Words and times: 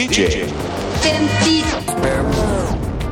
DJ. 0.00 0.44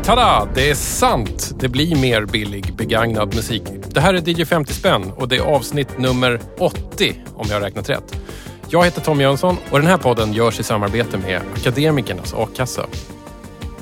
Tada! 0.05 0.49
Det 0.55 0.71
är 0.71 0.75
sant. 0.75 1.53
Det 1.61 1.69
blir 1.69 1.97
mer 1.97 2.25
billig 2.25 2.77
begagnad 2.77 3.35
musik. 3.35 3.63
Det 3.89 4.01
här 4.01 4.15
är 4.15 4.29
DJ 4.29 4.45
50 4.45 4.73
spänn 4.73 5.13
och 5.17 5.29
det 5.29 5.37
är 5.37 5.41
avsnitt 5.41 5.99
nummer 5.99 6.41
80 6.59 7.15
om 7.35 7.47
jag 7.49 7.55
har 7.57 7.61
räknat 7.61 7.91
rätt. 7.91 8.21
Jag 8.69 8.85
heter 8.85 9.01
Tom 9.01 9.21
Jönsson 9.21 9.57
och 9.71 9.79
den 9.79 9.87
här 9.89 9.97
podden 9.97 10.33
görs 10.33 10.61
i 10.61 10.63
samarbete 10.63 11.19
med 11.19 11.41
Akademikernas 11.57 12.35
a-kassa. 12.35 12.87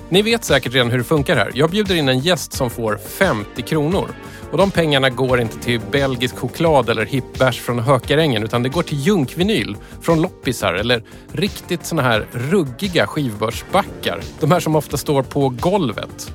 Ni 0.09 0.23
vet 0.23 0.45
säkert 0.45 0.75
redan 0.75 0.91
hur 0.91 0.98
det 0.98 1.04
funkar 1.04 1.36
här. 1.36 1.50
Jag 1.54 1.70
bjuder 1.70 1.95
in 1.95 2.09
en 2.09 2.18
gäst 2.18 2.52
som 2.52 2.70
får 2.70 2.96
50 2.96 3.62
kronor. 3.62 4.11
Och 4.50 4.59
de 4.59 4.70
pengarna 4.70 5.11
går 5.11 5.41
inte 5.41 5.59
till 5.59 5.80
belgisk 5.91 6.36
choklad 6.36 6.91
eller 6.91 7.06
hippbärs 7.06 7.61
från 7.61 7.79
Hökarängen 7.79 8.42
utan 8.42 8.62
det 8.62 8.69
går 8.69 8.82
till 8.82 9.06
junkvinyl 9.06 9.77
från 10.02 10.23
loppisar 10.23 10.74
eller 10.74 11.02
riktigt 11.32 11.87
såna 11.87 12.02
här 12.02 12.27
ruggiga 12.33 13.06
skivbörsbackar. 13.06 14.20
De 14.41 14.50
här 14.50 14.61
som 14.61 14.77
ofta 14.77 14.97
står 14.97 15.23
på 15.23 15.48
golvet. 15.48 16.33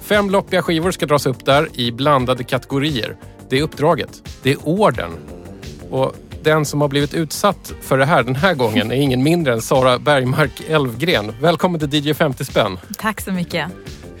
Fem 0.00 0.30
loppiga 0.30 0.62
skivor 0.62 0.90
ska 0.90 1.06
dras 1.06 1.26
upp 1.26 1.44
där 1.44 1.68
i 1.72 1.92
blandade 1.92 2.44
kategorier. 2.44 3.16
Det 3.48 3.58
är 3.58 3.62
uppdraget. 3.62 4.22
Det 4.42 4.52
är 4.52 4.68
orden. 4.68 5.10
Och 5.90 6.14
den 6.44 6.64
som 6.64 6.80
har 6.80 6.88
blivit 6.88 7.14
utsatt 7.14 7.72
för 7.82 7.98
det 7.98 8.04
här 8.06 8.22
den 8.22 8.36
här 8.36 8.54
gången 8.54 8.90
är 8.92 8.96
ingen 8.96 9.22
mindre 9.22 9.52
än 9.52 9.62
Sara 9.62 9.98
Bergmark 9.98 10.60
Elfgren. 10.68 11.32
Välkommen 11.40 11.80
till 11.80 11.94
DJ 12.06 12.14
50 12.14 12.44
spänn. 12.44 12.78
Tack 12.98 13.20
så 13.20 13.32
mycket. 13.32 13.68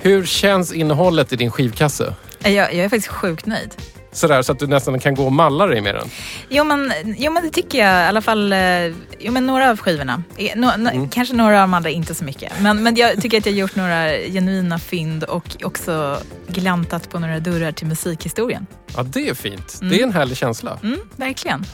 Hur 0.00 0.24
känns 0.26 0.72
innehållet 0.72 1.32
i 1.32 1.36
din 1.36 1.50
skivkasse? 1.50 2.14
Jag, 2.42 2.52
jag 2.54 2.74
är 2.74 2.88
faktiskt 2.88 3.08
sjukt 3.08 3.46
nöjd. 3.46 3.74
Sådär 4.12 4.42
så 4.42 4.52
att 4.52 4.58
du 4.58 4.66
nästan 4.66 5.00
kan 5.00 5.14
gå 5.14 5.24
och 5.24 5.32
malla 5.32 5.66
dig 5.66 5.80
med 5.80 5.94
den. 5.94 6.08
Jo 6.48 6.64
men, 6.64 6.92
jo 7.18 7.32
men 7.32 7.42
det 7.42 7.50
tycker 7.50 7.78
jag 7.78 8.04
i 8.04 8.08
alla 8.08 8.22
fall. 8.22 8.52
eh, 8.52 8.58
Jo 9.18 9.32
men 9.32 9.46
några 9.46 9.70
av 9.70 9.76
skivorna. 9.78 10.22
Eh, 10.36 10.50
Nå, 10.56 10.72
nå, 10.78 10.90
Mm. 10.90 11.08
Kanske 11.08 11.34
några 11.34 11.54
av 11.62 11.68
de 11.68 11.74
andra 11.74 11.90
inte 11.90 12.14
så 12.14 12.24
mycket. 12.24 12.52
Men, 12.60 12.82
men 12.82 12.96
jag 12.96 13.20
tycker 13.22 13.38
att 13.38 13.46
jag 13.46 13.54
gjort 13.54 13.76
några 13.76 14.08
genuina 14.10 14.78
fynd 14.78 15.24
och 15.24 15.56
också 15.62 16.18
gläntat 16.48 17.10
på 17.10 17.18
några 17.18 17.40
dörrar 17.40 17.72
till 17.72 17.86
musikhistorien. 17.86 18.66
Ja, 18.96 19.02
det 19.02 19.28
är 19.28 19.34
fint. 19.34 19.78
Det 19.82 19.98
är 20.00 20.02
en 20.02 20.12
härlig 20.12 20.36
känsla. 20.36 20.78
Mm, 20.82 20.98
verkligen. 21.16 21.64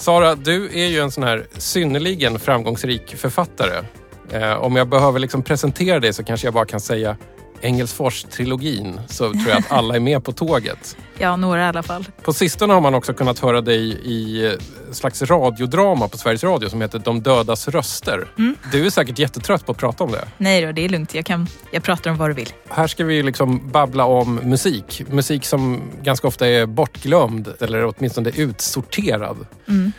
Sara, 0.00 0.34
du 0.34 0.64
är 0.66 0.86
ju 0.86 1.00
en 1.00 1.10
sån 1.10 1.24
här 1.24 1.46
synnerligen 1.52 2.38
framgångsrik 2.38 3.16
författare. 3.16 3.84
Eh, 4.30 4.52
om 4.52 4.76
jag 4.76 4.88
behöver 4.88 5.18
liksom 5.18 5.42
presentera 5.42 6.00
dig 6.00 6.12
så 6.12 6.24
kanske 6.24 6.46
jag 6.46 6.54
bara 6.54 6.64
kan 6.64 6.80
säga 6.80 7.16
Engelsfors-trilogin 7.62 9.00
så 9.08 9.32
tror 9.32 9.48
jag 9.48 9.58
att 9.58 9.72
alla 9.72 9.96
är 9.96 10.00
med 10.00 10.24
på 10.24 10.32
tåget. 10.32 10.96
Ja, 11.18 11.36
några 11.36 11.60
i 11.60 11.64
alla 11.64 11.82
fall. 11.82 12.04
På 12.22 12.32
sistone 12.32 12.72
har 12.72 12.80
man 12.80 12.94
också 12.94 13.14
kunnat 13.14 13.38
höra 13.38 13.60
dig 13.60 13.80
i 14.04 14.46
eh, 14.46 14.52
slags 14.92 15.22
radiodrama 15.22 16.08
på 16.08 16.18
Sveriges 16.18 16.44
Radio 16.44 16.68
som 16.68 16.80
heter 16.80 16.98
De 16.98 17.20
dödas 17.20 17.68
röster. 17.68 18.28
Du 18.72 18.86
är 18.86 18.90
säkert 18.90 19.18
jättetrött 19.18 19.66
på 19.66 19.72
att 19.72 19.78
prata 19.78 20.04
om 20.04 20.12
det. 20.12 20.28
Nej 20.38 20.66
då, 20.66 20.72
det 20.72 20.84
är 20.84 20.88
lugnt. 20.88 21.14
Jag, 21.14 21.26
kan, 21.26 21.46
jag 21.70 21.82
pratar 21.82 22.10
om 22.10 22.16
vad 22.16 22.30
du 22.30 22.34
vill. 22.34 22.52
Här 22.68 22.86
ska 22.86 23.04
vi 23.04 23.22
liksom 23.22 23.70
babbla 23.70 24.04
om 24.04 24.34
musik. 24.34 25.02
Musik 25.08 25.44
som 25.44 25.82
ganska 26.02 26.28
ofta 26.28 26.48
är 26.48 26.66
bortglömd 26.66 27.54
eller 27.60 27.84
åtminstone 27.84 28.30
utsorterad. 28.30 29.46
Mm. 29.68 29.92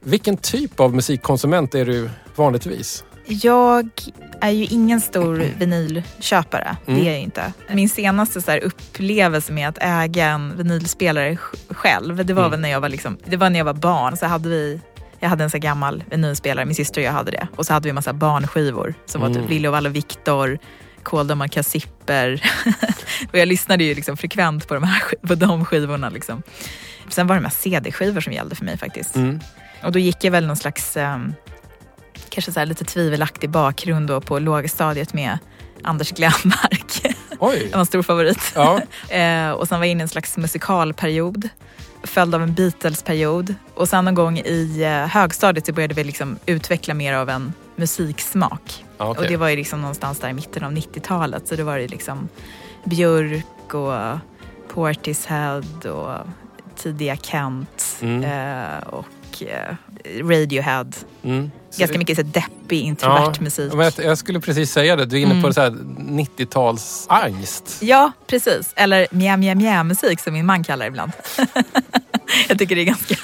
Vilken 0.00 0.36
typ 0.36 0.80
av 0.80 0.94
musikkonsument 0.94 1.74
är 1.74 1.86
du 1.86 2.10
vanligtvis? 2.36 3.04
Jag 3.26 3.90
är 4.40 4.50
ju 4.50 4.64
ingen 4.64 5.00
stor 5.00 5.44
vinylköpare. 5.58 6.76
Mm. 6.86 7.00
Det 7.00 7.08
är 7.08 7.12
jag 7.12 7.20
inte. 7.20 7.52
Min 7.72 7.88
senaste 7.88 8.42
så 8.42 8.56
upplevelse 8.56 9.52
med 9.52 9.68
att 9.68 9.78
äga 9.80 10.26
en 10.26 10.56
vinylspelare 10.56 11.30
sj- 11.34 11.74
själv, 11.74 12.26
det 12.26 12.32
var 12.34 12.42
Mm. 12.42 12.50
väl 12.50 12.60
när 12.60 12.68
jag 12.68 12.80
var, 12.80 12.88
liksom, 12.88 13.18
det 13.24 13.36
var 13.36 13.50
när 13.50 13.58
jag 13.58 13.64
var 13.64 13.74
barn. 13.74 14.16
Så 14.16 14.26
hade 14.26 14.48
vi, 14.48 14.80
jag 15.20 15.28
hade 15.28 15.44
en 15.44 15.50
så 15.50 15.58
gammal 15.58 16.04
vinylspelare, 16.10 16.64
min 16.66 16.74
syster 16.74 17.00
och 17.00 17.04
jag 17.06 17.12
hade 17.12 17.30
det. 17.30 17.48
Och 17.56 17.66
så 17.66 17.72
hade 17.72 17.84
vi 17.84 17.88
en 17.88 17.94
massa 17.94 18.12
barnskivor 18.12 18.94
som 19.06 19.20
var 19.20 19.28
Mm. 19.28 19.40
typ 19.42 19.50
Lille 19.50 19.68
och 19.68 19.72
Valle 19.72 19.88
Viktor, 19.88 20.58
Kåldöma 21.02 21.48
Kassipper. 21.48 22.42
och 23.32 23.38
jag 23.38 23.48
lyssnade 23.48 23.84
ju 23.84 23.94
liksom 23.94 24.16
frekvent 24.16 24.68
på 24.68 24.74
de, 24.74 24.82
här, 24.84 25.02
på 25.26 25.34
de 25.34 25.64
skivorna. 25.64 26.08
Liksom. 26.08 26.42
Sen 27.08 27.26
var 27.26 27.34
det 27.34 27.40
de 27.40 27.44
här 27.44 27.52
CD-skivor 27.54 28.20
som 28.20 28.32
gällde 28.32 28.54
för 28.56 28.64
mig 28.64 28.78
faktiskt. 28.78 29.16
Mm. 29.16 29.40
Och 29.82 29.92
då 29.92 29.98
gick 29.98 30.24
jag 30.24 30.30
väl 30.32 30.46
någon 30.46 30.56
slags, 30.56 30.96
ehm, 30.96 31.34
kanske 32.30 32.52
så 32.52 32.64
lite 32.64 32.84
tvivelaktig 32.84 33.50
bakgrund 33.50 34.08
då 34.08 34.20
på 34.20 34.38
lågstadiet 34.38 35.14
med 35.14 35.38
Anders 35.82 36.12
Glenmark. 36.12 37.16
Oj! 37.38 37.70
En 37.74 37.86
stor 37.86 38.02
favorit. 38.02 38.52
Ja, 38.54 38.80
Eh, 39.08 39.50
och 39.50 39.68
sen 39.68 39.78
var 39.78 39.86
jag 39.86 39.90
inne 39.90 40.00
i 40.00 40.02
en 40.02 40.08
slags 40.08 40.36
musikalperiod. 40.36 41.48
Följd 42.02 42.34
av 42.34 42.42
en 42.42 42.54
Beatles-period. 42.54 43.54
Och 43.74 43.88
sen 43.88 44.04
någon 44.04 44.14
gång 44.14 44.38
i 44.38 44.82
eh, 44.82 45.08
högstadiet 45.10 45.66
så 45.66 45.72
började 45.72 45.94
vi 45.94 46.04
liksom 46.04 46.38
utveckla 46.46 46.94
mer 46.94 47.14
av 47.14 47.28
en 47.30 47.52
musiksmak. 47.76 48.84
okej. 48.98 49.22
Och 49.22 49.28
det 49.28 49.36
var 49.36 49.48
ju 49.48 49.56
liksom 49.56 49.80
någonstans 49.80 50.18
där 50.20 50.28
i 50.28 50.32
mitten 50.32 50.64
av 50.64 50.72
90-talet. 50.72 51.48
Så 51.48 51.56
det 51.56 51.62
var 51.62 51.76
ju 51.76 51.88
liksom 51.88 52.28
Björk 52.84 53.74
och 53.74 54.18
Portishead 54.74 55.62
och 55.90 56.26
tidiga 56.76 57.16
Kent. 57.16 57.96
Mm. 58.00 58.24
Eh, 58.24 58.78
och 58.88 59.42
eh, 59.42 59.74
Radiohead. 60.22 60.86
Mm. 61.24 61.50
Ganska 61.76 61.98
mycket 61.98 62.16
så 62.16 62.22
deppig, 62.22 62.80
introvert 62.80 63.18
Ja, 63.20 63.34
musik. 63.40 63.72
men 63.74 63.84
jag, 63.84 63.92
jag 64.06 64.18
skulle 64.18 64.40
precis 64.40 64.72
säga 64.72 64.96
det. 64.96 65.04
Du 65.06 65.16
är 65.16 65.20
inne 65.20 65.30
på 65.30 65.38
Mm. 65.38 65.52
så 65.52 65.60
här 65.60 65.70
90-talsangst. 65.98 67.78
Ja, 67.84 68.12
precis. 68.26 68.72
Eller 68.76 69.06
mjä, 69.10 69.36
mjä, 69.36 69.54
mjä 69.54 69.84
musik 69.84 70.20
som 70.20 70.32
min 70.32 70.46
man 70.46 70.64
kallar 70.64 70.84
det 70.84 70.88
ibland. 70.88 71.12
jag 72.48 72.58
tycker 72.58 72.76
det 72.76 72.82
är 72.82 72.84
ganska 72.84 73.14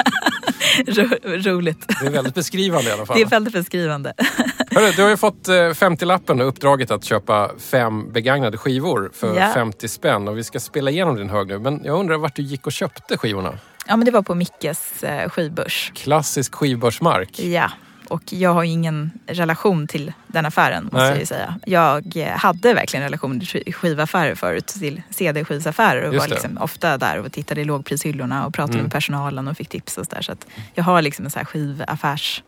ro, 0.86 1.08
roligt. 1.24 1.88
Det 2.00 2.06
är 2.06 2.10
väldigt 2.10 2.34
beskrivande 2.34 2.90
i 2.90 2.92
alla 2.92 3.06
fall. 3.06 3.16
Det 3.16 3.22
är 3.22 3.26
väldigt 3.26 3.54
beskrivande. 3.54 4.14
Hörru, 4.70 4.92
du 4.92 5.02
har 5.02 5.10
ju 5.10 5.16
fått 5.16 5.48
eh, 5.48 5.52
50-lappen 5.54 6.40
och 6.40 6.48
uppdraget 6.48 6.90
att 6.90 7.04
köpa 7.04 7.50
fem 7.58 8.12
begagnade 8.12 8.58
skivor 8.58 9.10
för 9.14 9.36
Ja. 9.40 9.50
50 9.54 9.88
spänn. 9.88 10.28
Och 10.28 10.38
vi 10.38 10.44
ska 10.44 10.60
spela 10.60 10.90
igenom 10.90 11.16
din 11.16 11.30
hög 11.30 11.48
nu. 11.48 11.58
Men 11.58 11.80
jag 11.84 12.00
undrar 12.00 12.16
vart 12.16 12.36
du 12.36 12.42
gick 12.42 12.66
och 12.66 12.72
köpte 12.72 13.16
skivorna? 13.18 13.58
Ja, 13.86 13.96
men 13.96 14.04
det 14.04 14.10
var 14.10 14.22
på 14.22 14.34
Mickes 14.34 15.02
eh, 15.04 15.28
skivbörs. 15.28 15.92
Klassisk 15.94 16.54
skivbörsmark. 16.54 17.38
Ja, 17.40 17.70
och 18.08 18.22
jag 18.32 18.54
har 18.54 18.62
ju 18.64 18.70
ingen 18.70 19.10
relation 19.26 19.86
till 19.86 20.12
den 20.26 20.46
affären 20.46 20.84
måste 20.84 20.98
Nej. 20.98 21.08
jag 21.08 21.18
ju 21.18 21.26
säga. 21.26 21.54
Jag 21.66 22.16
eh, 22.16 22.28
hade 22.38 22.74
verkligen 22.74 23.02
relation 23.04 23.40
till 23.40 23.48
sk- 23.48 23.72
skivaffärer 23.72 24.34
förut, 24.34 24.66
till 24.66 25.02
CD-skivsaffärer 25.10 26.02
och 26.08 26.14
Just 26.14 26.26
var 26.28 26.34
liksom 26.34 26.58
ofta 26.58 26.98
där 26.98 27.18
och 27.18 27.32
tittade 27.32 27.60
i 27.60 27.64
lågprishyllorna 27.64 28.46
och 28.46 28.54
pratade 28.54 28.72
Mm. 28.74 28.82
med 28.84 28.92
personalen 28.92 29.48
och 29.48 29.56
fick 29.56 29.68
tips 29.68 29.98
och 29.98 30.04
sådär. 30.06 30.22
Så 30.22 30.32
att 30.32 30.46
jag 30.74 30.84
har 30.84 31.02
liksom 31.02 31.24
en 31.24 31.30
så 31.30 31.38
här 31.38 31.46
skivaffärs 31.46 32.42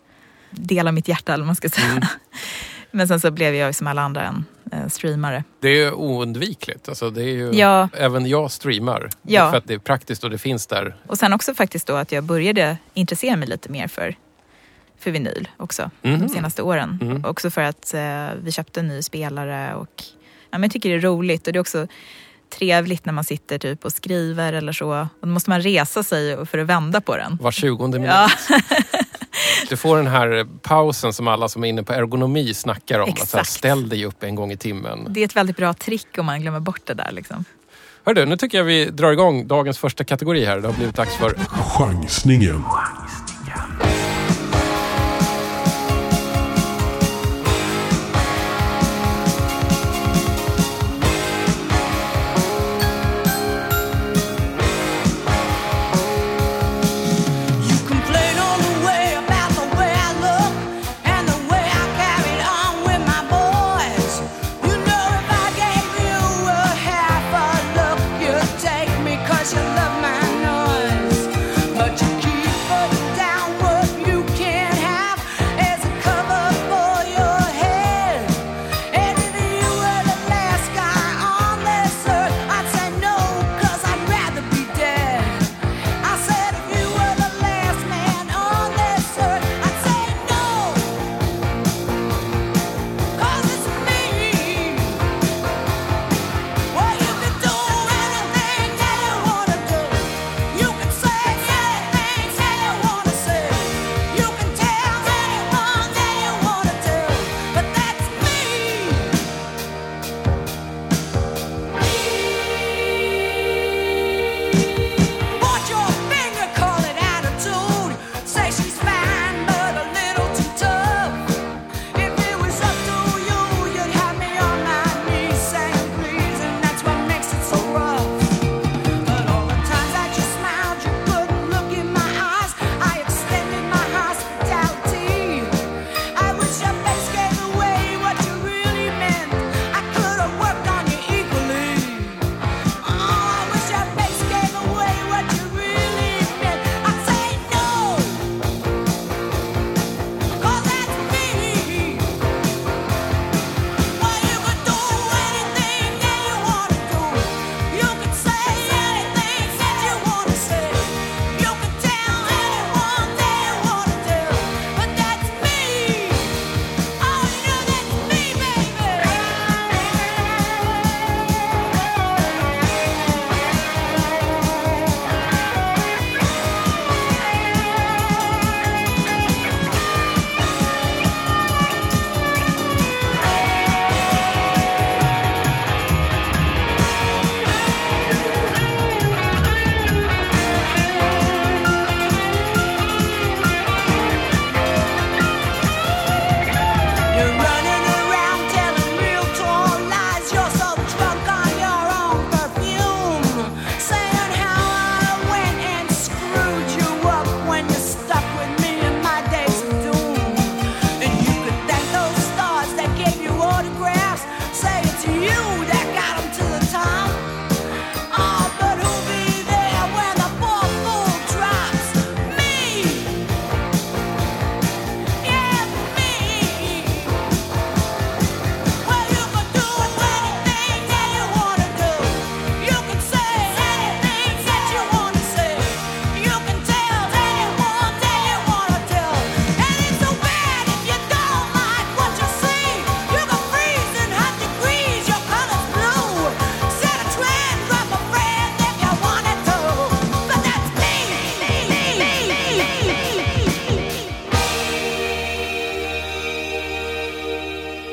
del 0.51 0.89
av 0.89 0.95
mitt 0.95 1.09
hjärta 1.09 1.35
eller 1.35 1.45
man 1.45 1.57
ska 1.57 1.69
säga. 1.69 1.87
Mm. 1.91 2.03
Men 2.97 3.09
sen 3.09 3.21
så 3.21 3.31
blev 3.31 3.55
jag 3.55 3.75
som 3.75 3.87
alla 3.87 4.03
andra 4.03 4.23
en 4.23 4.45
eh, 4.73 4.89
streamare. 4.89 5.45
Det 5.61 5.83
är 5.83 5.95
oundvikligt. 5.95 6.89
Alltså, 6.89 7.11
det 7.11 7.23
är 7.23 7.35
ju, 7.35 7.51
Ja. 7.53 7.89
Även 7.93 8.27
jag 8.27 8.51
streamar. 8.51 9.09
Ja. 9.23 9.51
För 9.51 9.59
att 9.59 9.67
det 9.69 9.75
är 9.75 9.79
praktiskt 9.79 10.25
och 10.25 10.31
det 10.31 10.39
finns 10.39 10.67
där. 10.67 10.97
Och 11.07 11.19
sen 11.19 11.33
också 11.33 11.55
faktiskt 11.55 11.87
då 11.87 11.95
att 11.97 12.13
jag 12.13 12.25
började 12.25 12.77
intressera 12.95 13.37
mig 13.37 13.49
lite 13.49 13.69
mer 13.73 13.89
för, 13.89 14.17
för 14.99 15.11
vinyl 15.11 15.49
också 15.57 15.91
Mhm. 16.03 16.21
de 16.21 16.29
senaste 16.29 16.63
åren. 16.63 16.99
Mm. 17.03 17.25
Också 17.25 17.51
för 17.51 17.61
att 17.63 17.95
eh, 17.95 18.27
vi 18.43 18.53
köpte 18.53 18.81
en 18.81 18.89
ny 18.89 19.03
spelare 19.03 19.75
och 19.75 20.03
ja, 20.51 20.59
men 20.59 20.63
jag 20.63 20.71
tycker 20.71 20.89
det 20.89 20.95
är 20.95 21.01
roligt 21.01 21.47
och 21.47 21.53
det 21.53 21.57
är 21.59 21.61
också 21.61 21.87
trevligt 22.59 23.05
när 23.05 23.13
man 23.13 23.25
sitter 23.25 23.59
typ 23.59 23.85
och 23.85 23.93
skriver 23.93 24.53
eller 24.53 24.73
så. 24.73 24.89
Och 25.01 25.07
då 25.21 25.27
måste 25.29 25.51
man 25.51 25.61
resa 25.63 26.03
sig 26.03 26.47
för 26.47 26.59
att 26.59 26.67
vända 26.67 27.01
på 27.01 27.17
den. 27.17 27.39
Var 27.43 27.51
20 27.51 27.87
minut. 27.89 28.09
Ja, 28.09 28.29
Du 29.69 29.77
får 29.77 29.97
den 29.97 30.07
här 30.07 30.47
pausen 30.63 31.13
som 31.13 31.29
alla 31.29 31.49
som 31.49 31.65
är 31.65 31.69
inne 31.69 31.83
på 31.83 31.93
ergonomi 31.93 32.55
snackar 32.55 33.01
om. 33.01 33.11
Att 33.11 33.19
Exakt. 33.19 33.49
ställ 33.49 33.89
dig 33.89 34.05
upp 34.05 34.23
en 34.23 34.35
gång 34.35 34.53
i 34.53 34.57
timmen. 34.57 35.07
det 35.09 35.21
är 35.21 35.25
ett 35.25 35.37
väldigt 35.37 35.57
bra 35.57 35.75
trick 35.75 36.19
om 36.19 36.27
man 36.27 36.41
glömmer 36.41 36.61
bort 36.61 36.81
det 36.87 36.95
där. 36.95 37.13
Liksom. 37.13 37.45
Hörru, 38.05 38.27
nu 38.27 38.37
tycker 38.37 38.59
jag 38.59 38.65
vi 38.65 38.85
drar 38.85 39.13
igång 39.13 39.47
dagens 39.47 39.79
första 39.79 40.05
kategori 40.05 40.45
här. 40.45 40.61
Det 40.61 40.69
har 40.69 40.75
blivit 40.75 40.97
dags 40.97 41.17
för 41.17 41.35
Chansningen. 41.79 42.65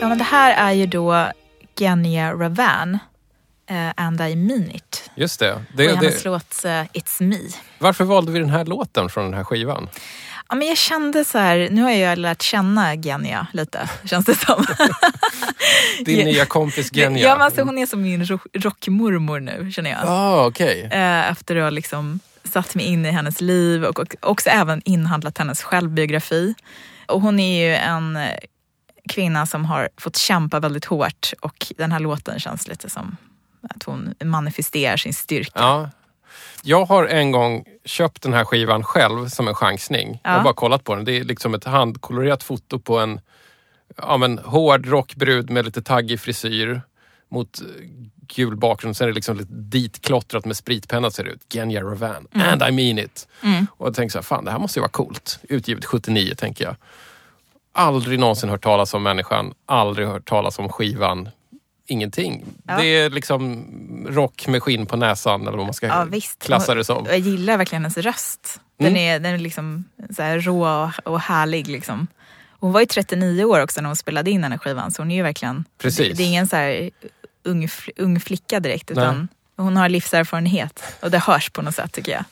Ja, 0.03 0.09
men 0.09 0.17
det 0.17 0.23
här 0.23 0.53
är 0.69 0.71
ju 0.73 0.85
då 0.85 1.31
Genia 1.79 2.33
Ravan, 2.33 2.99
eh, 3.69 3.91
And 3.95 4.21
I 4.21 4.35
mean 4.35 4.71
it. 4.71 5.09
Just 5.15 5.39
det. 5.39 5.53
och 5.53 5.61
det, 5.77 5.87
hennes 5.95 6.23
det 6.23 6.29
låt 6.29 6.65
eh, 6.65 6.69
It's 6.71 7.23
me. 7.23 7.37
varför 7.79 8.03
valde 8.03 8.31
vi 8.31 8.39
den 8.39 8.49
här 8.49 8.65
låten 8.65 9.09
från 9.09 9.23
den 9.23 9.33
här 9.33 9.43
skivan? 9.43 9.89
Ja, 10.49 10.55
men 10.55 10.67
jag 10.67 10.77
kände 10.77 11.25
så 11.25 11.37
här, 11.37 11.67
nu 11.71 11.81
har 11.81 11.91
jag 11.91 12.17
lärt 12.17 12.41
känna 12.41 12.95
Genia 12.95 13.47
lite, 13.53 13.89
känns 14.05 14.25
det 14.25 14.35
som. 14.35 14.65
Din 16.05 16.25
nya 16.25 16.45
kompis 16.45 16.89
Genia. 16.93 17.23
Ja, 17.27 17.35
men 17.35 17.41
alltså, 17.45 17.61
hon 17.61 17.77
är 17.77 17.85
som 17.85 18.01
min 18.01 18.25
ro- 18.25 18.39
rockmormor 18.53 19.39
nu, 19.39 19.71
känner 19.71 19.89
jag. 19.89 19.99
Ah, 20.05 20.45
okej. 20.45 20.89
Eh, 20.91 21.29
efter 21.31 21.55
att 21.55 21.63
ha 21.63 21.69
liksom 21.69 22.19
satt 22.53 22.75
mig 22.75 22.85
in 22.85 23.05
i 23.05 23.11
hennes 23.11 23.41
liv 23.41 23.83
och, 23.85 23.99
och 23.99 24.15
också 24.21 24.49
även 24.49 24.81
inhandlat 24.85 25.37
hennes 25.37 25.63
självbiografi. 25.63 26.53
Och 27.07 27.21
hon 27.21 27.39
är 27.39 27.65
ju 27.67 27.75
en 27.75 28.17
kvinna 29.09 29.45
som 29.45 29.65
har 29.65 29.89
fått 29.97 30.17
kämpa 30.17 30.59
väldigt 30.59 30.85
hårt 30.85 31.33
och 31.41 31.67
den 31.77 31.91
här 31.91 31.99
låten 31.99 32.39
känns 32.39 32.67
lite 32.67 32.89
som 32.89 33.17
att 33.69 33.83
hon 33.83 34.13
manifesterar 34.23 34.97
sin 34.97 35.13
styrka. 35.13 35.51
Ja. 35.59 35.89
Jag 36.63 36.85
har 36.85 37.05
en 37.05 37.31
gång 37.31 37.65
köpt 37.85 38.21
den 38.21 38.33
här 38.33 38.45
skivan 38.45 38.83
själv 38.83 39.27
som 39.27 39.47
en 39.47 39.53
chansning. 39.55 40.19
Jag 40.23 40.31
har 40.31 40.37
Ja. 40.37 40.43
bara 40.43 40.53
kollat 40.53 40.83
på 40.83 40.95
den. 40.95 41.05
Det 41.05 41.17
är 41.19 41.23
liksom 41.23 41.53
ett 41.53 41.63
handkolorerat 41.63 42.43
foto 42.43 42.79
på 42.79 42.99
en 42.99 43.19
ja, 43.97 44.17
men, 44.17 44.37
hård 44.37 44.85
rockbrud 44.85 45.49
med 45.49 45.65
lite 45.65 45.81
taggig 45.81 46.19
frisyr 46.19 46.81
mot 47.31 47.61
eh, 47.61 47.65
gul 48.35 48.55
bakgrund. 48.57 48.97
Sen 48.97 49.05
är 49.05 49.07
det 49.09 49.15
liksom 49.15 49.37
lite 49.37 49.53
ditklottrat 49.53 50.45
med 50.45 50.57
spritpenna 50.57 51.11
ser 51.11 51.23
det 51.23 51.29
ut. 51.29 51.53
Genya 51.53 51.81
Ravan. 51.81 52.27
And 52.33 52.63
I 52.63 52.71
mean 52.71 52.99
it. 53.05 53.27
Och 53.69 53.87
jag 53.87 53.95
tänkte 53.95 54.11
så 54.13 54.17
här, 54.17 54.23
fan 54.23 54.45
det 54.45 54.51
här 54.51 54.59
måste 54.59 54.79
ju 54.79 54.81
vara 54.81 54.91
coolt. 54.91 55.39
Utgivet 55.49 55.85
79 55.85 56.35
tänker 56.37 56.65
jag. 56.65 56.75
Aldrig 57.75 58.19
någonsin 58.19 58.49
hört 58.49 58.63
talas 58.63 58.93
om 58.93 59.03
människan. 59.03 59.53
Aldrig 59.65 60.07
hört 60.07 60.25
talas 60.29 60.59
om 60.59 60.69
skivan. 60.69 61.29
Ingenting. 61.87 62.45
Ja. 62.67 62.77
Det 62.77 62.85
är 62.85 63.09
liksom 63.09 63.65
rock 64.09 64.47
med 64.47 64.63
skinn 64.63 64.85
på 64.85 64.95
näsan 64.97 65.41
eller 65.47 65.57
vad 65.57 65.65
man 65.65 65.73
ska 65.73 65.87
Ja, 65.87 66.03
visst. 66.03 66.43
klassa 66.43 66.75
det 66.75 66.85
som. 66.85 67.05
Jag 67.05 67.19
gillar 67.19 67.57
verkligen 67.57 67.81
hennes 67.83 67.97
röst. 67.97 68.59
Den 68.79 68.87
Mm. 68.87 68.99
är, 69.01 69.19
den 69.19 69.33
är 69.33 69.37
liksom 69.37 69.83
så 70.15 70.23
rå 70.23 70.89
och, 71.03 71.19
härlig. 71.19 71.67
Liksom. 71.67 72.07
Hon 72.59 72.71
var 72.71 72.79
ju 72.79 72.85
39 72.85 73.43
år 73.45 73.59
också 73.63 73.81
när 73.81 73.87
hon 73.89 73.95
spelade 73.95 74.31
in 74.31 74.41
den 74.41 74.51
här 74.51 74.59
skivan 74.59 74.91
så 74.91 75.01
hon 75.01 75.11
är 75.11 75.15
ju 75.15 75.23
verkligen... 75.23 75.65
Precis. 75.81 76.07
Det, 76.07 76.13
det 76.13 76.23
är 76.23 76.27
ingen 76.27 76.47
så 76.47 76.55
här 76.55 76.89
ung, 77.43 77.67
ung 77.97 78.19
flicka 78.19 78.59
direkt 78.59 78.91
utan 78.91 79.17
Nej. 79.17 79.27
hon 79.65 79.77
har 79.77 79.89
livserfarenhet 79.89 80.83
och 81.01 81.11
det 81.11 81.19
hörs 81.19 81.49
på 81.49 81.61
något 81.61 81.75
sätt 81.75 81.91
tycker 81.93 82.11
jag. 82.11 82.23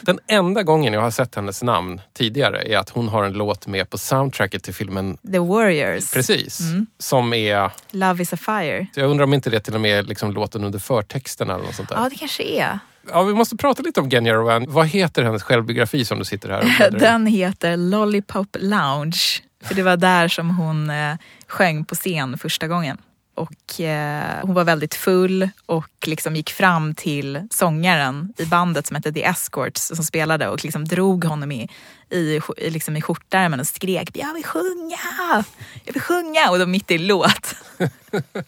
Den 0.00 0.18
enda 0.26 0.62
gången 0.62 0.92
jag 0.92 1.00
har 1.00 1.10
sett 1.10 1.34
hennes 1.34 1.62
namn 1.62 2.00
tidigare 2.14 2.62
är 2.62 2.78
att 2.78 2.90
hon 2.90 3.08
har 3.08 3.24
en 3.24 3.32
låt 3.32 3.66
med 3.66 3.90
på 3.90 3.98
soundtracket 3.98 4.62
till 4.62 4.74
filmen 4.74 5.16
The 5.32 5.38
Warriors, 5.38 6.12
Precis. 6.12 6.60
Mm. 6.60 6.86
Som 6.98 7.32
är... 7.32 7.70
Love 7.90 8.22
is 8.22 8.32
a 8.32 8.36
fire. 8.36 8.86
så 8.94 9.00
Jag 9.00 9.10
undrar 9.10 9.24
om 9.24 9.34
inte 9.34 9.50
det 9.50 9.60
till 9.60 9.74
och 9.74 9.80
med 9.80 9.98
är 9.98 10.02
liksom 10.02 10.32
låten 10.32 10.64
under 10.64 10.78
förtexten 10.78 11.50
eller 11.50 11.64
något 11.64 11.74
sånt 11.74 11.88
där. 11.88 11.96
Ja, 11.96 12.08
det 12.08 12.16
kanske 12.16 12.42
är. 12.42 12.78
Ja, 13.12 13.22
vi 13.22 13.34
måste 13.34 13.56
prata 13.56 13.82
lite 13.82 14.00
om 14.00 14.10
Genya 14.10 14.34
Rowan. 14.34 14.64
Vad 14.68 14.86
heter 14.86 15.22
hennes 15.22 15.42
självbiografi 15.42 16.04
som 16.04 16.18
du 16.18 16.24
sitter 16.24 16.48
här 16.48 16.86
och? 16.88 16.98
Den 17.00 17.26
heter 17.26 17.76
Lollipop 17.76 18.56
Lounge. 18.60 19.20
För 19.64 19.74
det 19.74 19.82
var 19.82 19.96
där 19.96 20.28
som 20.28 20.50
hon 20.50 20.90
eh, 20.90 21.14
sjöng 21.46 21.84
på 21.84 21.94
scen 21.94 22.38
första 22.38 22.68
gången. 22.68 22.98
Och 23.34 23.80
eh, 23.80 24.40
hon 24.42 24.54
var 24.54 24.64
väldigt 24.64 24.94
full 24.94 25.48
och 25.66 26.06
liksom 26.06 26.36
gick 26.36 26.50
fram 26.50 26.94
till 26.94 27.48
sångaren 27.50 28.32
i 28.38 28.44
bandet 28.44 28.86
som 28.86 28.94
hette 28.94 29.12
The 29.12 29.24
Escorts 29.24 29.82
som 29.82 30.04
spelade 30.04 30.48
och 30.48 30.64
liksom 30.64 30.84
drog 30.84 31.24
honom 31.24 31.52
i, 31.52 31.68
i, 32.10 32.40
i, 32.56 32.70
liksom 32.70 32.96
i 32.96 33.02
skjortärmen 33.02 33.60
och 33.60 33.66
skrek 33.66 34.10
jag 34.14 34.34
vill 34.34 34.44
sjunga, 34.44 35.44
jag 35.84 35.92
vill 35.92 36.02
sjunga 36.02 36.50
och 36.50 36.58
då 36.58 36.66
mitt 36.66 36.90
i 36.90 36.98
låt. 36.98 37.54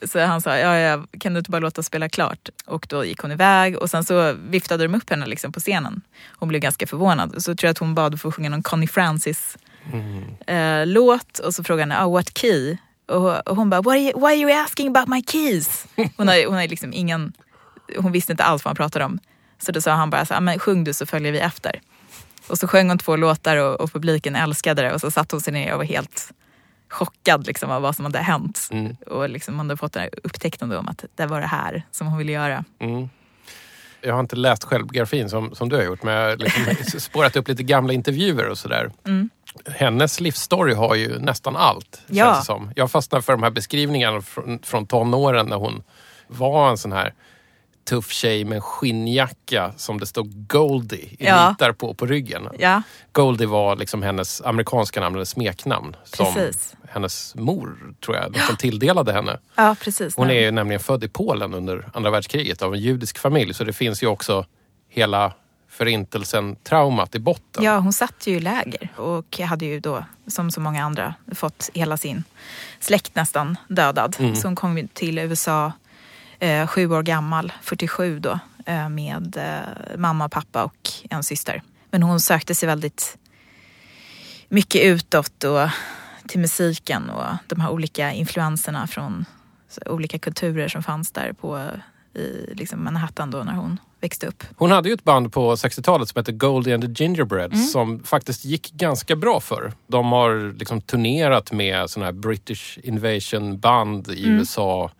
Så 0.10 0.20
han 0.20 0.40
sa, 0.40 0.58
ja, 0.58 0.78
ja, 0.78 1.04
kan 1.20 1.34
du 1.34 1.38
inte 1.38 1.50
bara 1.50 1.58
låta 1.58 1.80
oss 1.80 1.86
spela 1.86 2.08
klart? 2.08 2.48
Och 2.66 2.86
då 2.88 3.04
gick 3.04 3.20
hon 3.20 3.32
iväg 3.32 3.76
och 3.76 3.90
sen 3.90 4.04
så 4.04 4.32
viftade 4.32 4.84
de 4.84 4.94
upp 4.94 5.10
henne 5.10 5.26
liksom 5.26 5.52
på 5.52 5.60
scenen. 5.60 6.02
Hon 6.30 6.48
blev 6.48 6.60
ganska 6.60 6.86
förvånad. 6.86 7.42
Så 7.42 7.54
tror 7.54 7.68
jag 7.68 7.70
att 7.70 7.78
hon 7.78 7.94
bad 7.94 8.20
för 8.20 8.28
att 8.28 8.34
sjunga 8.34 8.50
någon 8.50 8.62
Connie 8.62 8.88
Francis 8.88 9.56
eh, 10.46 10.86
låt 10.86 11.38
och 11.38 11.54
så 11.54 11.64
frågade 11.64 11.94
han, 11.94 12.08
oh, 12.08 12.12
what 12.12 12.38
key? 12.38 12.76
Och, 13.12 13.56
hon 13.56 13.70
bara, 13.70 13.82
What 13.82 13.92
are 13.92 14.00
you, 14.00 14.20
why 14.20 14.26
are 14.26 14.36
you 14.36 14.64
asking 14.64 14.96
about 14.96 15.08
my 15.08 15.22
keys? 15.22 15.86
Hon 16.16 16.28
har, 16.28 16.46
hon 16.46 16.54
har 16.54 16.68
liksom 16.68 16.92
ingen, 16.92 17.32
hon 17.98 18.12
visste 18.12 18.32
inte 18.32 18.44
alls 18.44 18.64
vad 18.64 18.70
han 18.70 18.76
pratade 18.76 19.04
om. 19.04 19.18
Så 19.58 19.72
då 19.72 19.80
sa 19.80 19.92
han 19.92 20.10
bara, 20.10 20.26
så, 20.26 20.34
här, 20.34 20.40
men 20.40 20.58
sjung 20.58 20.84
du 20.84 20.92
så 20.92 21.06
följer 21.06 21.32
vi 21.32 21.38
efter. 21.38 21.80
Och 22.46 22.58
så 22.58 22.68
sjöng 22.68 22.88
hon 22.88 22.98
två 22.98 23.16
låtar 23.16 23.56
och, 23.56 23.80
och 23.80 23.92
publiken 23.92 24.36
älskade 24.36 24.82
det 24.82 24.94
och 24.94 25.00
så 25.00 25.10
satt 25.10 25.32
hon 25.32 25.40
sig 25.40 25.52
ner 25.52 25.72
och 25.72 25.78
var 25.78 25.84
helt 25.84 26.32
chockad 26.88 27.46
liksom, 27.46 27.70
av 27.70 27.82
vad 27.82 27.96
som 27.96 28.04
hade 28.04 28.18
hänt. 28.18 28.68
Mm. 28.70 28.96
Och 29.06 29.28
liksom, 29.28 29.56
hon 29.56 29.66
hade 29.68 29.76
fått 29.76 29.92
den 29.92 30.02
här 30.02 30.10
upptäckten 30.22 30.72
om 30.72 30.88
att 30.88 31.04
det 31.14 31.26
var 31.26 31.40
det 31.40 31.46
här 31.46 31.82
som 31.90 32.06
hon 32.06 32.18
ville 32.18 32.32
göra. 32.32 32.64
Mm. 32.78 33.08
Jag 34.02 34.12
har 34.12 34.20
inte 34.20 34.36
läst 34.36 34.64
självbiografin 34.64 35.28
som, 35.28 35.54
som 35.54 35.68
du 35.68 35.76
har 35.76 35.82
gjort 35.82 36.02
men 36.02 36.14
jag 36.14 36.30
har 36.30 36.36
liksom 36.36 37.00
spårat 37.00 37.36
upp 37.36 37.48
lite 37.48 37.62
gamla 37.62 37.92
intervjuer 37.92 38.48
och 38.48 38.58
sådär. 38.58 38.90
Mm. 39.06 39.30
Hennes 39.66 40.20
livsstory 40.20 40.74
har 40.74 40.94
ju 40.94 41.18
nästan 41.18 41.56
allt. 41.56 42.00
Ja. 42.06 42.24
Känns 42.24 42.38
det 42.38 42.44
som. 42.44 42.72
Jag 42.76 42.90
fastnar 42.90 43.20
för 43.20 43.32
de 43.32 43.42
här 43.42 43.50
beskrivningarna 43.50 44.20
från, 44.20 44.58
från 44.62 44.86
tonåren 44.86 45.46
när 45.46 45.56
hon 45.56 45.82
var 46.26 46.70
en 46.70 46.78
sån 46.78 46.92
här 46.92 47.14
tuff 47.84 48.10
tjej 48.10 48.44
med 48.44 48.56
en 48.56 48.62
skinnjacka 48.62 49.72
som 49.76 50.00
det 50.00 50.06
stod 50.06 50.48
Goldie 50.48 50.98
i 51.04 51.16
Ja. 51.18 51.48
nitar 51.50 51.72
på 51.72 51.94
på 51.94 52.06
ryggen. 52.06 52.48
Ja, 52.58 52.82
Goldie 53.12 53.46
var 53.46 53.76
liksom 53.76 54.02
hennes 54.02 54.42
amerikanska 54.42 55.00
namn 55.00 55.14
eller 55.16 55.24
smeknamn. 55.24 55.96
Som 56.04 56.34
Precis. 56.34 56.74
hennes 56.88 57.34
mor, 57.34 57.94
tror 58.04 58.16
jag, 58.16 58.36
som 58.46 58.56
tilldelade 58.56 59.12
henne. 59.12 59.38
ja 59.54 59.76
precis. 59.80 60.16
Hon 60.16 60.30
är 60.30 60.52
nämligen 60.52 60.80
född 60.80 61.04
i 61.04 61.08
Polen 61.08 61.54
under 61.54 61.88
andra 61.94 62.10
världskriget 62.10 62.62
av 62.62 62.74
en 62.74 62.80
judisk 62.80 63.18
familj. 63.18 63.54
Så 63.54 63.64
det 63.64 63.72
finns 63.72 64.02
ju 64.02 64.06
också 64.06 64.46
hela 64.88 65.32
förintelsen-traumat 65.68 67.14
i 67.14 67.18
botten. 67.18 67.64
Ja, 67.64 67.78
hon 67.78 67.92
satt 67.92 68.26
ju 68.26 68.36
i 68.36 68.40
läger 68.40 68.88
och 68.96 69.38
hade 69.38 69.64
ju 69.66 69.80
då, 69.80 70.04
som 70.26 70.50
så 70.50 70.60
många 70.60 70.84
andra, 70.84 71.14
fått 71.34 71.70
hela 71.74 71.96
sin 71.96 72.24
släkt 72.80 73.14
nästan 73.14 73.56
dödad. 73.68 74.16
Mm. 74.18 74.36
Så 74.36 74.48
hon 74.48 74.56
kom 74.56 74.78
ju 74.78 74.86
till 74.86 75.18
USA 75.18 75.72
eh, 76.42 76.66
sju 76.66 76.90
år 76.92 77.02
gammal, 77.02 77.52
47 77.62 78.18
då, 78.18 78.38
eh, 78.66 78.88
med 78.88 79.36
eh, 79.36 79.96
mamma, 79.98 80.28
pappa 80.28 80.64
och 80.64 80.90
en 81.10 81.22
syster. 81.22 81.62
Men 81.90 82.02
hon 82.02 82.20
sökte 82.20 82.54
sig 82.54 82.66
väldigt 82.66 83.18
mycket 84.48 84.82
utåt 84.82 85.44
och 85.44 85.68
till 86.28 86.40
musiken 86.40 87.10
och 87.10 87.24
de 87.46 87.60
här 87.60 87.70
olika 87.70 88.12
influenserna 88.12 88.86
från 88.86 89.24
olika 89.86 90.18
kulturer 90.18 90.68
som 90.68 90.82
fanns 90.82 91.12
där 91.12 91.32
på 91.32 91.68
i 92.14 92.54
liksom 92.54 92.84
Manhattan 92.84 93.30
då 93.30 93.38
när 93.38 93.52
hon 93.52 93.80
växte 94.00 94.26
upp. 94.26 94.44
Hon 94.56 94.70
hade 94.70 94.88
ju 94.88 94.92
ett 94.94 95.04
band 95.04 95.32
på 95.32 95.54
60-talet 95.54 96.08
som 96.08 96.18
hette 96.18 96.32
Goldie 96.32 96.74
and 96.74 96.96
the 96.96 97.04
Gingerbreads 97.04 97.54
Mm. 97.54 97.66
som 97.66 98.02
faktiskt 98.04 98.44
gick 98.44 98.72
ganska 98.72 99.16
bra 99.16 99.40
för. 99.40 99.72
De 99.86 100.12
har 100.12 100.58
liksom 100.58 100.80
turnerat 100.80 101.52
med 101.52 101.90
såna 101.90 102.06
här 102.06 102.12
British 102.12 102.78
Invasion 102.82 103.58
band 103.58 104.08
i 104.08 104.24
Mm. 104.24 104.38
USA. 104.38 104.90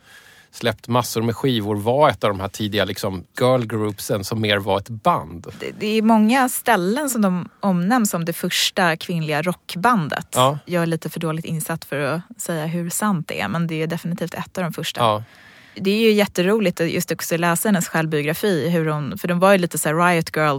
Släppt 0.52 0.88
massor 0.88 1.22
med 1.22 1.36
skivor. 1.36 1.76
Var 1.76 2.08
ett 2.08 2.24
av 2.24 2.30
de 2.30 2.40
här 2.40 2.48
tidiga 2.48 2.84
liksom 2.84 3.24
girl 3.40 3.64
groupsen 3.64 4.24
som 4.24 4.40
mer 4.40 4.56
var 4.56 4.78
ett 4.78 4.88
band. 4.88 5.46
det, 5.60 5.72
det 5.78 5.98
är 5.98 6.02
många 6.02 6.48
ställen 6.48 7.10
som 7.10 7.22
de 7.22 7.48
omnämns 7.60 8.10
som 8.10 8.24
det 8.24 8.32
första 8.32 8.96
kvinnliga 8.96 9.42
rockbandet. 9.42 10.26
Ja. 10.34 10.58
Jag 10.64 10.82
är 10.82 10.86
lite 10.86 11.10
för 11.10 11.20
dåligt 11.20 11.44
insatt 11.44 11.84
för 11.84 11.98
att 11.98 12.40
säga 12.40 12.66
hur 12.66 12.90
sant 12.90 13.28
det 13.28 13.40
är 13.40 13.48
men 13.48 13.66
det 13.66 13.82
är 13.82 13.86
definitivt 13.86 14.34
ett 14.34 14.58
av 14.58 14.64
de 14.64 14.72
första. 14.72 15.00
Ja. 15.00 15.24
Det 15.74 15.90
är 15.90 15.98
ju 15.98 16.12
jätteroligt 16.12 16.80
att 16.80 16.90
just 16.90 17.12
också 17.12 17.36
läsa 17.36 17.68
hennes 17.68 17.88
självbiografi. 17.88 18.68
Hur 18.68 18.86
hon, 18.86 19.18
för 19.18 19.28
de 19.28 19.38
var 19.38 19.52
ju 19.52 19.58
lite 19.58 19.78
så 19.78 19.92
riot 19.92 20.36
girl 20.36 20.58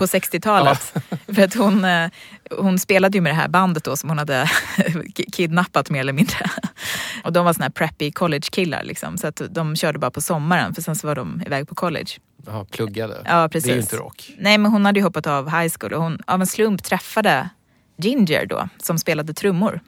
på 0.00 0.06
60-talet. 0.06 0.94
För 1.34 1.42
att 1.42 1.54
hon, 1.54 1.84
eh, 1.84 2.10
hon 2.58 2.78
spelade 2.78 3.18
ju 3.18 3.22
med 3.22 3.30
det 3.32 3.36
här 3.36 3.48
bandet 3.48 3.84
då 3.84 3.96
som 3.96 4.08
hon 4.08 4.18
hade 4.18 4.44
ki- 4.76 5.30
kidnappat 5.32 5.90
mer 5.90 6.00
eller 6.00 6.12
mindre. 6.12 6.50
Och 7.24 7.32
de 7.32 7.44
var 7.44 7.52
såna 7.52 7.64
här 7.64 7.70
preppy 7.70 8.12
college-killar 8.12 8.82
liksom. 8.84 9.18
Så 9.18 9.26
att 9.26 9.42
de 9.50 9.76
körde 9.76 9.98
bara 9.98 10.10
på 10.10 10.20
sommaren 10.20 10.74
för 10.74 10.82
sen 10.82 10.96
så 10.96 11.06
var 11.06 11.14
de 11.14 11.42
iväg 11.46 11.68
på 11.68 11.74
college. 11.74 12.10
Ja, 12.46 12.64
pluggade. 12.70 13.22
Ja, 13.24 13.48
precis. 13.52 13.66
Det 13.66 13.72
är 13.72 13.74
ju 13.76 13.80
inte 13.80 13.96
rock. 13.96 14.30
Nej, 14.38 14.58
men 14.58 14.72
hon 14.72 14.84
hade 14.84 14.98
ju 15.00 15.04
hoppat 15.04 15.26
av 15.26 15.50
high 15.50 15.72
school 15.78 15.92
och 15.92 16.02
hon 16.02 16.18
av 16.26 16.40
en 16.40 16.46
slump 16.46 16.82
träffade 16.82 17.48
Ginger 17.96 18.46
då, 18.46 18.68
som 18.82 18.98
spelade 18.98 19.34
trummor. 19.34 19.80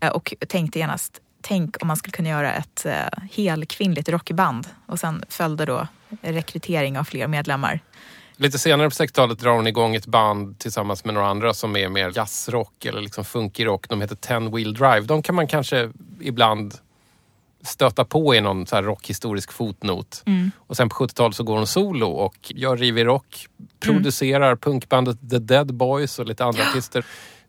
Eh, 0.00 0.08
Och 0.08 0.34
tänkte 0.48 0.78
genast, 0.78 1.20
tänk 1.42 1.76
om 1.82 1.88
man 1.88 1.96
skulle 1.96 2.12
kunna 2.12 2.28
göra 2.28 2.52
ett 2.52 2.86
eh, 2.86 2.94
helkvinnligt 3.36 4.08
rockband. 4.08 4.66
Och 4.86 4.98
sen 5.00 5.24
följde 5.28 5.64
då 5.64 5.88
rekrytering 6.22 6.98
av 6.98 7.04
fler 7.04 7.26
medlemmar. 7.26 7.80
Lite 8.40 8.58
senare 8.58 8.90
på 8.90 8.94
60-talet 8.94 9.38
drar 9.38 9.52
hon 9.52 9.66
igång 9.66 9.94
ett 9.94 10.06
band 10.06 10.58
tillsammans 10.58 11.04
med 11.04 11.14
några 11.14 11.28
andra 11.28 11.54
som 11.54 11.76
är 11.76 11.88
mer 11.88 12.12
jazzrock 12.14 12.84
eller 12.84 13.00
liksom 13.00 13.24
funky 13.24 13.64
rock. 13.64 13.88
De 13.88 14.00
heter 14.00 14.16
Ten 14.16 14.50
Wheel 14.50 14.74
Drive. 14.74 15.00
De 15.00 15.22
kan 15.22 15.34
man 15.34 15.46
kanske 15.46 15.90
ibland 16.20 16.74
stöta 17.62 18.04
på 18.04 18.34
i 18.34 18.40
någon 18.40 18.66
så 18.66 18.76
här 18.76 18.82
rockhistorisk 18.82 19.52
fotnot. 19.52 20.24
Och 20.56 20.76
sen 20.76 20.88
på 20.88 20.94
70-talet 20.94 21.36
så 21.36 21.42
går 21.42 21.56
hon 21.56 21.66
solo 21.66 22.06
och 22.06 22.36
gör 22.54 22.76
rivig 22.76 23.06
rock. 23.06 23.46
Producerar 23.80 24.56
punkbandet 24.56 25.30
The 25.30 25.38
Dead 25.38 25.74
Boys 25.74 26.18
och 26.18 26.26
lite 26.26 26.44
andra 26.44 26.62
artister. 26.62 27.06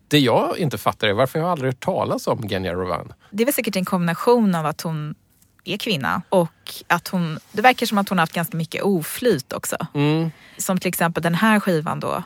Det 0.08 0.20
jag 0.20 0.58
inte 0.58 0.78
fattar 0.78 1.08
är 1.08 1.14
varför 1.14 1.40
jag 1.40 1.50
aldrig 1.50 1.74
hört 1.74 1.84
talas 1.86 2.28
om 2.28 2.48
Genya 2.48 2.74
Rovan. 2.74 3.14
Det 3.32 3.44
är 3.44 3.46
väl 3.46 3.54
säkert 3.54 3.76
en 3.76 3.86
kombination 3.86 4.56
av 4.56 4.66
att 4.66 4.82
hon 4.82 5.16
är 5.64 5.78
kvinna 5.78 6.22
och 6.30 6.74
att 6.88 7.08
hon, 7.08 7.40
det 7.52 7.62
verkar 7.62 7.86
som 7.86 7.98
att 7.98 8.10
hon 8.10 8.18
har 8.18 8.24
haft 8.24 8.34
ganska 8.34 8.58
mycket 8.58 8.84
oflyt 8.84 9.54
också. 9.54 9.78
Mm. 9.94 10.32
Som 10.58 10.78
till 10.78 10.90
exempel 10.90 11.24
den 11.24 11.36
här 11.36 11.60
skivan 11.60 12.00
då, 12.00 12.24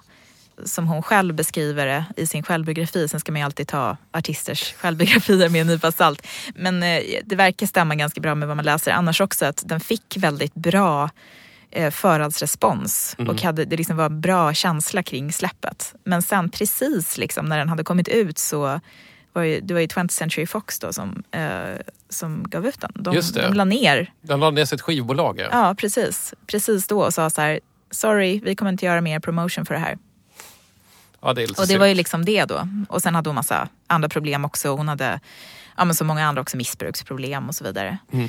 som 0.63 0.87
hon 0.87 1.03
själv 1.03 1.35
beskriver 1.35 1.85
det 1.85 2.05
i 2.17 2.27
sin 2.27 2.43
självbiografi. 2.43 3.07
Sen 3.07 3.19
ska 3.19 3.31
man 3.31 3.41
ju 3.41 3.45
alltid 3.45 3.67
ta 3.67 3.97
artisters 4.11 4.73
självbiografier 4.73 5.49
med 5.49 5.61
en 5.61 5.67
nypa 5.67 5.91
salt. 5.91 6.27
Men 6.55 6.83
eh, 6.83 7.01
det 7.25 7.35
verkar 7.35 7.67
stämma 7.67 7.95
ganska 7.95 8.21
bra 8.21 8.35
med 8.35 8.47
vad 8.47 8.57
man 8.57 8.65
läser 8.65 8.91
annars 8.91 9.21
också. 9.21 9.45
Att 9.45 9.63
den 9.65 9.79
fick 9.79 10.17
väldigt 10.17 10.53
bra 10.53 11.09
eh, 11.71 11.91
förhandsrespons 11.91 13.15
och 13.27 13.41
hade, 13.41 13.65
det 13.65 13.77
liksom 13.77 13.97
var 13.97 14.05
en 14.05 14.21
bra 14.21 14.53
känsla 14.53 15.03
kring 15.03 15.33
släppet. 15.33 15.95
Men 16.03 16.21
sen 16.21 16.49
precis 16.49 17.17
liksom 17.17 17.45
när 17.45 17.57
den 17.57 17.69
hade 17.69 17.83
kommit 17.83 18.07
ut 18.07 18.37
så 18.37 18.79
var 19.33 19.43
ju, 19.43 19.59
det 19.59 19.73
var 19.73 19.81
ju 19.81 19.87
20th 19.87 20.11
Century 20.11 20.47
Fox 20.47 20.79
då 20.79 20.93
som, 20.93 21.23
eh, 21.31 21.79
som 22.13 22.43
gav 22.49 22.67
ut 22.67 22.81
den. 22.81 22.91
De, 22.95 23.15
Just 23.15 23.33
det. 23.33 23.41
de 23.41 23.53
la 23.53 23.65
ner 23.65 24.13
Den 24.21 24.39
lade 24.39 24.51
ner 24.55 24.65
sitt 24.65 24.81
skivbolag. 24.81 25.39
Ja. 25.39 25.47
Ja, 25.51 25.75
precis. 25.77 26.33
Precis 26.47 26.87
då 26.87 27.01
och 27.01 27.13
sa 27.13 27.29
så 27.29 27.41
här, 27.41 27.59
sorry, 27.91 28.41
vi 28.43 28.55
kommer 28.55 28.71
inte 28.71 28.85
göra 28.85 29.01
mer 29.01 29.19
promotion 29.19 29.65
för 29.65 29.73
det 29.73 29.79
här. 29.79 29.97
Ja, 31.21 31.33
det 31.33 31.43
Och 31.43 31.55
det 31.55 31.67
synd. 31.67 31.79
var 31.79 31.87
ju 31.87 31.93
liksom 31.93 32.25
det 32.25 32.45
då. 32.45 32.67
Och 32.89 33.01
sen 33.01 33.15
hade 33.15 33.29
hon 33.29 33.35
massa 33.35 33.67
andra 33.87 34.09
problem 34.09 34.45
också. 34.45 34.69
Hon 34.69 34.87
hade, 34.87 35.19
ja 35.77 35.85
men 35.85 35.95
som 35.95 36.07
många 36.07 36.25
andra 36.27 36.41
också, 36.41 36.57
missbruksproblem 36.57 37.47
och 37.47 37.55
så 37.55 37.63
vidare. 37.63 37.97
Mm. 38.11 38.27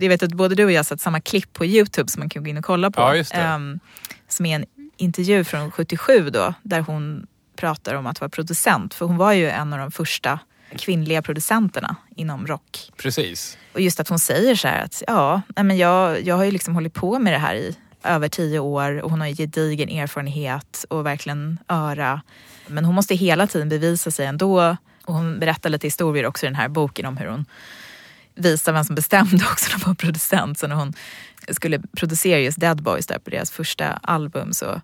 Jag 0.00 0.08
vet 0.08 0.22
att 0.22 0.32
både 0.32 0.54
du 0.54 0.64
och 0.64 0.72
jag 0.72 0.78
har 0.78 0.84
sett 0.84 1.00
samma 1.00 1.20
klipp 1.20 1.52
på 1.52 1.64
Youtube 1.64 2.10
som 2.10 2.20
man 2.20 2.28
kan 2.28 2.44
gå 2.44 2.50
in 2.50 2.58
och 2.58 2.64
kolla 2.64 2.90
på. 2.90 3.00
Ja. 3.00 3.24
Ehm, 3.38 3.80
som 4.28 4.46
är 4.46 4.56
en 4.56 4.64
intervju 4.96 5.44
från 5.44 5.70
77 5.70 6.30
då, 6.30 6.54
där 6.62 6.80
hon 6.80 7.26
pratar 7.56 7.94
om 7.94 8.06
att 8.06 8.20
vara 8.20 8.28
producent. 8.28 8.94
För 8.94 9.06
hon 9.06 9.16
var 9.16 9.32
ju 9.32 9.50
en 9.50 9.72
av 9.72 9.78
de 9.78 9.90
första 9.90 10.38
kvinnliga 10.78 11.22
producenterna 11.22 11.96
inom 12.16 12.46
rock. 12.46 12.90
Precis. 12.96 13.58
Och 13.72 13.80
just 13.80 14.00
att 14.00 14.08
hon 14.08 14.18
säger 14.18 14.54
så 14.54 14.68
här 14.68 14.84
att 14.84 15.02
ja, 15.06 15.42
men 15.56 15.76
jag, 15.76 16.22
jag 16.22 16.36
har 16.36 16.44
ju 16.44 16.50
liksom 16.50 16.74
hållit 16.74 16.94
på 16.94 17.18
med 17.18 17.32
det 17.32 17.38
här 17.38 17.54
i 17.54 17.76
över 18.04 18.28
tio 18.28 18.58
år 18.58 19.02
och 19.02 19.10
hon 19.10 19.20
har 19.20 19.28
ju 19.28 19.34
gedigen 19.34 19.88
erfarenhet 19.88 20.84
och 20.88 21.06
verkligen 21.06 21.58
öra. 21.68 22.22
Men 22.66 22.84
hon 22.84 22.94
måste 22.94 23.14
hela 23.14 23.46
tiden 23.46 23.68
bevisa 23.68 24.10
sig 24.10 24.26
ändå. 24.26 24.76
Och 25.04 25.14
hon 25.14 25.40
berättar 25.40 25.70
lite 25.70 25.86
historier 25.86 26.26
också 26.26 26.46
i 26.46 26.48
den 26.48 26.54
här 26.54 26.68
boken 26.68 27.06
om 27.06 27.16
hur 27.16 27.26
hon 27.26 27.44
visar 28.34 28.72
vem 28.72 28.84
som 28.84 28.94
bestämde 28.94 29.44
också 29.52 29.66
när 29.68 29.84
hon 29.84 29.90
var 29.90 29.94
producent. 29.94 30.58
Så 30.58 30.66
när 30.66 30.76
hon 30.76 30.92
skulle 31.48 31.80
producera 31.96 32.38
just 32.38 32.60
Dead 32.60 32.82
Boys 32.82 33.06
där 33.06 33.18
på 33.18 33.30
deras 33.30 33.50
första 33.50 33.86
album 33.86 34.52
så 34.52 34.80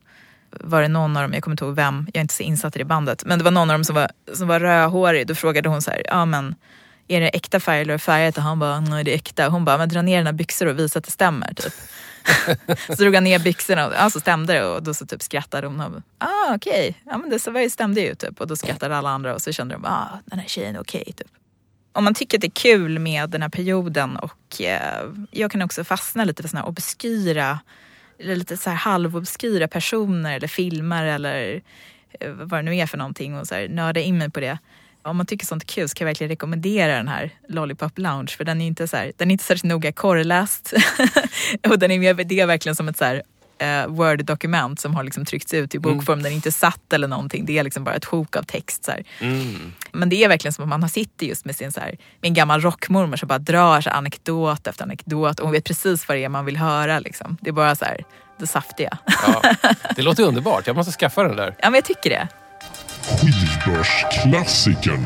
var 0.61 0.83
det 0.83 0.89
någon 0.89 1.17
av 1.17 1.23
dem, 1.23 1.33
jag 1.35 1.43
kommer 1.43 1.53
inte 1.53 1.65
ihåg 1.65 1.75
vem, 1.75 2.07
jag 2.07 2.17
är 2.17 2.21
inte 2.21 2.35
så 2.35 2.43
insatt 2.43 2.77
i 2.77 2.79
det 2.79 2.85
bandet, 2.85 3.25
men 3.25 3.39
det 3.39 3.45
var 3.45 3.51
någon 3.51 3.71
av 3.71 3.75
dem 3.75 3.85
som 3.85 3.95
var, 3.95 4.11
som 4.33 4.49
var 4.49 4.61
rödhårig. 4.61 5.27
Då 5.27 5.35
frågade 5.35 5.69
hon 5.69 5.83
så 5.83 5.91
här, 5.91 6.03
ja 6.05 6.25
men 6.25 6.55
är 7.09 7.21
det 7.21 7.29
äkta 7.29 7.61
färg 7.61 7.81
eller 7.81 7.99
färgat? 7.99 8.37
Och 8.37 8.43
han 8.43 8.59
bara, 8.59 8.81
nej 8.81 9.05
det 9.05 9.11
är 9.11 9.15
äkta. 9.15 9.49
Hon 9.49 9.65
bara, 9.65 9.79
men 9.79 9.89
dra 9.89 10.03
ner 10.03 10.19
dina 10.19 10.33
byxor 10.33 10.67
och 10.67 10.79
visa 10.79 10.99
att 10.99 11.05
det 11.05 11.11
stämmer. 11.11 11.55
Typ. 11.55 11.73
så 12.87 12.95
drog 12.95 13.15
han 13.15 13.25
ner 13.25 13.39
byxorna 13.39 13.87
och 13.87 13.93
ja, 13.95 14.11
så 14.11 14.21
stämde 14.21 14.53
det 14.53 14.65
och 14.65 14.83
då 14.83 14.95
så 14.95 15.07
typ 15.07 15.23
skrattade 15.23 15.67
hon. 15.67 15.81
Och, 15.81 16.03
ah 16.19 16.55
okej, 16.55 17.03
ja 17.05 17.19
men 17.19 17.31
det 17.31 17.39
så 17.39 17.51
var 17.51 17.61
ju- 17.61 17.71
stämde 17.71 18.01
ju 18.01 18.15
typ. 18.15 18.41
Och 18.41 18.47
då 18.47 18.57
skrattade 18.57 18.97
alla 18.97 19.11
andra 19.11 19.35
och 19.35 19.43
så 19.43 19.53
kände 19.53 19.75
de, 19.75 19.85
ah 19.85 20.09
den 20.25 20.39
här 20.39 20.49
tjejen 20.49 20.77
är 20.77 20.81
okej 20.81 21.13
typ. 21.17 21.29
Om 21.93 22.05
man 22.05 22.15
tycker 22.15 22.39
att 22.39 22.43
det 22.43 22.47
är 22.47 22.51
kul 22.51 22.99
med 22.99 23.31
den 23.31 23.43
här 23.43 23.49
perioden 23.49 24.17
och 24.17 24.61
eh, 24.61 25.05
jag 25.31 25.51
kan 25.51 25.63
också 25.63 25.85
fastna 25.85 26.25
lite 26.25 26.43
för 26.43 26.49
såna 26.49 26.61
här 26.61 26.69
obskyra 26.69 27.59
eller 28.19 28.37
lite 28.37 28.57
så 28.57 28.71
här 28.71 28.77
halvobskyra 28.77 29.69
personer 29.69 30.37
eller 30.37 30.49
filmer 30.49 31.05
eller 31.05 31.63
eh, 32.21 32.31
vad 32.31 32.59
det 32.59 32.63
nu 32.63 32.77
är 32.77 32.87
för 32.87 32.99
någonting 32.99 33.39
och 33.39 33.47
så 33.47 33.55
här, 33.55 33.69
nörda 33.69 34.01
in 34.01 34.19
mig 34.19 34.31
på 34.31 34.41
det. 34.41 34.59
Om 35.03 35.17
man 35.17 35.27
tycker 35.27 35.47
sånt 35.47 35.63
är 35.63 35.67
kul 35.67 35.89
så 35.89 35.95
kan 35.95 36.05
jag 36.05 36.11
verkligen 36.11 36.29
rekommendera 36.29 36.97
den 36.97 37.09
här 37.09 37.31
Lollipop 37.49 37.99
Lounge 37.99 38.29
för 38.37 38.45
den 38.45 38.61
är 38.61 38.67
inte, 38.67 38.89
så 38.89 38.97
här, 38.97 39.13
den 39.17 39.31
är 39.31 39.33
inte 39.33 39.45
särskilt 39.45 39.65
noga 39.65 39.93
korreläst 39.93 40.73
och 41.69 41.79
den 41.79 41.91
är 41.91 41.99
mer, 41.99 42.15
det 42.15 42.41
är 42.41 42.47
verkligen 42.47 42.77
som 42.77 42.89
ett 42.89 42.97
så 42.97 43.05
här, 43.05 43.23
eh, 43.59 43.87
Word-dokument 43.87 44.81
som 44.81 44.95
har 44.95 45.05
liksom 45.05 45.25
tryckts 45.25 45.55
ut 45.55 45.75
i 45.75 45.79
bokform. 45.79 46.23
Den 46.23 46.33
är 46.33 46.37
inte 46.37 46.53
satt 46.53 46.93
eller 46.93 47.09
någonting. 47.09 47.47
Det 47.47 47.59
är 47.59 47.65
liksom 47.65 47.85
bara 47.85 47.95
ett 47.95 48.05
sjok 48.05 48.37
av 48.37 48.43
text. 48.43 48.85
Så 48.85 48.91
här. 48.91 49.05
Mm. 49.21 49.73
Men 49.93 50.09
det 50.09 50.25
är 50.25 50.29
verkligen 50.29 50.53
som 50.53 50.63
att 50.65 50.69
man 50.69 50.83
har 50.83 50.89
sitter 50.89 51.27
just 51.27 51.45
med 51.45 51.57
sin 51.57 51.73
så 51.73 51.81
här, 51.81 51.97
med 52.21 52.29
en 52.29 52.35
gammal 52.35 52.61
rockmormor 52.61 53.17
som 53.17 53.29
bara 53.29 53.39
drar 53.39 53.81
så 53.81 53.91
anekdot 53.91 54.67
efter 54.67 54.85
anekdot 54.85 55.41
och 55.41 55.47
hon 55.47 55.53
vet 55.53 55.65
precis 55.65 56.09
vad 56.09 56.17
det 56.17 56.25
är 56.25 56.29
man 56.29 56.45
vill 56.45 56.57
höra. 56.57 56.99
Liksom. 56.99 57.37
Det 57.41 57.49
är 57.49 57.53
bara 57.53 57.75
så 57.77 57.85
här, 57.85 58.05
det 58.39 58.47
saftiga. 58.47 58.99
Ja. 59.27 59.43
Det 59.97 60.03
låter 60.03 60.23
underbart. 60.23 60.67
Jag 60.67 60.77
måste 60.77 60.93
skaffa 60.93 61.23
den 61.23 61.37
där. 61.37 61.55
ja 61.59 61.71
men 61.71 61.75
jag 61.75 61.85
tycker 61.85 62.11
det. 62.11 62.29
Skivbörsklassikern. 63.21 65.05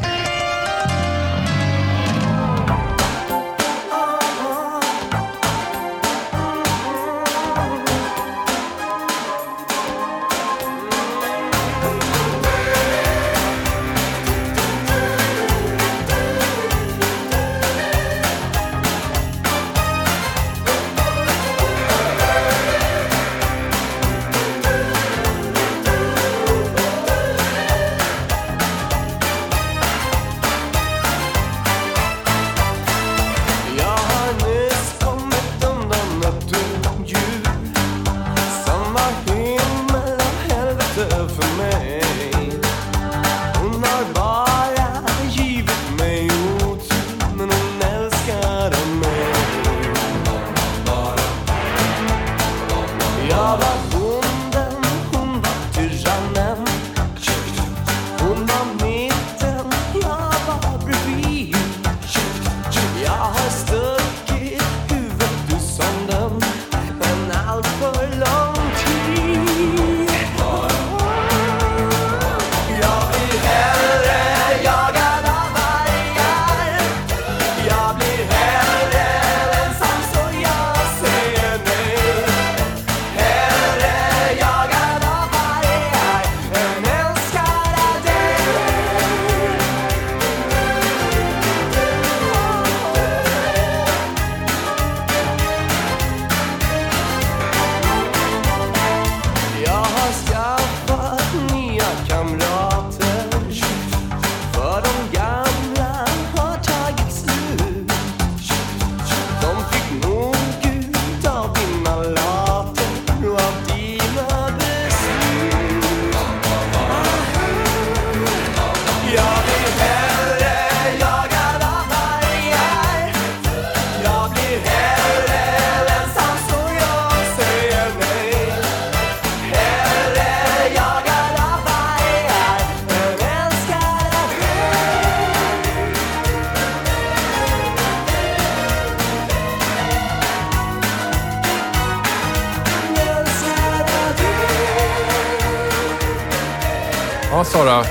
Ja, 147.41 147.45
Sara. 147.45 147.85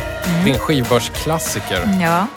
Din 0.46 0.58
skivbörsklassiker. 0.58 2.00
Ja. 2.02 2.28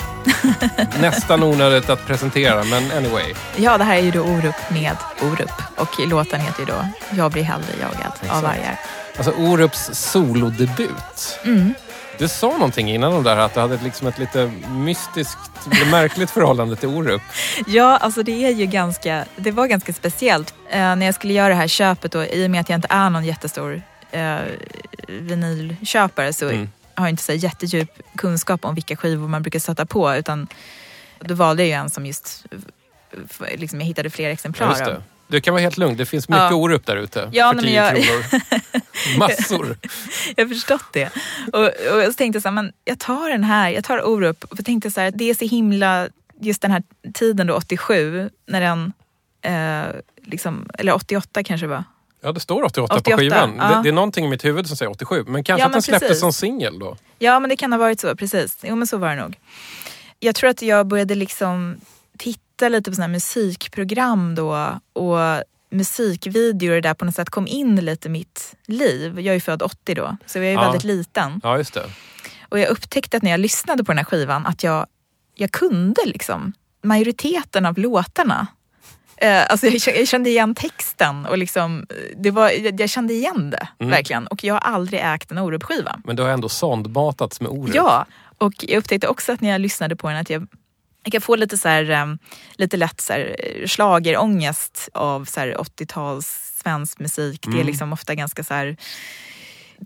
Nästan 1.00 1.42
onödigt 1.42 1.90
att 1.90 2.06
presentera, 2.06 2.64
men 2.64 2.92
anyway. 2.92 3.34
ja, 3.56 3.78
det 3.78 3.84
här 3.84 3.96
är 3.96 4.02
ju 4.02 4.10
då 4.10 4.20
Orup 4.20 4.54
med 4.70 4.96
Orup. 5.22 5.50
Och 5.76 5.88
låten 6.08 6.40
heter 6.40 6.60
ju 6.60 6.66
då 6.66 6.88
Jag 7.10 7.32
blir 7.32 7.42
hellre 7.42 7.66
jagad 7.80 8.12
Exakt. 8.14 8.32
av 8.32 8.42
vargar. 8.42 8.80
Alltså 9.16 9.32
Orups 9.32 9.90
solodebut. 9.92 11.38
Mm. 11.44 11.74
Du 12.18 12.28
sa 12.28 12.50
någonting 12.50 12.90
innan 12.90 13.12
om 13.12 13.22
det 13.22 13.30
här 13.30 13.38
att 13.38 13.54
du 13.54 13.60
hade 13.60 13.78
liksom 13.84 14.06
ett 14.06 14.18
lite 14.18 14.52
mystiskt, 14.68 15.66
märkligt 15.90 16.30
förhållande 16.40 16.76
till 16.76 16.88
Orup. 16.88 17.22
Ja, 17.66 17.96
alltså 17.96 18.22
det 18.22 18.44
är 18.44 18.50
ju 18.50 18.66
ganska, 18.66 19.24
det 19.36 19.50
var 19.50 19.66
ganska 19.66 19.92
speciellt 19.92 20.54
eh, 20.70 20.96
när 20.96 21.06
jag 21.06 21.14
skulle 21.14 21.32
göra 21.32 21.48
det 21.48 21.54
här 21.54 21.68
köpet 21.68 22.12
då, 22.12 22.24
i 22.24 22.46
och 22.46 22.50
med 22.50 22.60
att 22.60 22.68
jag 22.68 22.76
inte 22.78 22.88
är 22.90 23.10
någon 23.10 23.24
jättestor 23.24 23.82
eh, 24.10 24.36
vinylköpare 25.08 26.32
så 26.32 26.48
Mm. 26.48 26.68
Har 26.94 27.08
inte 27.08 27.22
så 27.22 27.32
jättedjup 27.32 27.90
kunskap 28.16 28.64
om 28.64 28.74
vilka 28.74 28.96
skivor 28.96 29.28
man 29.28 29.42
brukar 29.42 29.58
sätta 29.58 29.86
på 29.86 30.14
utan 30.16 30.46
då 31.20 31.34
valde 31.34 31.62
jag 31.62 31.68
ju 31.68 31.74
en 31.74 31.90
som 31.90 32.06
just 32.06 32.44
liksom 33.56 33.80
jag 33.80 33.86
hittade 33.86 34.10
fler 34.10 34.30
exemplar 34.30 34.76
Ja, 34.78 34.86
av. 34.86 34.92
det. 34.92 35.02
Du 35.28 35.40
kan 35.40 35.54
vara 35.54 35.62
helt 35.62 35.76
lugn, 35.76 35.96
det 35.96 36.06
finns 36.06 36.28
mycket 36.28 36.42
Ja. 36.42 36.54
Orup 36.54 36.86
där 36.86 36.96
ute. 36.96 37.28
Ja, 37.32 37.48
för 37.54 37.62
nej, 37.62 37.64
10 37.64 37.82
men 37.82 38.02
jag- 38.02 38.04
kronor. 38.04 39.18
Massor. 39.18 39.76
Jag 40.36 40.44
har 40.44 40.48
förstått 40.54 40.84
det. 40.92 41.10
Och, 41.52 41.64
och 41.64 42.04
så 42.06 42.12
tänkte 42.12 42.36
jag 42.36 42.42
så 42.42 42.48
här, 42.48 42.54
men 42.54 42.72
jag 42.84 42.98
tar 42.98 43.28
den 43.30 43.44
här, 43.44 43.70
jag 43.70 43.84
tar 43.84 44.06
Orup. 44.08 44.44
Jag 44.56 44.64
tänkte 44.66 44.90
så 44.90 45.00
här, 45.00 45.10
det 45.10 45.30
är 45.30 45.34
så 45.34 45.44
himla, 45.44 46.08
just 46.40 46.62
den 46.62 46.70
här 46.70 46.82
tiden 47.14 47.46
då 47.46 47.54
87, 47.54 48.30
när 48.46 48.60
den, 48.60 48.92
eh, 49.42 49.94
liksom, 50.22 50.68
eller 50.78 50.94
88 50.94 51.42
kanske 51.44 51.66
det 51.66 51.70
var. 51.70 51.84
Ja, 52.24 52.32
det 52.32 52.40
står 52.40 52.62
88, 52.64 52.94
88, 52.94 53.10
på 53.10 53.20
skivan. 53.20 53.54
ja. 53.58 53.68
Det, 53.76 53.82
det 53.82 53.88
är 53.88 53.92
någonting 53.92 54.24
i 54.24 54.28
mitt 54.28 54.44
huvud 54.44 54.66
som 54.66 54.76
säger 54.76 54.90
87. 54.90 55.24
Men 55.26 55.44
kanske 55.44 55.60
Ja, 55.62 55.66
att 55.66 55.70
men 55.70 55.72
den 55.72 55.82
släpptes 55.82 56.08
precis. 56.08 56.20
som 56.20 56.32
singel 56.32 56.78
då? 56.78 56.96
Ja, 57.18 57.40
men 57.40 57.50
det 57.50 57.56
kan 57.56 57.72
ha 57.72 57.78
varit 57.78 58.00
så, 58.00 58.16
precis. 58.16 58.58
Jo, 58.62 58.76
men 58.76 58.86
så 58.86 58.96
var 58.96 59.08
det 59.16 59.22
nog. 59.22 59.38
Jag 60.18 60.34
tror 60.34 60.50
att 60.50 60.62
jag 60.62 60.86
började 60.86 61.14
liksom 61.14 61.76
titta 62.18 62.68
lite 62.68 62.90
på 62.90 62.94
såna 62.94 63.06
här 63.06 63.12
musikprogram 63.12 64.34
då 64.34 64.78
och 64.92 65.18
musikvideor 65.70 66.80
där 66.80 66.94
på 66.94 67.04
något 67.04 67.14
sätt 67.14 67.30
kom 67.30 67.46
in 67.46 67.76
lite 67.84 68.08
i 68.08 68.10
mitt 68.10 68.54
liv. 68.66 69.20
Jag 69.20 69.26
är 69.26 69.34
ju 69.34 69.40
född 69.40 69.62
80 69.62 69.94
då, 69.94 70.16
så 70.26 70.38
jag 70.38 70.46
är 70.46 70.52
Ja. 70.52 70.60
väldigt 70.62 70.84
liten. 70.84 71.40
Ja, 71.42 71.58
just 71.58 71.74
det. 71.74 71.84
Och 72.48 72.58
jag 72.58 72.68
upptäckte 72.68 73.16
att 73.16 73.22
när 73.22 73.30
jag 73.30 73.40
lyssnade 73.40 73.84
på 73.84 73.92
den 73.92 73.98
här 73.98 74.04
skivan 74.04 74.46
att 74.46 74.62
jag, 74.62 74.86
jag 75.34 75.50
kunde 75.52 76.00
liksom 76.04 76.52
majoriteten 76.82 77.66
av 77.66 77.78
låtarna. 77.78 78.46
Eh, 79.22 79.42
alltså 79.48 79.66
jag, 79.66 80.08
kände 80.08 80.30
igen 80.30 80.54
texten 80.54 81.26
och 81.26 81.38
liksom, 81.38 81.86
det 82.16 82.30
var, 82.30 82.50
jag, 82.80 82.90
kände 82.90 83.14
igen 83.14 83.50
det 83.50 83.68
Mm. 83.80 83.90
verkligen. 83.90 84.26
Och 84.26 84.44
jag 84.44 84.54
har 84.54 84.60
aldrig 84.60 85.00
ägt 85.04 85.30
en 85.30 85.38
Orup-skiva. 85.38 86.00
Men 86.04 86.16
du 86.16 86.22
har 86.22 86.30
ändå 86.30 86.48
sondmatats 86.48 87.40
med 87.40 87.50
Orup. 87.50 87.74
Ja, 87.74 88.06
och 88.38 88.52
jag 88.58 88.78
upptäckte 88.78 89.08
också 89.08 89.32
att 89.32 89.40
när 89.40 89.50
jag 89.50 89.60
lyssnade 89.60 89.96
på 89.96 90.08
den 90.08 90.16
att 90.16 90.30
jag, 90.30 90.46
jag 91.04 91.12
kan 91.12 91.20
få 91.20 91.36
lite, 91.36 91.58
så 91.58 91.68
här, 91.68 91.90
eh, 91.90 92.06
lite 92.54 92.76
lätt 92.76 93.00
så 93.00 93.12
här, 93.12 93.36
eh, 93.38 93.66
schlagerångest 93.66 94.88
av 94.94 95.24
så 95.24 95.40
här 95.40 95.56
80-tals 95.60 96.58
svensk 96.62 96.98
musik. 96.98 97.40
Det 97.42 97.48
är 97.50 97.54
Mm. 97.54 97.66
liksom 97.66 97.92
ofta 97.92 98.14
ganska 98.14 98.44
så 98.44 98.54
här 98.54 98.76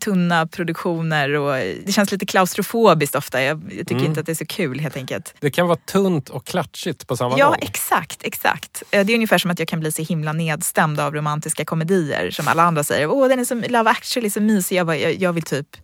tunna 0.01 0.47
produktioner 0.47 1.31
och 1.35 1.55
det 1.85 1.93
känns 1.93 2.13
lite 2.13 2.27
klaustrofobiskt 2.27 3.15
ofta. 3.15 3.43
Jag, 3.43 3.63
jag 3.65 3.71
tycker 3.79 3.95
Mm. 3.95 4.07
inte 4.07 4.21
att 4.21 4.27
det 4.27 4.33
är 4.33 4.37
så 4.37 4.47
kul 4.47 4.81
helt 4.81 4.97
enkelt. 4.97 5.35
Det 5.41 5.51
kan 5.51 5.67
vara 5.67 5.79
tunt 5.79 6.29
och 6.29 6.47
klatschigt 6.47 7.07
på 7.07 7.17
samma 7.17 7.39
Ja, 7.39 7.47
gång. 7.49 7.57
exakt, 7.63 8.23
exakt. 8.25 8.83
Eh, 8.91 9.07
Det 9.07 9.13
är 9.13 9.15
ungefär 9.15 9.39
som 9.39 9.51
att 9.51 9.59
jag 9.59 9.69
kan 9.69 9.81
bli 9.81 9.93
så 9.93 10.03
himla 10.03 10.33
nedstämd 10.33 11.01
av 11.01 11.15
romantiska 11.15 11.65
komedier 11.65 12.31
som 12.31 12.49
alla 12.49 12.63
andra 12.63 12.85
säger. 12.85 13.11
Åh, 13.11 13.29
den 13.29 13.39
är 13.39 13.45
som 13.45 13.65
Love 13.69 13.91
actually, 13.91 14.31
så 14.31 14.41
mysig. 14.41 14.77
Jag, 14.77 14.87
bara, 14.87 14.97
jag, 14.97 15.15
jag 15.15 15.33
vill 15.33 15.43
typ 15.43 15.77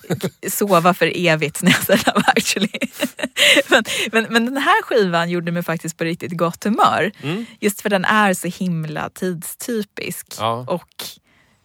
sova 0.48 0.94
för 0.94 1.12
evigt 1.16 1.62
när 1.62 1.70
jag 1.70 1.82
säger 1.84 2.02
Love 2.14 2.24
actually. 2.26 2.68
men, 3.68 3.84
men, 4.12 4.26
men 4.30 4.44
den 4.44 4.56
här 4.56 4.82
skivan 4.82 5.30
gjorde 5.30 5.52
mig 5.52 5.62
faktiskt 5.62 5.96
på 5.96 6.04
riktigt 6.04 6.32
gott 6.36 6.64
humör. 6.64 7.12
Mm. 7.22 7.46
Just 7.60 7.80
för 7.80 7.88
den 7.90 8.04
är 8.04 8.34
så 8.34 8.48
himla 8.48 9.10
tidstypisk. 9.10 10.26
Ja. 10.38 10.64
Och 10.68 11.04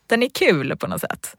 den 0.08 0.24
är 0.24 0.30
kul 0.30 0.78
på 0.78 0.88
något 0.88 1.02
sätt. 1.02 1.36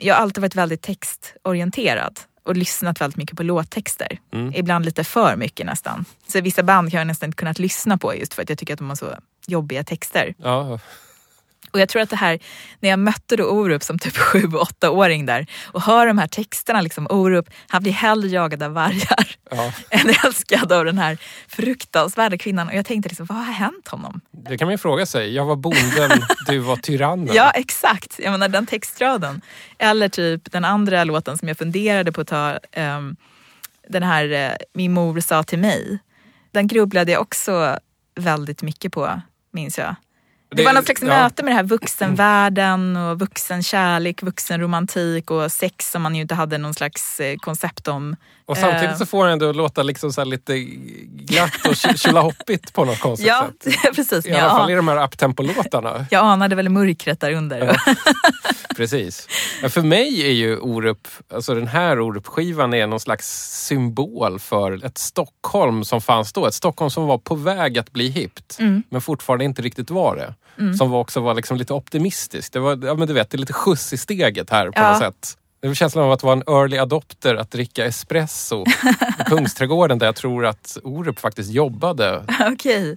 Jag 0.00 0.14
har 0.14 0.22
alltid 0.22 0.42
varit 0.42 0.54
väldigt 0.54 0.82
textorienterad 0.82 2.20
och 2.42 2.56
lyssnat 2.56 3.00
väldigt 3.00 3.16
mycket 3.16 3.36
på 3.36 3.42
låttexter. 3.42 4.18
Mm. 4.32 4.52
Ibland 4.54 4.84
lite 4.84 5.04
för 5.04 5.36
mycket 5.36 5.66
nästan. 5.66 6.04
Så 6.26 6.40
vissa 6.40 6.62
band 6.62 6.92
har 6.92 6.98
jag 6.98 7.06
nästan 7.06 7.26
inte 7.28 7.36
kunnat 7.36 7.58
lyssna 7.58 7.98
på 7.98 8.14
just 8.14 8.34
för 8.34 8.42
att 8.42 8.48
jag 8.48 8.58
tycker 8.58 8.72
att 8.72 8.78
de 8.78 8.88
har 8.88 8.96
så 8.96 9.14
jobbiga 9.46 9.84
texter. 9.84 10.34
Ja, 10.38 10.78
Och 11.70 11.80
jag 11.80 11.88
tror 11.88 12.02
att 12.02 12.10
det 12.10 12.16
här, 12.16 12.38
när 12.80 12.90
jag 12.90 12.98
mötte 12.98 13.36
då 13.36 13.44
Orup 13.44 13.82
som 13.82 13.98
typ 13.98 14.16
sju, 14.16 14.46
åttaåring 14.46 15.26
där 15.26 15.46
och 15.64 15.82
hör 15.82 16.06
de 16.06 16.18
här 16.18 16.28
texterna, 16.28 16.80
liksom 16.80 17.06
Orup, 17.10 17.50
han 17.68 17.82
blir 17.82 17.92
hellre 17.92 18.28
jagad 18.28 18.62
av 18.62 18.72
vargar 18.72 19.36
ja, 19.50 19.72
än 19.90 20.14
älskad 20.24 20.72
av 20.72 20.84
den 20.84 20.98
här 20.98 21.18
fruktansvärda 21.48 22.38
kvinnan. 22.38 22.68
Och 22.68 22.74
jag 22.74 22.86
tänkte 22.86 23.08
liksom, 23.08 23.26
vad 23.26 23.38
har 23.38 23.52
hänt 23.52 23.88
honom? 23.88 24.20
det 24.30 24.58
kan 24.58 24.66
man 24.66 24.72
ju 24.72 24.78
fråga 24.78 25.06
sig. 25.06 25.34
Jag 25.34 25.44
var 25.44 25.56
bonden, 25.56 26.10
du 26.46 26.58
var 26.58 26.76
tyrannen. 26.76 27.34
Ja, 27.34 27.50
exakt. 27.50 28.18
Jag 28.18 28.30
menar 28.30 28.48
den 28.48 28.66
textraden. 28.66 29.40
Eller 29.78 30.08
typ 30.08 30.52
den 30.52 30.64
andra 30.64 31.04
låten 31.04 31.38
som 31.38 31.48
jag 31.48 31.58
funderade 31.58 32.12
på 32.12 32.20
att 32.20 32.28
ta, 32.28 32.58
ehm, 32.72 33.16
den 33.88 34.02
här 34.02 34.32
eh, 34.32 34.52
Min 34.72 34.92
mor 34.92 35.20
sa 35.20 35.42
till 35.42 35.58
mig. 35.58 35.98
Den 36.52 36.66
grubblade 36.66 37.12
jag 37.12 37.20
också 37.20 37.78
väldigt 38.14 38.62
mycket 38.62 38.92
på, 38.92 39.20
minns 39.52 39.78
jag. 39.78 39.94
Det, 40.50 40.56
Det- 40.56 40.64
var 40.64 40.72
något 40.72 40.84
slags 40.84 41.02
ja. 41.02 41.08
möte 41.08 41.42
med 41.42 41.52
det 41.52 41.56
här 41.56 41.62
vuxenvärlden 41.64 42.96
och 42.96 43.18
vuxenkärlek, 43.18 44.22
vuxenromantik 44.22 45.30
och 45.30 45.52
sex 45.52 45.90
som 45.90 46.02
man 46.02 46.14
ju 46.14 46.22
inte 46.22 46.34
hade 46.34 46.58
någon 46.58 46.74
slags 46.74 47.20
eh, 47.20 47.36
koncept 47.36 47.88
om. 47.88 48.16
Och 48.46 48.56
samtidigt 48.56 48.90
Eh. 48.90 48.96
så 48.96 49.06
får 49.06 49.24
den 49.24 49.32
ändå 49.32 49.52
låta 49.52 49.82
liksom 49.82 50.12
så 50.12 50.20
här 50.20 50.26
lite 50.26 50.58
glatt 50.58 51.66
och 51.66 51.72
tj- 51.72 51.96
tjolahoppigt 51.96 52.72
på 52.72 52.84
något 52.84 53.00
konstigt 53.00 53.28
Ja, 53.28 53.48
sätt. 53.64 53.74
precis. 53.96 54.26
I 54.26 54.30
Men 54.30 54.40
alla 54.40 54.50
fall 54.58 54.70
i 54.70 54.74
de 54.74 54.88
här 54.88 55.04
uptempo-låtarna. 55.04 56.06
jag 56.10 56.24
anade 56.24 56.54
väl 56.56 56.68
mörkret 56.68 57.20
där 57.20 57.32
under. 57.32 57.58
Ja. 57.86 57.94
Precis. 58.76 59.28
Ja, 59.62 59.68
för 59.68 59.82
mig 59.82 60.26
är 60.26 60.32
ju 60.32 60.56
Orup, 60.58 61.08
alltså 61.34 61.54
den 61.54 61.66
här 61.66 62.00
Orup-skivan 62.00 62.74
är 62.74 62.86
någon 62.86 63.00
slags 63.00 63.26
symbol 63.66 64.38
för 64.38 64.84
ett 64.84 64.98
Stockholm 64.98 65.84
som 65.84 66.00
fanns 66.00 66.32
då. 66.32 66.46
Ett 66.46 66.54
Stockholm 66.54 66.90
som 66.90 67.06
var 67.06 67.18
på 67.18 67.34
väg 67.34 67.78
att 67.78 67.92
bli 67.92 68.08
hippt, 68.08 68.56
Mm. 68.60 68.82
men 68.90 69.00
fortfarande 69.00 69.44
inte 69.44 69.62
riktigt 69.62 69.90
var 69.90 70.16
det. 70.16 70.34
Som 70.78 70.90
var 70.90 70.98
också 71.00 71.20
var 71.20 71.34
liksom 71.34 71.56
lite 71.56 71.74
optimistiskt. 71.74 72.52
Det 72.52 72.60
var, 72.60 72.78
ja 72.86 72.94
men 72.94 73.08
du 73.08 73.14
vet, 73.14 73.30
det 73.30 73.36
är 73.36 73.38
lite 73.38 73.52
skjuts 73.52 73.92
i 73.92 73.96
steget 73.96 74.50
här 74.50 74.66
på 74.66 74.72
Ja. 74.80 74.90
något 74.90 74.98
sätt. 74.98 75.36
Det 75.62 75.68
är 75.68 75.74
känslan 75.74 76.04
av 76.04 76.12
att 76.12 76.22
vara 76.22 76.32
en 76.32 76.42
early 76.46 76.78
adopter, 76.78 77.34
att 77.34 77.50
dricka 77.50 77.84
espresso 77.84 78.64
i 79.20 79.24
Kungsträdgården 79.26 79.98
där 79.98 80.06
jag 80.06 80.16
tror 80.16 80.46
att 80.46 80.78
Orup 80.84 81.18
faktiskt 81.20 81.50
jobbade. 81.50 82.24
Okej. 82.52 82.96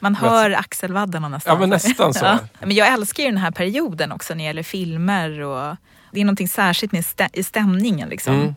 Man 0.00 0.14
hör 0.14 0.50
axelvaddarna 0.50 1.28
nästan. 1.28 1.54
Ja, 1.54 1.60
men 1.60 1.70
nästan 1.70 2.14
så. 2.14 2.24
Ja. 2.24 2.38
Men 2.60 2.70
jag 2.76 2.88
älskar 2.92 3.22
ju 3.22 3.28
den 3.28 3.38
här 3.38 3.50
perioden 3.50 4.12
också 4.12 4.34
när 4.34 4.38
det 4.38 4.46
gäller 4.46 4.62
filmer 4.62 5.40
och 5.40 5.76
det 6.12 6.20
är 6.20 6.24
någonting 6.24 6.48
särskilt 6.48 6.92
med 6.92 7.02
stä- 7.02 7.28
i 7.32 7.42
stämningen 7.42 8.08
liksom. 8.08 8.34
Mm. 8.34 8.54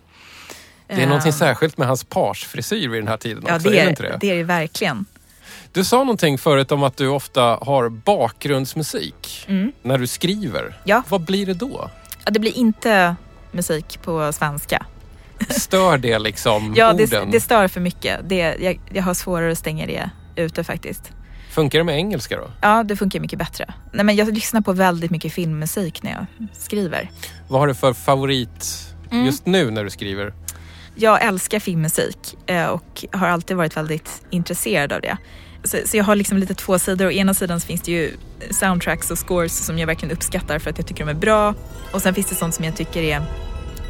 Det 0.88 0.94
är 0.94 1.00
Eh, 1.00 1.08
någonting 1.08 1.34
särskilt 1.34 1.78
med 1.78 1.88
hans 1.88 2.04
parsfrisyr 2.04 2.90
vid 2.90 3.02
den 3.02 3.08
här 3.08 3.18
tiden 3.18 3.44
Ja, 3.48 3.56
också, 3.56 3.70
det 3.70 3.76
är 3.76 3.82
det 3.82 3.86
är 3.86 3.90
inte 3.90 4.04
det? 4.04 4.18
det 4.22 4.32
är 4.32 4.36
det 4.36 4.44
verkligen. 4.44 5.06
Du 5.74 5.84
sa 5.84 5.98
någonting 5.98 6.38
förut 6.38 6.72
om 6.72 6.84
att 6.84 6.98
du 6.98 7.08
ofta 7.08 7.42
har 7.42 7.90
bakgrundsmusik 7.90 9.46
Mm. 9.48 9.72
när 9.82 9.98
du 9.98 10.08
skriver. 10.08 10.78
Ja. 10.84 11.04
Vad 11.10 11.22
blir 11.22 11.46
det 11.46 11.54
då? 11.54 11.90
Ja, 12.26 12.32
det 12.32 12.40
blir 12.40 12.58
inte 12.58 13.16
musik 13.52 14.00
på 14.04 14.34
svenska. 14.34 14.86
Stör 15.50 15.98
det 15.98 16.20
liksom 16.30 16.74
Ja, 16.78 16.94
det, 16.94 17.04
orden? 17.04 17.32
det 17.32 17.40
stör 17.42 17.68
för 17.68 17.80
mycket. 17.82 18.20
Det, 18.30 18.56
jag, 18.60 18.80
jag 18.94 19.04
har 19.04 19.14
svårare 19.14 19.52
att 19.52 19.58
stänga 19.58 19.86
det 19.86 20.10
ute 20.36 20.64
faktiskt. 20.64 21.12
Funkar 21.52 21.80
det 21.80 21.84
med 21.84 21.96
engelska 21.96 22.38
då? 22.38 22.52
Ja, 22.62 22.84
det 22.84 22.96
funkar 22.96 23.20
mycket 23.20 23.40
bättre. 23.40 23.74
Nej, 23.94 24.06
men 24.06 24.16
jag 24.16 24.34
lyssnar 24.34 24.62
på 24.62 24.74
väldigt 24.74 25.12
mycket 25.12 25.34
filmmusik 25.34 26.04
när 26.04 26.12
jag 26.12 26.26
skriver. 26.54 27.12
Vad 27.48 27.60
har 27.60 27.68
du 27.68 27.74
för 27.76 27.94
favorit 27.94 28.88
Mm. 29.12 29.26
just 29.26 29.46
nu 29.46 29.72
när 29.72 29.84
du 29.84 29.90
skriver? 29.90 30.34
Jag 30.96 31.24
älskar 31.26 31.60
filmmusik 31.60 32.18
eh, 32.46 32.66
och 32.66 33.06
har 33.12 33.28
alltid 33.28 33.58
varit 33.58 33.78
väldigt 33.78 34.22
intresserad 34.30 34.92
av 34.94 35.02
det. 35.02 35.18
Så, 35.64 35.78
så 35.86 35.98
jag 35.98 36.04
har 36.04 36.16
liksom 36.16 36.38
lite 36.38 36.54
två 36.54 36.80
sidor. 36.80 37.08
Å 37.08 37.12
ena 37.12 37.34
sidan 37.34 37.60
så 37.60 37.68
finns 37.68 37.82
det 37.82 37.92
ju 37.92 38.12
soundtracks 38.50 39.12
och 39.12 39.28
scores 39.28 39.66
som 39.66 39.80
jag 39.80 39.88
verkligen 39.88 40.16
uppskattar 40.16 40.60
för 40.60 40.70
att 40.70 40.78
jag 40.78 40.88
tycker 40.88 41.06
de 41.06 41.12
är 41.12 41.20
bra. 41.20 41.54
Och 41.92 42.02
sen 42.02 42.14
finns 42.14 42.28
det 42.28 42.36
sånt 42.36 42.56
som 42.56 42.66
jag 42.66 42.76
tycker 42.76 43.04
är 43.04 43.22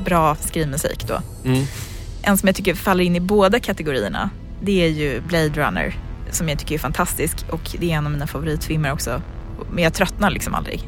bra 0.05 0.35
skrivmusik 0.35 1.07
då. 1.07 1.21
Mm. 1.45 1.65
En 2.23 2.37
som 2.37 2.47
jag 2.47 2.55
tycker 2.55 2.75
faller 2.75 3.03
in 3.03 3.15
i 3.15 3.19
båda 3.19 3.59
kategorierna, 3.59 4.29
det 4.61 4.83
är 4.83 4.87
ju 4.87 5.21
Blade 5.21 5.49
Runner 5.49 5.95
som 6.31 6.49
jag 6.49 6.59
tycker 6.59 6.75
är 6.75 6.79
fantastisk 6.79 7.37
och 7.49 7.75
det 7.79 7.91
är 7.91 7.97
en 7.97 8.05
av 8.05 8.11
mina 8.11 8.27
favoritfilmer 8.27 8.91
också. 8.91 9.21
Men 9.71 9.83
jag 9.83 9.93
tröttnar 9.93 10.29
liksom 10.29 10.55
aldrig. 10.55 10.87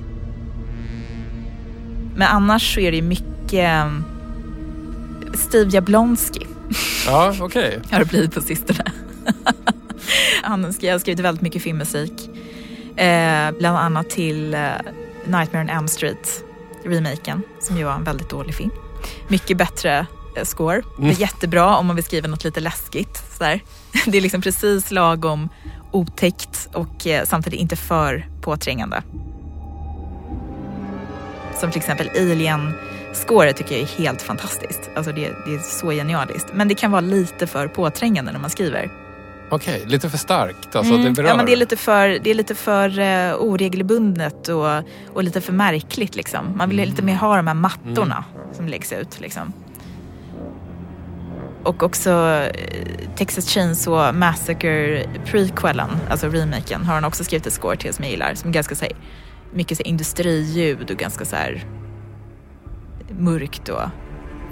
Men 2.15 2.27
annars 2.27 2.73
så 2.73 2.79
är 2.79 2.91
det 2.91 3.01
mycket 3.01 3.53
eh, 3.53 3.91
Steve 5.33 5.69
Jablonski 5.69 6.47
Ja, 7.05 7.33
okej. 7.39 7.79
har 7.91 7.99
det 7.99 8.05
blivit 8.05 8.33
på 8.33 8.41
sistone. 8.41 8.83
Han 10.43 10.63
har 10.63 10.99
skrivit 10.99 11.19
väldigt 11.19 11.41
mycket 11.41 11.63
filmmusik. 11.63 12.29
Eh, 12.97 13.51
bland 13.59 13.77
annat 13.77 14.09
till 14.09 14.53
eh, 14.53 14.59
Nightmare 15.25 15.63
on 15.63 15.69
Elm 15.69 15.87
Street, 15.87 16.43
remaken, 16.85 17.43
som 17.59 17.77
ju 17.77 17.83
var 17.83 17.93
en 17.93 18.03
väldigt 18.03 18.29
dålig 18.29 18.55
film. 18.55 18.71
Mycket 19.27 19.57
bättre 19.57 20.05
eh, 20.37 20.43
score. 20.43 20.81
Det 20.97 21.07
är 21.07 21.21
jättebra 21.21 21.77
om 21.77 21.87
man 21.87 21.95
vill 21.95 22.05
skriva 22.05 22.27
något 22.27 22.43
lite 22.43 22.59
läskigt. 22.59 23.23
Så 23.37 23.43
Det 24.05 24.17
är 24.17 24.21
liksom 24.21 24.41
precis 24.41 24.91
lagom 24.91 25.49
otäckt 25.91 26.69
och 26.73 27.07
eh, 27.07 27.25
samtidigt 27.25 27.59
inte 27.59 27.75
för 27.75 28.27
påträngande. 28.41 29.03
Som 31.59 31.71
till 31.71 31.79
exempel 31.79 32.09
Alien-scoret 32.09 33.57
tycker 33.57 33.75
jag 33.75 33.81
är 33.81 34.03
helt 34.03 34.21
fantastiskt. 34.21 34.89
Alltså 34.95 35.11
det, 35.11 35.31
det 35.45 35.55
är 35.55 35.59
så 35.59 35.91
genialiskt. 35.91 36.47
Men 36.53 36.67
det 36.67 36.75
kan 36.75 36.91
vara 36.91 37.01
lite 37.01 37.47
för 37.47 37.67
påträngande 37.67 38.31
när 38.31 38.39
man 38.39 38.49
skriver. 38.49 39.02
Okej, 39.49 39.83
lite 39.85 40.09
för 40.09 40.17
starkt. 40.17 40.75
Alltså, 40.75 40.97
det 40.97 41.11
berör. 41.11 41.19
Mm. 41.19 41.25
Ja, 41.25 41.35
men 41.35 41.45
det 41.45 41.51
är 41.53 41.57
lite 41.57 41.77
för, 41.77 42.07
det 42.07 42.29
är 42.29 42.33
lite 42.33 42.55
för 42.55 42.99
uh, 42.99 43.35
oregelbundet 43.35 44.47
och, 44.47 44.83
och 45.13 45.23
lite 45.23 45.41
för 45.41 45.53
märkligt. 45.53 46.15
Liksom. 46.15 46.57
Man 46.57 46.69
vill 46.69 46.77
lite 46.77 47.01
mer 47.01 47.15
ha 47.15 47.35
de 47.35 47.47
här 47.47 47.53
mattorna 47.53 48.23
som 48.53 48.67
läggs 48.67 48.91
ut. 48.91 49.19
Liksom. 49.19 49.53
Och 51.63 51.83
också 51.83 52.11
eh, 52.53 53.15
Texas 53.15 53.49
Chainsaw 53.49 54.11
Massacre 54.19 55.05
prequelen, 55.25 55.89
alltså 56.09 56.27
remaken, 56.27 56.83
har 56.83 56.93
han 56.93 57.05
också 57.05 57.23
skrivit 57.23 57.47
ett 57.47 57.53
score 57.53 57.77
till 57.77 57.93
som 57.93 58.03
jag 58.03 58.11
gillar. 58.11 58.33
Som 58.35 58.49
är 58.49 58.53
ganska 58.53 58.75
så 58.75 58.85
här, 58.85 58.93
mycket 59.53 59.77
så 59.77 59.83
här, 59.83 59.89
industriljud 59.89 60.91
och 60.91 60.97
ganska 60.97 61.25
så 61.25 61.35
här 61.35 61.65
mörkt 63.19 63.69
och 63.69 63.81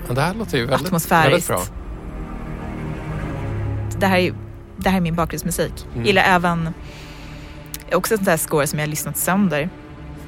Ja, 0.07 0.13
det 0.13 0.21
här 0.21 0.33
låter 0.33 0.57
ju 0.57 0.65
väldigt, 0.65 0.87
Atmosfäriskt. 0.87 1.49
väldigt 1.49 1.67
bra. 1.67 1.77
det 3.99 4.07
här 4.07 4.17
är, 4.17 4.33
det 4.83 4.89
här 4.89 4.97
är 4.97 5.01
min 5.01 5.15
bakgrundsmusik. 5.15 5.73
Mm. 5.93 6.05
Gillar 6.05 6.23
även 6.23 6.69
också 7.93 8.13
ett 8.13 8.19
sånt 8.19 8.29
här 8.29 8.37
score 8.37 8.67
som 8.67 8.79
jag 8.79 8.85
har 8.85 8.89
lyssnat 8.89 9.17
sönder. 9.17 9.69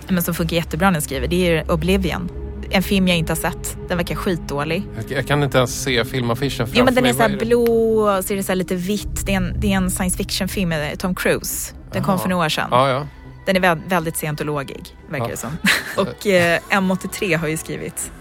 Men 0.07 0.23
som 0.23 0.33
funkar 0.33 0.55
jättebra 0.55 0.89
när 0.89 0.95
jag 0.95 1.03
skriver. 1.03 1.27
Det 1.27 1.57
är 1.57 1.71
Oblivion. 1.71 2.29
En 2.69 2.83
film 2.83 3.07
jag 3.07 3.17
inte 3.17 3.31
har 3.31 3.35
sett. 3.37 3.77
Den 3.87 3.97
verkar 3.97 4.15
skitdålig. 4.15 4.83
Jag, 4.95 5.17
jag 5.17 5.27
kan 5.27 5.43
inte 5.43 5.57
ens 5.57 5.83
se 5.83 6.05
filmaffischen 6.05 6.57
framför 6.57 6.77
Jo 6.79 6.85
men 6.85 6.93
den 6.95 7.01
mig. 7.01 7.09
är 7.09 7.13
så 7.15 7.21
här 7.21 7.29
Vad 7.29 7.39
det? 7.39 7.45
blå 7.45 7.63
och 7.99 8.25
så 8.25 8.33
är 8.33 8.37
det 8.37 8.43
så 8.43 8.51
här 8.51 8.55
lite 8.57 8.75
vitt. 8.75 9.25
Det 9.25 9.31
är, 9.33 9.37
en, 9.37 9.55
det 9.59 9.73
är 9.73 9.77
en 9.77 9.91
science 9.91 10.17
fiction 10.17 10.47
film 10.47 10.69
med 10.69 10.99
Tom 10.99 11.15
Cruise. 11.15 11.73
Den 11.91 12.03
kom 12.03 12.11
Jaha. 12.11 12.21
för 12.21 12.29
några 12.29 12.45
år 12.45 12.49
sedan. 12.49 12.67
Ja, 12.71 12.89
ja. 12.89 13.07
Den 13.45 13.55
är 13.55 13.59
vä- 13.59 13.81
väldigt 13.87 14.17
scientologig, 14.17 14.83
verkar 15.09 15.25
Ja. 15.25 15.31
det 15.31 15.37
som. 15.37 15.49
och 15.97 16.27
eh, 16.27 16.59
M83 16.69 17.37
har 17.37 17.47
ju 17.47 17.57
skrivit 17.57 18.11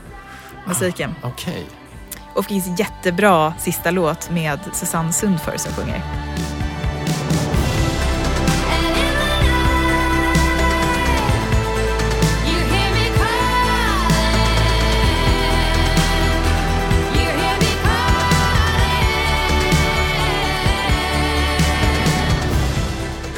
musiken. 0.68 1.14
Okej. 1.22 1.66
Och 2.34 2.44
finns 2.44 2.80
jättebra 2.80 3.54
sista 3.58 3.90
låt 3.90 4.30
med 4.30 4.58
Susanne 4.72 5.12
Sundför 5.12 5.56
som 5.56 5.72
sjunger. 5.72 6.02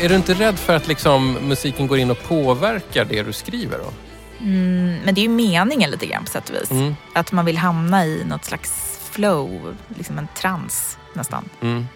Är 0.05 0.09
du 0.09 0.15
inte 0.15 0.35
rädd 0.35 0.59
för 0.59 0.77
att 0.77 0.89
liksom, 0.89 1.33
musiken 1.33 1.87
går 1.87 1.99
in 1.99 2.11
och 2.11 2.23
påverkar 2.23 3.05
det 3.05 3.23
du 3.23 3.33
skriver? 3.33 3.79
Då? 3.79 4.13
Mm, 4.45 4.99
men 5.05 5.15
det 5.15 5.21
är 5.21 5.23
ju 5.23 5.29
meningen 5.29 5.91
lite 5.91 6.07
grann 6.07 6.25
på 6.25 6.31
sätt 6.31 6.49
och 6.51 6.55
vis. 6.57 6.71
Mm. 6.71 6.97
Att 7.13 7.33
man 7.33 7.45
vill 7.45 7.57
hamna 7.57 8.07
i 8.07 8.25
något 8.25 8.45
slags 8.45 8.99
flow, 9.11 9.77
liksom 9.99 10.19
en 10.19 10.29
trans 10.37 10.99
nästan. 11.15 11.49
Mm. 11.61 11.87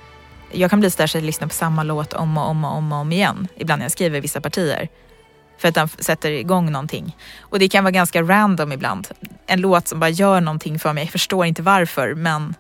Jag 0.53 0.71
kan 0.71 0.81
bli 0.81 0.91
sådär 0.91 1.07
så 1.07 1.19
att 1.19 1.23
jag 1.23 1.27
lyssnar 1.27 1.49
på 1.49 1.55
samma 1.55 1.83
låt 1.83 2.13
om 2.13 2.39
och 2.39 2.49
om 2.49 2.65
och 2.65 2.77
om, 2.77 2.93
och 2.93 2.99
om 2.99 3.13
igen. 3.13 3.49
Ibland 3.57 3.79
när 3.79 3.85
jag 3.85 3.93
skriver 3.93 4.21
vissa 4.21 4.41
partier. 4.41 4.89
För 5.59 5.69
att 5.69 5.75
den 5.75 5.89
sätter 5.89 6.31
igång 6.31 6.73
någonting. 6.73 7.17
Och 7.41 7.59
det 7.59 7.69
kan 7.69 7.85
vara 7.85 7.93
ganska 7.93 8.23
random 8.23 8.73
ibland. 8.73 9.09
En 9.47 9.61
låt 9.61 9.89
som 9.89 10.01
bara 10.01 10.11
gör 10.11 10.41
någonting 10.41 10.79
för 10.79 10.93
mig. 10.93 11.05
Jag 11.05 11.13
förstår 11.13 11.47
inte 11.47 11.63
varför 11.63 12.15
men 12.15 12.55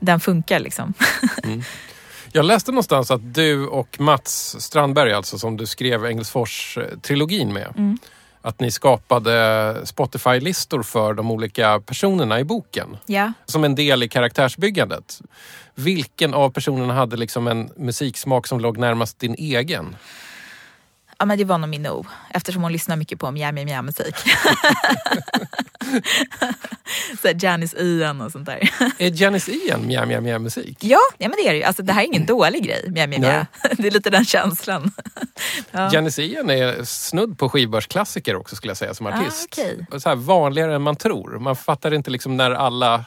den 0.00 0.20
funkar 0.20 0.58
liksom. 0.58 0.94
Jag 2.32 2.44
läste 2.44 2.72
någonstans 2.72 3.10
att 3.10 3.34
du 3.34 3.66
och 3.66 4.00
Mats 4.00 4.56
Strandberg, 4.58 5.12
alltså 5.12 5.38
som 5.38 5.56
du 5.56 5.66
skrev 5.66 6.06
Engelsfors-trilogin 6.06 7.52
med, 7.52 7.72
Mm. 7.76 7.98
Att 8.46 8.60
ni 8.60 8.70
skapade 8.70 9.76
Spotify-listor 9.84 10.82
för 10.82 11.14
de 11.14 11.30
olika 11.30 11.80
personerna 11.80 12.40
i 12.40 12.44
boken. 12.44 12.96
ja. 13.06 13.32
Som 13.46 13.64
en 13.64 13.74
del 13.74 14.02
i 14.02 14.08
karaktärsbyggandet. 14.08 15.20
Vilken 15.74 16.34
av 16.34 16.50
personerna 16.50 16.94
hade 16.94 17.16
liksom 17.16 17.46
en 17.46 17.70
musiksmak 17.76 18.46
som 18.46 18.60
låg 18.60 18.78
närmast 18.78 19.18
din 19.18 19.34
egen? 19.38 19.96
Ja 21.18 21.26
men 21.26 21.38
det 21.38 21.44
var 21.44 21.58
nog 21.58 21.68
Minou. 21.70 22.04
Eftersom 22.30 22.62
hon 22.62 22.72
lyssnar 22.72 22.96
mycket 22.96 23.18
på 23.18 23.30
mjau 23.30 23.52
mjau 23.52 23.82
musik. 23.82 24.14
så 27.22 27.28
här 27.28 27.36
Janice 27.44 27.76
Ian 27.82 28.20
och 28.20 28.32
sånt 28.32 28.46
där. 28.46 28.70
Är 28.98 29.22
Janice 29.22 29.52
Ian 29.52 29.86
mjau 29.86 30.06
mjau 30.06 30.20
mjau 30.20 30.38
musik? 30.38 30.78
Ja, 30.80 30.98
ja 31.18 31.28
men 31.28 31.36
det 31.42 31.48
är 31.48 31.52
det 31.52 31.58
ju. 31.58 31.62
Alltså, 31.64 31.82
det 31.82 31.92
här 31.92 32.02
är 32.02 32.06
ingen 32.06 32.26
dålig 32.26 32.64
grej. 32.64 32.84
Mjau, 32.88 33.06
mjau, 33.06 33.20
mjau. 33.20 33.44
Det 33.76 33.86
är 33.86 33.90
lite 33.90 34.10
den 34.10 34.24
känslan. 34.24 34.90
Ja. 35.70 35.90
Janice 35.92 36.22
Ian 36.22 36.50
är 36.50 36.84
snudd 36.84 37.38
på 37.38 37.48
skivbörsklassiker 37.48 38.36
också 38.36 38.56
skulle 38.56 38.70
jag 38.70 38.76
säga 38.76 38.94
som 38.94 39.06
Ah, 39.06 39.10
artist. 39.20 39.48
okej. 39.52 39.86
Och 39.90 40.02
Så 40.02 40.08
här, 40.08 40.16
vanligare 40.16 40.74
än 40.74 40.82
man 40.82 40.96
tror. 40.96 41.38
Man 41.38 41.56
fattar 41.56 41.94
inte 41.94 42.10
liksom 42.10 42.36
när 42.36 42.50
alla 42.50 43.04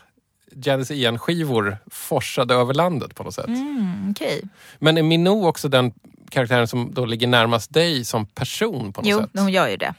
Janice 0.51 0.93
Ian-skivor 0.95 1.77
forsade 1.87 2.53
över 2.53 2.73
landet 2.73 3.15
på 3.15 3.23
något 3.23 3.33
sätt. 3.35 3.47
Mm, 3.47 4.11
Okej. 4.11 4.41
Men 4.79 4.97
är 4.97 5.03
Minou 5.03 5.47
också 5.47 5.67
den 5.69 5.93
karaktären 6.29 6.67
som 6.67 6.93
då 6.93 7.05
ligger 7.05 7.27
närmast 7.27 7.73
dig 7.73 8.05
som 8.05 8.25
person 8.25 8.93
på 8.93 9.01
något 9.01 9.09
Jo, 9.09 9.19
sätt? 9.19 9.29
hon 9.33 9.51
gör 9.51 9.67
ju 9.67 9.77
det. 9.77 9.93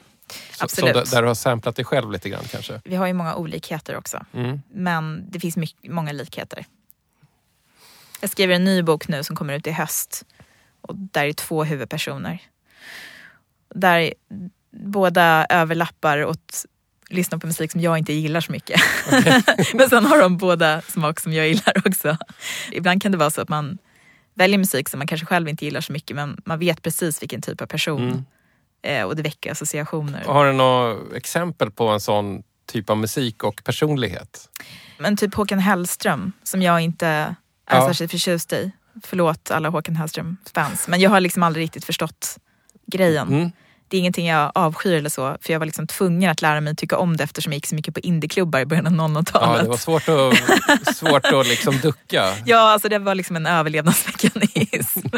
Så- 0.51 0.63
absolut. 0.63 0.93
Så 0.95 0.99
där, 1.03 1.11
där 1.11 1.21
du 1.21 1.27
har 1.27 1.35
samplat 1.35 1.75
dig 1.75 1.85
själv 1.85 2.11
lite 2.11 2.29
grann 2.29 2.43
kanske? 2.51 2.81
Vi 2.85 2.95
har 2.95 3.07
ju 3.07 3.13
många 3.13 3.35
olikheter 3.35 3.95
också. 3.97 4.25
Mm. 4.33 4.61
Men 4.73 5.31
det 5.31 5.39
finns 5.39 5.57
mycket, 5.57 5.91
många 5.91 6.11
likheter. 6.11 6.65
Jag 8.21 8.29
skriver 8.29 8.55
en 8.55 8.63
ny 8.63 8.81
bok 8.83 9.07
nu 9.07 9.23
som 9.23 9.35
kommer 9.35 9.53
ut 9.53 9.67
i 9.67 9.71
höst. 9.71 10.25
Och 10.81 10.95
där 10.95 11.25
är 11.25 11.33
två 11.33 11.63
huvudpersoner. 11.63 12.39
Där 13.75 14.13
båda 14.71 15.45
överlappar 15.49 16.25
åt 16.25 16.65
lyssna 17.11 17.39
på 17.39 17.47
musik 17.47 17.71
som 17.71 17.81
jag 17.81 17.97
inte 17.97 18.13
gillar 18.13 18.41
så 18.41 18.51
mycket. 18.51 18.81
Men 19.73 19.89
sen 19.89 20.05
har 20.05 20.21
de 20.21 20.37
båda 20.37 20.81
smak 20.81 21.19
som 21.19 21.33
jag 21.33 21.47
gillar 21.47 21.81
också. 21.87 22.17
Ibland 22.71 23.01
kan 23.01 23.11
det 23.11 23.17
vara 23.17 23.29
så 23.29 23.41
att 23.41 23.49
man 23.49 23.77
väljer 24.33 24.57
musik 24.57 24.89
som 24.89 24.97
man 24.97 25.07
kanske 25.07 25.25
själv 25.25 25.49
inte 25.49 25.65
gillar 25.65 25.81
så 25.81 25.93
mycket 25.93 26.15
men 26.15 26.41
man 26.45 26.59
vet 26.59 26.81
precis 26.81 27.21
vilken 27.21 27.41
typ 27.41 27.61
av 27.61 27.65
person. 27.65 28.01
Mm. 28.01 28.23
Eh, 28.83 29.03
och 29.03 29.15
det 29.15 29.21
väcker 29.23 29.51
associationer. 29.51 30.23
Har 30.25 30.45
du 30.45 30.53
några 30.53 30.97
exempel 31.17 31.71
på 31.71 31.87
en 31.87 31.99
sån 31.99 32.43
typ 32.71 32.89
av 32.89 32.97
musik 32.97 33.43
och 33.43 33.61
personlighet? 33.63 34.49
Men 34.97 35.17
typ 35.17 35.33
Håkan 35.35 35.59
Hellström 35.59 36.31
som 36.43 36.61
jag 36.61 36.81
inte 36.81 37.07
är 37.07 37.35
Ja. 37.69 37.87
särskilt 37.87 38.11
förtjust 38.11 38.53
i. 38.53 38.71
Förlåt 39.03 39.51
alla 39.51 39.69
Håkan 39.69 39.95
Hellström-fans. 39.95 40.87
Men 40.87 40.99
jag 41.01 41.09
har 41.09 41.19
liksom 41.19 41.43
aldrig 41.43 41.63
riktigt 41.63 41.85
förstått 41.85 42.37
grejen. 42.87 43.27
Mm. 43.27 43.51
Det 43.91 43.97
är 43.97 43.99
ingenting 43.99 44.27
jag 44.27 44.51
avskyr 44.55 44.93
eller 44.93 45.09
så. 45.09 45.37
För 45.41 45.53
jag 45.53 45.59
var 45.59 45.65
liksom 45.65 45.87
tvungen 45.87 46.31
att 46.31 46.41
lära 46.41 46.61
mig 46.61 46.75
tycka 46.75 46.97
om 46.97 47.17
det 47.17 47.23
eftersom 47.23 47.51
jag 47.51 47.57
gick 47.57 47.65
så 47.67 47.75
mycket 47.75 47.93
på 47.93 47.99
indieklubbar 47.99 48.59
i 48.59 48.65
början 48.65 48.87
av 48.87 48.93
Ja, 48.93 49.19
00-talet. 49.21 49.63
det 49.63 49.69
var 49.69 49.77
svårt 49.77 50.09
att, 50.09 50.95
svårt 50.95 51.25
att 51.25 51.47
liksom 51.47 51.77
ducka. 51.77 52.33
Ja, 52.45 52.57
alltså 52.71 52.89
det 52.89 52.99
var 52.99 53.15
liksom 53.15 53.35
en 53.35 53.45
överlevnadsmekanism. 53.45 54.99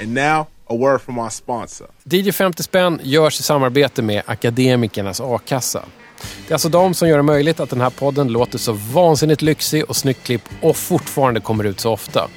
And 0.00 0.14
now, 0.14 0.46
a 0.66 0.76
word 0.76 1.00
from 1.02 1.18
our 1.18 1.28
sponsor. 1.30 1.86
DJ 2.04 2.30
50 2.32 2.62
spänn 2.62 3.00
görs 3.02 3.40
i 3.40 3.42
samarbete 3.42 4.02
med 4.02 4.22
Akademikernas 4.26 5.20
A-kassa. 5.20 5.82
Det 6.46 6.50
är 6.50 6.54
alltså 6.54 6.68
de 6.68 6.94
som 6.94 7.08
gör 7.08 7.16
det 7.16 7.22
möjligt 7.22 7.60
att 7.60 7.70
den 7.70 7.80
här 7.80 7.90
podden 7.90 8.28
låter 8.28 8.58
så 8.58 8.72
vansinnigt 8.72 9.42
lyxig 9.42 9.84
och 9.90 9.96
snyggt 9.96 10.22
klipp 10.26 10.42
och 10.62 10.76
fortfarande 10.76 11.40
kommer 11.40 11.64
ut 11.64 11.80
så 11.80 11.92
ofta. 11.92 12.28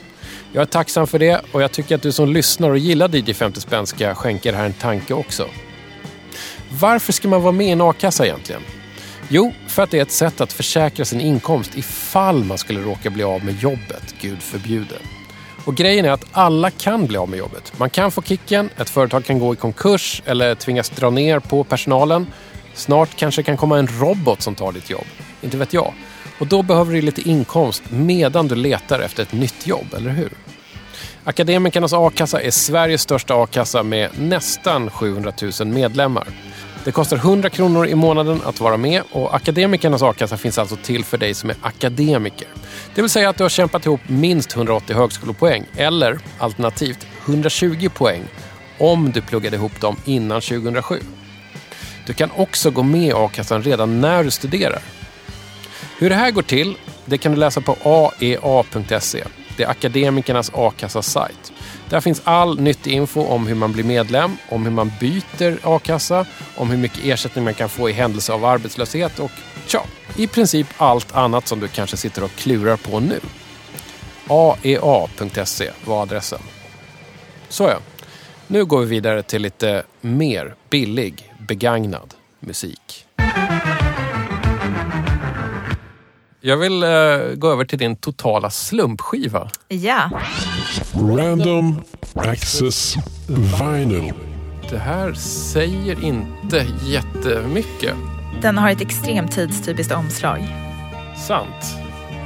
Jag 0.54 0.62
är 0.62 0.66
tacksam 0.66 1.08
för 1.08 1.20
det 1.20 1.42
och 1.52 1.62
jag 1.62 1.72
tycker 1.72 1.96
att 1.96 2.02
du 2.02 2.12
som 2.12 2.34
lyssnar 2.34 2.70
och 2.70 2.78
gillar 2.78 3.16
DJ 3.16 3.34
50 3.34 3.62
spänn 3.62 3.88
ska 3.88 4.16
skänka 4.16 4.52
det 4.52 4.58
här 4.58 4.66
en 4.66 4.74
tanke 4.74 5.14
också. 5.14 5.46
Varför 6.72 7.14
ska 7.14 7.28
man 7.28 7.42
vara 7.42 7.52
med 7.52 7.68
i 7.68 7.70
en 7.70 7.82
a-kassa 7.82 8.26
egentligen? 8.26 8.62
Jo, 9.28 9.54
för 9.68 9.84
att 9.84 9.92
det 9.92 9.98
är 9.98 10.02
ett 10.02 10.12
sätt 10.12 10.42
att 10.42 10.54
försäkra 10.54 11.06
sin 11.06 11.22
inkomst 11.22 11.78
ifall 11.78 12.44
man 12.44 12.58
skulle 12.58 12.82
råka 12.82 13.10
bli 13.10 13.24
av 13.24 13.46
med 13.46 13.62
jobbet, 13.62 14.16
gud 14.22 14.42
förbjude. 14.42 14.96
Och 15.66 15.76
grejen 15.76 16.06
är 16.06 16.12
att 16.12 16.26
alla 16.32 16.72
kan 16.72 17.06
bli 17.06 17.18
av 17.18 17.30
med 17.30 17.40
jobbet. 17.40 17.74
Man 17.78 17.90
kan 17.90 18.12
få 18.12 18.22
kicken, 18.22 18.70
ett 18.78 18.90
företag 18.90 19.26
kan 19.26 19.40
gå 19.40 19.54
i 19.54 19.56
konkurs 19.56 20.22
eller 20.26 20.56
tvingas 20.56 20.90
dra 20.90 21.10
ner 21.10 21.40
på 21.40 21.64
personalen. 21.64 22.28
Snart 22.74 23.16
kanske 23.16 23.42
det 23.42 23.46
kan 23.46 23.58
komma 23.58 23.80
en 23.80 23.88
robot 23.88 24.42
som 24.42 24.56
tar 24.56 24.72
ditt 24.72 24.90
jobb. 24.90 25.06
Inte 25.42 25.58
vet 25.58 25.74
jag. 25.74 25.94
Och 26.40 26.48
då 26.48 26.64
behöver 26.64 26.94
du 26.94 27.02
lite 27.02 27.30
inkomst 27.30 27.84
medan 27.90 28.48
du 28.48 28.56
letar 28.56 29.00
efter 29.00 29.24
ett 29.24 29.34
nytt 29.34 29.68
jobb, 29.68 29.94
eller 29.98 30.10
hur? 30.10 30.32
Akademikernas 31.24 31.94
a-kassa 31.94 32.42
är 32.42 32.52
Sveriges 32.52 33.02
största 33.02 33.34
a-kassa 33.44 33.84
med 33.84 34.10
nästan 34.20 34.90
700 34.90 35.34
000 35.60 35.68
medlemmar. 35.68 36.28
Det 36.84 36.92
kostar 36.92 37.18
100 37.18 37.50
kronor 37.50 37.88
i 37.88 37.96
månaden 37.96 38.42
att 38.46 38.60
vara 38.60 38.78
med 38.78 39.04
och 39.12 39.36
Akademikernas 39.36 40.02
a-kassa 40.02 40.38
finns 40.38 40.58
alltså 40.58 40.76
till 40.76 41.04
för 41.04 41.18
dig 41.18 41.34
som 41.34 41.50
är 41.50 41.56
akademiker. 41.62 42.48
Det 42.96 43.02
vill 43.02 43.10
säga 43.10 43.30
att 43.30 43.38
du 43.38 43.44
har 43.44 43.50
kämpat 43.50 43.86
ihop 43.86 44.02
minst 44.08 44.56
180 44.56 44.96
högskolepoäng 44.96 45.66
eller 45.78 46.20
alternativt 46.38 47.08
120 47.26 47.90
poäng 47.94 48.24
om 48.78 49.12
du 49.12 49.22
pluggade 49.22 49.56
ihop 49.56 49.82
dem 49.82 49.96
innan 50.06 50.42
2007. 50.42 51.00
Du 52.06 52.14
kan 52.14 52.32
också 52.36 52.72
gå 52.72 52.84
med 52.84 53.08
i 53.08 53.14
a-kassan 53.14 53.64
redan 53.64 54.02
när 54.02 54.24
du 54.24 54.32
studerar. 54.32 54.82
Hur 56.00 56.10
det 56.10 56.16
här 56.16 56.32
går 56.32 56.42
till, 56.42 56.76
det 57.06 57.18
kan 57.18 57.32
du 57.32 57.38
läsa 57.38 57.62
på 57.62 57.78
aea.se. 57.84 59.24
Det 59.58 59.64
är 59.64 59.70
akademikernas 59.70 60.52
a-kassasajt. 60.54 61.52
Där 61.90 62.02
finns 62.02 62.22
all 62.24 62.60
nyttig 62.60 62.92
info 62.92 63.22
om 63.22 63.48
hur 63.48 63.56
man 63.56 63.74
blir 63.74 63.84
medlem, 63.84 64.38
om 64.50 64.64
hur 64.64 64.72
man 64.72 64.92
byter 65.00 65.60
a-kassa, 65.64 66.26
om 66.56 66.70
hur 66.70 66.78
mycket 66.78 67.06
ersättning 67.06 67.44
man 67.44 67.54
kan 67.54 67.70
få 67.70 67.90
i 67.90 67.94
händelse 67.94 68.34
av 68.34 68.46
arbetslöshet 68.46 69.20
och 69.20 69.32
tja, 69.68 69.84
i 70.16 70.28
princip 70.28 70.68
allt 70.78 71.16
annat 71.16 71.48
som 71.48 71.60
du 71.60 71.68
kanske 71.68 71.98
sitter 71.98 72.24
och 72.24 72.32
klurar 72.32 72.78
på 72.78 73.00
nu. 73.00 73.20
aea.se 74.28 75.72
var 75.86 76.02
adressen. 76.02 76.42
Så 77.50 77.64
ja, 77.64 77.78
nu 78.48 78.66
går 78.66 78.80
vi 78.80 78.86
vidare 78.86 79.24
till 79.24 79.42
lite 79.42 79.84
mer 80.02 80.56
billig, 80.70 81.34
begagnad 81.40 82.14
musik. 82.40 83.06
Jag 86.42 86.58
vill 86.58 86.84
eh, 86.84 86.90
gå 87.36 87.52
över 87.52 87.66
till 87.66 87.78
din 87.80 87.96
totala 87.96 88.50
slumpskiva. 88.50 89.50
Ja, 89.68 90.10
Random 90.94 91.82
Access 92.16 92.96
Vinyl. 93.28 94.14
Det 94.70 94.78
här 94.78 95.14
säger 95.14 96.04
inte 96.04 96.66
jättemycket. 96.86 97.94
den 98.42 98.58
har 98.58 98.70
ett 98.70 98.82
extremt 98.82 99.32
tidstypiskt 99.32 99.94
omslag. 99.94 100.48
Sant. 101.28 101.76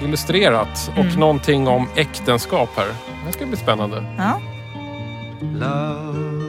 Illustrerat 0.03 0.91
och 0.91 0.97
Mm. 1.05 1.19
någonting 1.19 1.67
om 1.67 1.87
äktenskap 1.95 2.69
här. 2.75 2.85
Det 2.87 3.25
här 3.25 3.31
ska 3.31 3.45
bli 3.45 3.57
spännande. 3.57 4.03
Ja. 4.17 4.41
Love, 5.41 6.43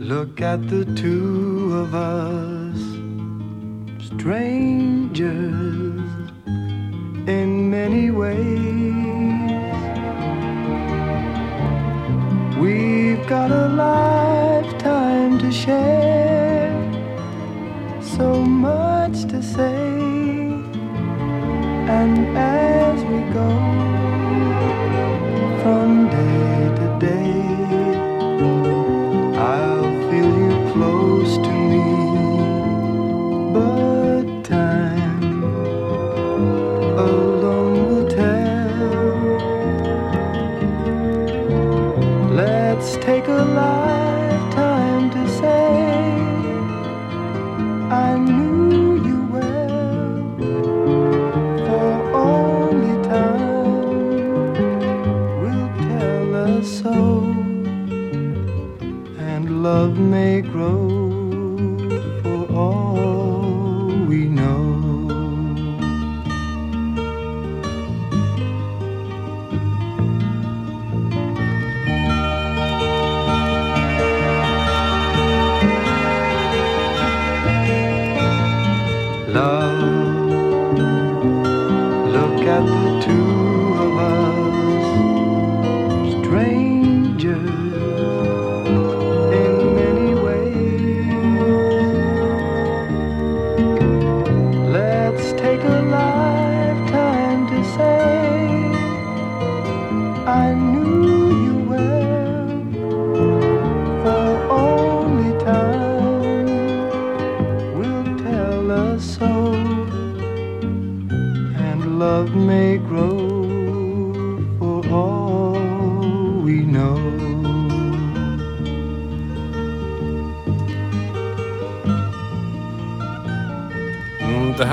look 0.00 0.40
at 0.40 0.60
the 0.70 0.84
two 1.02 1.82
of 1.82 1.94
us, 1.94 2.80
strangers 4.18 6.00
in 7.26 7.70
many 7.70 8.10
ways. 8.10 8.92
We've 12.58 13.26
got 13.26 13.50
a 13.50 13.68
lifetime 13.68 15.38
to 15.38 15.50
share, 15.50 16.70
so 18.00 18.42
much 18.42 19.24
to 19.32 19.42
say, 19.42 19.98
and 21.98 22.36
as 22.36 23.02
we 23.04 23.20
go 23.32 23.91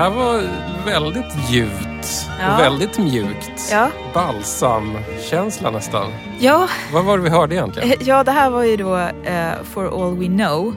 här 0.00 0.10
var 0.10 0.42
väldigt 0.86 1.50
ljuvt 1.50 2.28
Ja. 2.40 2.54
och 2.54 2.60
väldigt 2.60 2.98
mjukt. 2.98 3.68
Ja. 3.70 3.90
Balsamkänsla 4.14 5.70
nästan. 5.70 6.12
Ja, 6.40 6.68
Vad 6.92 7.04
var 7.04 7.18
det 7.18 7.24
vi 7.24 7.30
hörde 7.30 7.54
egentligen? 7.54 7.90
eh, 7.90 7.96
ja, 8.00 8.24
det 8.24 8.30
här 8.32 8.50
var 8.50 8.62
ju 8.64 8.76
då 8.76 8.96
eh, 8.98 9.52
For 9.74 10.04
All 10.06 10.16
We 10.18 10.26
Know 10.26 10.74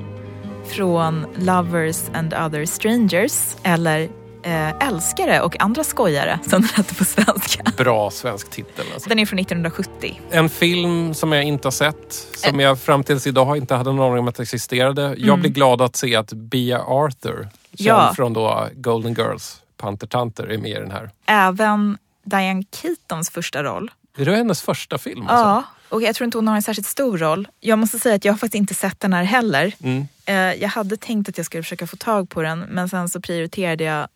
från 0.67 1.25
Lovers 1.35 1.97
and 2.13 2.33
Other 2.33 2.65
Strangers 2.65 3.55
eller 3.63 4.01
eh, 4.43 4.87
Älskare 4.87 5.41
och 5.41 5.61
andra 5.61 5.83
skojare 5.83 6.39
som 6.43 6.61
den 6.61 6.69
heter 6.77 6.95
på 6.95 7.05
svenska. 7.05 7.63
Bra 7.77 8.11
svensk 8.11 8.49
titel. 8.49 8.85
Alltså. 8.93 9.09
Den 9.09 9.19
är 9.19 9.25
från 9.25 9.39
1970. 9.39 10.21
En 10.31 10.49
film 10.49 11.13
som 11.13 11.31
jag 11.31 11.43
inte 11.43 11.67
har 11.67 11.71
sett, 11.71 12.13
som 12.35 12.59
jag 12.59 12.79
fram 12.79 13.03
tills 13.03 13.27
idag 13.27 13.57
inte 13.57 13.75
hade 13.75 13.91
någon 13.91 14.05
aning 14.11 14.19
om 14.19 14.27
att 14.27 14.39
existerade. 14.39 15.01
Jag 15.01 15.19
Mm. 15.27 15.39
blir 15.41 15.51
glad 15.51 15.81
att 15.81 15.95
se 15.95 16.15
att 16.15 16.33
Bea 16.33 16.79
Arthur, 16.81 17.47
känd 17.77 17.87
Ja. 17.89 18.13
från 18.15 18.33
då 18.33 18.69
Golden 18.75 19.13
Girls, 19.13 19.61
Pantertanter, 19.77 20.43
är 20.47 20.57
med 20.57 20.71
i 20.71 20.73
den 20.73 20.91
här. 20.91 21.09
Även 21.25 21.97
Diane 22.25 22.63
Keatons 22.81 23.29
första 23.29 23.63
roll. 23.63 23.91
Är 24.17 24.25
det 24.25 24.35
hennes 24.35 24.61
första 24.61 24.97
film? 24.97 25.21
Alltså? 25.27 25.45
Ja, 25.45 25.63
och 25.89 26.01
jag 26.01 26.15
tror 26.15 26.25
inte 26.25 26.37
hon 26.37 26.47
har 26.47 26.55
en 26.55 26.61
särskilt 26.61 26.87
stor 26.87 27.17
roll. 27.17 27.47
Jag 27.59 27.79
måste 27.79 27.99
säga 27.99 28.15
att 28.15 28.25
jag 28.25 28.33
har 28.33 28.37
faktiskt 28.37 28.55
inte 28.59 28.73
sett 28.73 28.99
den 28.99 29.13
här 29.13 29.23
heller. 29.23 29.73
Mm. 29.83 30.07
Eh, 30.25 30.35
Jag 30.35 30.69
hade 30.69 30.97
tänkt 30.97 31.29
att 31.29 31.37
jag 31.37 31.45
skulle 31.45 31.63
försöka 31.63 31.87
få 31.87 31.97
tag 31.97 32.29
på 32.29 32.41
den 32.41 32.59
men 32.59 32.89
sen 32.89 33.09
så 33.09 33.21
prioriterade 33.21 33.83
jag 33.83 34.07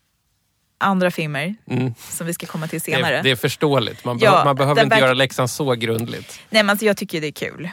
andra 0.80 1.10
filmer 1.10 1.54
Mm. 1.70 1.94
som 1.98 2.26
vi 2.26 2.34
ska 2.34 2.46
komma 2.46 2.68
till 2.68 2.80
senare. 2.80 3.16
Det, 3.16 3.22
det 3.22 3.30
är 3.30 3.36
förståeligt. 3.36 4.04
Man, 4.04 4.18
Ja, 4.18 4.30
behö- 4.32 4.44
man 4.44 4.56
behöver 4.56 4.84
inte 4.84 4.96
göra 4.98 5.14
läxan 5.14 5.48
så 5.48 5.74
grundligt. 5.74 6.40
Nej 6.50 6.62
men 6.62 6.70
alltså 6.70 6.86
jag 6.86 6.96
tycker 6.96 7.20
det 7.20 7.26
är 7.26 7.32
kul. 7.32 7.70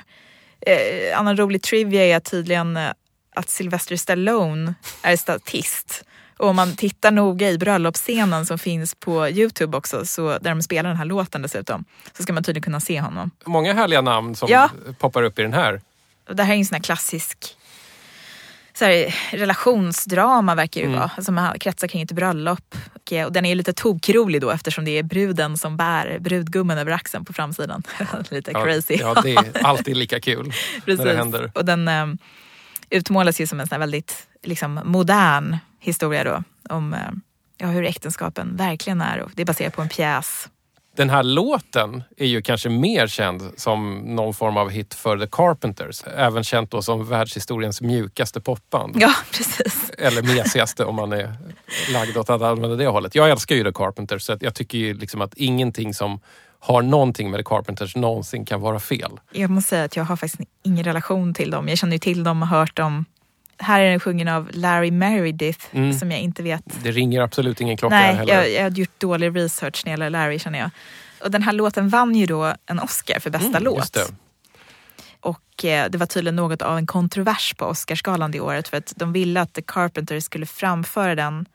Eh, 0.62 1.20
annan 1.20 1.38
rolig 1.38 1.62
trivia 1.62 2.04
är 2.06 2.20
tydligen 2.20 2.78
eh, 2.78 2.90
att 3.36 3.50
Sylvester 3.50 3.96
Stallone 3.96 4.74
är 5.02 5.18
statist. 5.18 6.04
Och 6.38 6.48
om 6.50 6.56
man 6.56 6.76
tittar 6.76 7.12
noga 7.12 7.50
i 7.50 7.58
bröllopsscenen 7.58 8.46
som 8.46 8.60
finns 8.60 8.96
på 8.96 9.30
Youtube 9.30 9.78
också, 9.78 10.06
så, 10.06 10.30
där 10.42 10.50
de 10.50 10.62
spelar 10.62 10.90
den 10.90 10.98
här 10.98 11.06
låten 11.06 11.42
dessutom, 11.42 11.86
så 12.18 12.24
ska 12.24 12.34
man 12.34 12.44
tydligen 12.44 12.64
kunna 12.64 12.80
se 12.80 13.02
honom. 13.02 13.32
Många 13.46 13.74
härliga 13.74 14.02
namn 14.02 14.36
som 14.36 14.48
Ja. 14.52 14.70
poppar 15.00 15.24
upp 15.24 15.40
i 15.40 15.42
den 15.42 15.54
här. 15.54 15.82
Det 16.34 16.44
här 16.44 16.54
är 16.54 16.58
en 16.58 16.66
sån 16.66 16.76
här 16.76 16.84
klassisk 16.84 17.56
så 18.74 18.86
här, 18.86 19.16
relationsdrama 19.32 20.56
verkar 20.56 20.82
det 20.82 20.88
Mm. 20.88 21.00
vara, 21.00 21.12
som 21.24 21.38
har- 21.38 21.58
kretsar 21.58 21.88
kring 21.88 22.02
ett 22.02 22.12
bröllop. 22.12 22.76
Och, 22.94 23.14
eh, 23.14 23.26
och 23.26 23.32
den 23.32 23.46
är 23.46 23.50
ju 23.50 23.56
lite 23.56 23.74
tokrolig 23.74 24.42
då 24.42 24.50
eftersom 24.52 24.86
det 24.86 24.92
är 24.92 25.04
bruden 25.04 25.58
som 25.58 25.78
bär 25.78 26.20
brudgummen 26.20 26.78
över 26.78 26.92
axeln 26.92 27.26
på 27.26 27.34
framsidan. 27.34 27.84
lite 28.30 28.52
Ja, 28.52 28.64
crazy. 28.64 28.96
Ja, 29.00 29.22
det 29.24 29.34
är 29.36 29.58
alltid 29.66 29.98
lika 29.98 30.20
kul 30.20 30.54
när 30.86 31.06
det 31.06 31.16
händer. 31.18 31.52
Och 31.56 31.66
den 31.66 31.88
eh, 31.88 32.06
utmålas 32.90 33.42
ju 33.42 33.48
som 33.48 33.60
en 33.60 33.68
sån 33.68 33.80
väldigt 33.80 34.28
liksom, 34.44 34.80
modern 34.84 35.58
historia 35.80 36.24
då 36.24 36.44
om 36.70 36.94
eh, 36.94 37.00
ja, 37.58 37.68
hur 37.68 37.86
äktenskapen 37.86 38.56
verkligen 38.58 39.02
är. 39.02 39.20
Och 39.20 39.32
det 39.36 39.42
är 39.42 39.46
baserat 39.46 39.76
på 39.76 39.82
en 39.82 39.90
pjäs. 39.90 40.50
Den 40.96 41.10
här 41.10 41.24
låten 41.24 42.04
är 42.18 42.26
ju 42.26 42.42
kanske 42.42 42.70
mer 42.70 43.08
känd 43.08 43.52
som 43.58 43.96
någon 43.96 44.34
form 44.34 44.58
av 44.58 44.70
hit 44.70 44.94
för 44.94 45.18
The 45.18 45.28
Carpenters. 45.32 46.04
Även 46.16 46.44
känt 46.44 46.72
då 46.72 46.82
som 46.82 47.06
världshistoriens 47.06 47.82
mjukaste 47.82 48.42
popband. 48.42 48.96
Ja, 49.00 49.14
precis. 49.32 49.92
Eller 49.98 50.22
mesigaste 50.22 50.86
om 50.86 50.96
man 50.96 51.14
är 51.14 51.34
lagd 51.94 52.18
åt 52.18 52.30
att 52.30 52.42
använda 52.42 52.76
det 52.76 52.88
hållet. 52.88 53.16
Jag 53.16 53.30
älskar 53.30 53.56
ju 53.56 53.64
The 53.64 53.72
Carpenters 53.74 54.24
så 54.24 54.38
jag 54.40 54.56
tycker 54.56 54.78
ju 54.78 54.94
liksom 54.94 55.22
att 55.22 55.34
ingenting 55.34 55.94
som 55.94 56.20
har 56.66 56.82
någonting 56.82 57.32
med 57.32 57.40
The 57.40 57.44
Carpenters 57.44 57.96
någonsin 57.96 58.46
kan 58.46 58.62
vara 58.62 58.80
fel. 58.80 59.12
Jag 59.32 59.50
måste 59.50 59.70
säga 59.70 59.84
att 59.84 59.96
jag 59.96 60.04
har 60.04 60.16
faktiskt 60.16 60.50
ingen 60.64 60.84
relation 60.84 61.34
till 61.34 61.52
dem. 61.52 61.68
Jag 61.70 61.78
känner 61.78 61.94
ju 61.94 62.00
till 62.00 62.24
dem 62.24 62.42
och 62.42 62.48
hört 62.48 62.76
dem 62.76 63.06
Här 63.58 63.82
är 63.82 63.90
den 63.92 64.00
sjungen 64.00 64.28
av 64.28 64.50
Larry 64.54 64.92
Meredith 64.92 65.66
Mm. 65.72 65.94
som 65.94 66.12
jag 66.12 66.20
inte 66.20 66.44
vet. 66.44 66.64
Det 66.84 66.92
ringer 66.92 67.22
absolut 67.22 67.62
ingen 67.62 67.78
klocka 67.78 67.96
Nej, 67.96 68.16
heller. 68.16 68.34
jag, 68.34 68.52
jag 68.52 68.64
hade 68.64 68.80
gjort 68.82 69.00
dålig 69.00 69.36
research 69.36 69.82
när 69.86 69.92
det 69.92 69.94
gäller 69.94 70.10
Larry 70.10 70.40
känner 70.40 70.60
jag. 70.60 70.70
Och 71.24 71.32
den 71.32 71.44
här 71.44 71.54
låten 71.54 71.90
vann 71.90 72.16
ju 72.16 72.26
då 72.26 72.54
en 72.66 72.80
Oscar 72.80 73.20
för 73.20 73.30
bästa 73.30 73.48
Mm, 73.48 73.64
låt. 73.64 73.78
just 73.78 73.94
det. 73.94 74.06
Och 75.20 75.66
eh, 75.66 75.90
det 75.90 75.98
var 75.98 76.06
tydligen 76.06 76.36
något 76.36 76.62
av 76.62 76.78
en 76.78 76.88
kontrovers 76.88 77.54
på 77.58 77.66
Oscarsgalan 77.66 78.32
det 78.32 78.40
året 78.40 78.68
för 78.68 78.78
att 78.78 78.94
de 78.96 79.14
ville 79.14 79.42
att 79.42 79.54
The 79.54 79.62
Carpenters 79.62 80.24
skulle 80.24 80.46
framföra 80.46 81.16
den. 81.16 81.46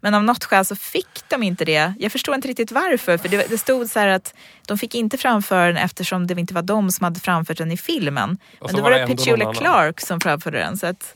Men 0.00 0.14
av 0.14 0.24
något 0.24 0.44
skäl 0.44 0.64
så 0.64 0.76
fick 0.76 1.28
de 1.28 1.42
inte 1.42 1.64
det. 1.64 1.94
Jag 1.98 2.12
förstår 2.12 2.34
inte 2.34 2.48
riktigt 2.48 2.72
varför. 2.72 3.18
För 3.18 3.28
det, 3.28 3.50
det 3.50 3.58
stod 3.58 3.90
så 3.90 3.98
här 3.98 4.08
att 4.08 4.34
de 4.66 4.78
fick 4.78 4.94
inte 4.94 5.18
framföra 5.18 5.66
den 5.66 5.76
eftersom 5.76 6.26
det 6.26 6.40
inte 6.40 6.54
var 6.54 6.62
de 6.62 6.90
som 6.90 7.04
hade 7.04 7.20
framfört 7.20 7.58
den 7.58 7.72
i 7.72 7.76
filmen. 7.76 8.38
Men 8.60 8.74
då 8.74 8.82
var 8.82 8.90
det 8.90 8.98
det 8.98 9.06
Petula. 9.06 9.54
Clark 9.54 10.00
som 10.00 10.20
framförde 10.20 10.58
den. 10.58 10.76
Så 10.76 10.86
att 10.86 11.14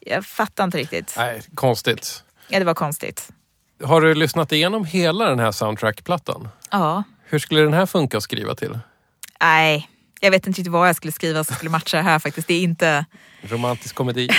jag 0.00 0.26
fattar 0.26 0.64
inte 0.64 0.78
riktigt. 0.78 1.14
Nej, 1.16 1.42
konstigt. 1.54 2.24
Ja, 2.48 2.58
det 2.58 2.64
var 2.64 2.74
konstigt. 2.74 3.28
Har 3.84 4.00
du 4.00 4.14
lyssnat 4.14 4.52
igenom 4.52 4.84
hela 4.84 5.28
den 5.28 5.38
här 5.38 5.52
soundtrackplattan? 5.52 6.48
Ja, 6.70 7.02
Hur 7.24 7.38
skulle 7.38 7.60
den 7.60 7.72
här 7.72 7.86
funka 7.86 8.16
att 8.16 8.22
skriva 8.22 8.54
till? 8.54 8.78
nej. 9.40 9.88
Jag 10.24 10.30
vet 10.30 10.46
inte 10.46 10.60
riktigt 10.60 10.72
vad 10.72 10.88
jag 10.88 10.96
skulle 10.96 11.12
skriva 11.12 11.44
som 11.44 11.56
skulle 11.56 11.70
matcha 11.70 11.96
det 11.96 12.02
här 12.02 12.18
faktiskt. 12.18 12.48
Det 12.48 12.54
är 12.54 12.62
inte... 12.62 13.04
Romantisk 13.42 13.94
komedi? 13.94 14.28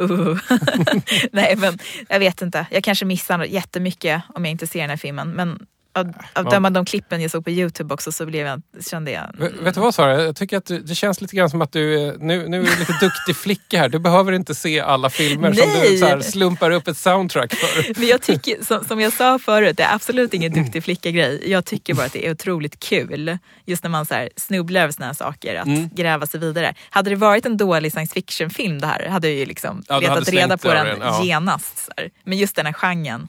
Uh. 0.00 0.38
Nej 1.32 1.56
men 1.56 1.78
jag 2.08 2.18
vet 2.18 2.42
inte. 2.42 2.66
Jag 2.70 2.84
kanske 2.84 3.04
missar 3.04 3.44
jättemycket 3.44 4.22
om 4.34 4.44
jag 4.44 4.52
inte 4.52 4.66
ser 4.66 4.80
den 4.80 4.90
här 4.90 4.96
filmen. 4.96 5.30
Men 5.30 5.66
av, 5.94 6.06
av 6.08 6.14
Ja. 6.34 6.42
döma 6.50 6.70
de 6.70 6.84
klippen 6.84 7.22
jag 7.22 7.30
såg 7.30 7.44
på 7.44 7.50
Youtube 7.50 7.94
också 7.94 8.12
så 8.12 8.26
blev 8.26 8.46
jag, 8.46 8.62
kände 8.90 9.10
jag... 9.10 9.34
V- 9.38 9.48
Vet 9.62 9.74
du 9.74 9.80
vad 9.80 9.94
Sara? 9.94 10.22
Jag 10.22 10.36
tycker 10.36 10.56
att 10.56 10.66
du, 10.66 10.78
det 10.80 10.94
känns 10.94 11.20
lite 11.20 11.36
grann 11.36 11.50
som 11.50 11.62
att 11.62 11.72
du 11.72 12.16
nu, 12.20 12.48
nu 12.48 12.58
är 12.60 12.64
du 12.64 12.76
lite 12.78 12.92
duktig 13.00 13.36
flicka 13.36 13.78
här. 13.78 13.88
Du 13.88 13.98
behöver 13.98 14.32
inte 14.32 14.54
se 14.54 14.80
alla 14.80 15.10
filmer 15.10 15.52
som 15.52 15.68
du 15.72 15.78
Nej! 15.78 15.98
så 15.98 16.06
här, 16.06 16.20
slumpar 16.20 16.70
upp 16.70 16.88
ett 16.88 16.96
soundtrack 16.96 17.54
för. 17.54 17.98
Men 18.00 18.08
jag 18.08 18.22
tycker, 18.22 18.64
som, 18.64 18.84
som 18.84 19.00
jag 19.00 19.12
sa 19.12 19.38
förut, 19.38 19.76
det 19.76 19.82
är 19.82 19.94
absolut 19.94 20.34
ingen 20.34 20.52
duktig 20.52 20.84
flicka-grej. 20.84 21.50
Jag 21.50 21.64
tycker 21.64 21.94
bara 21.94 22.06
att 22.06 22.12
det 22.12 22.26
är 22.26 22.30
otroligt 22.30 22.80
kul. 22.80 23.38
Just 23.66 23.82
när 23.82 23.90
man 23.90 24.06
så 24.06 24.14
här 24.14 24.28
snubblar 24.36 24.80
över 24.80 24.92
såna 24.92 25.06
här 25.06 25.14
saker, 25.14 25.56
att 25.56 25.66
Mm. 25.66 25.88
gräva 25.94 26.26
sig 26.26 26.40
vidare. 26.40 26.74
Hade 26.90 27.10
det 27.10 27.16
varit 27.16 27.46
en 27.46 27.56
dålig 27.56 27.92
science 27.92 28.14
fiction-film 28.14 28.78
det 28.80 28.86
här, 28.86 29.06
hade 29.08 29.28
jag 29.28 29.36
ju 29.36 29.46
liksom 29.46 29.82
Ja, 29.88 29.98
letat 30.00 30.28
reda 30.28 30.56
på 30.58 30.68
den 30.68 30.86
den, 30.86 30.98
ja. 31.00 31.24
genast. 31.24 31.88
Men 32.24 32.38
just 32.38 32.56
den 32.56 32.66
här 32.66 32.72
genren, 32.72 33.28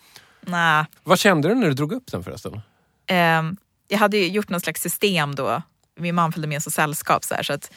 nej. 0.49 0.85
Vad 1.03 1.19
kände 1.19 1.47
du 1.49 1.55
när 1.55 1.67
du 1.67 1.73
drog 1.73 1.91
upp 1.93 2.11
den 2.11 2.23
förresten? 2.23 2.61
Ehm, 3.07 3.57
jag 3.87 3.97
hade 3.97 4.17
ju 4.17 4.27
gjort 4.27 4.49
något 4.49 4.63
slags 4.63 4.81
system 4.81 5.35
då. 5.35 5.61
Min 5.99 6.15
man 6.15 6.31
följde 6.31 6.47
med 6.47 6.63
som 6.63 6.71
sällskap 6.71 7.23
så, 7.23 7.35
här, 7.35 7.43
så 7.43 7.53
att 7.53 7.71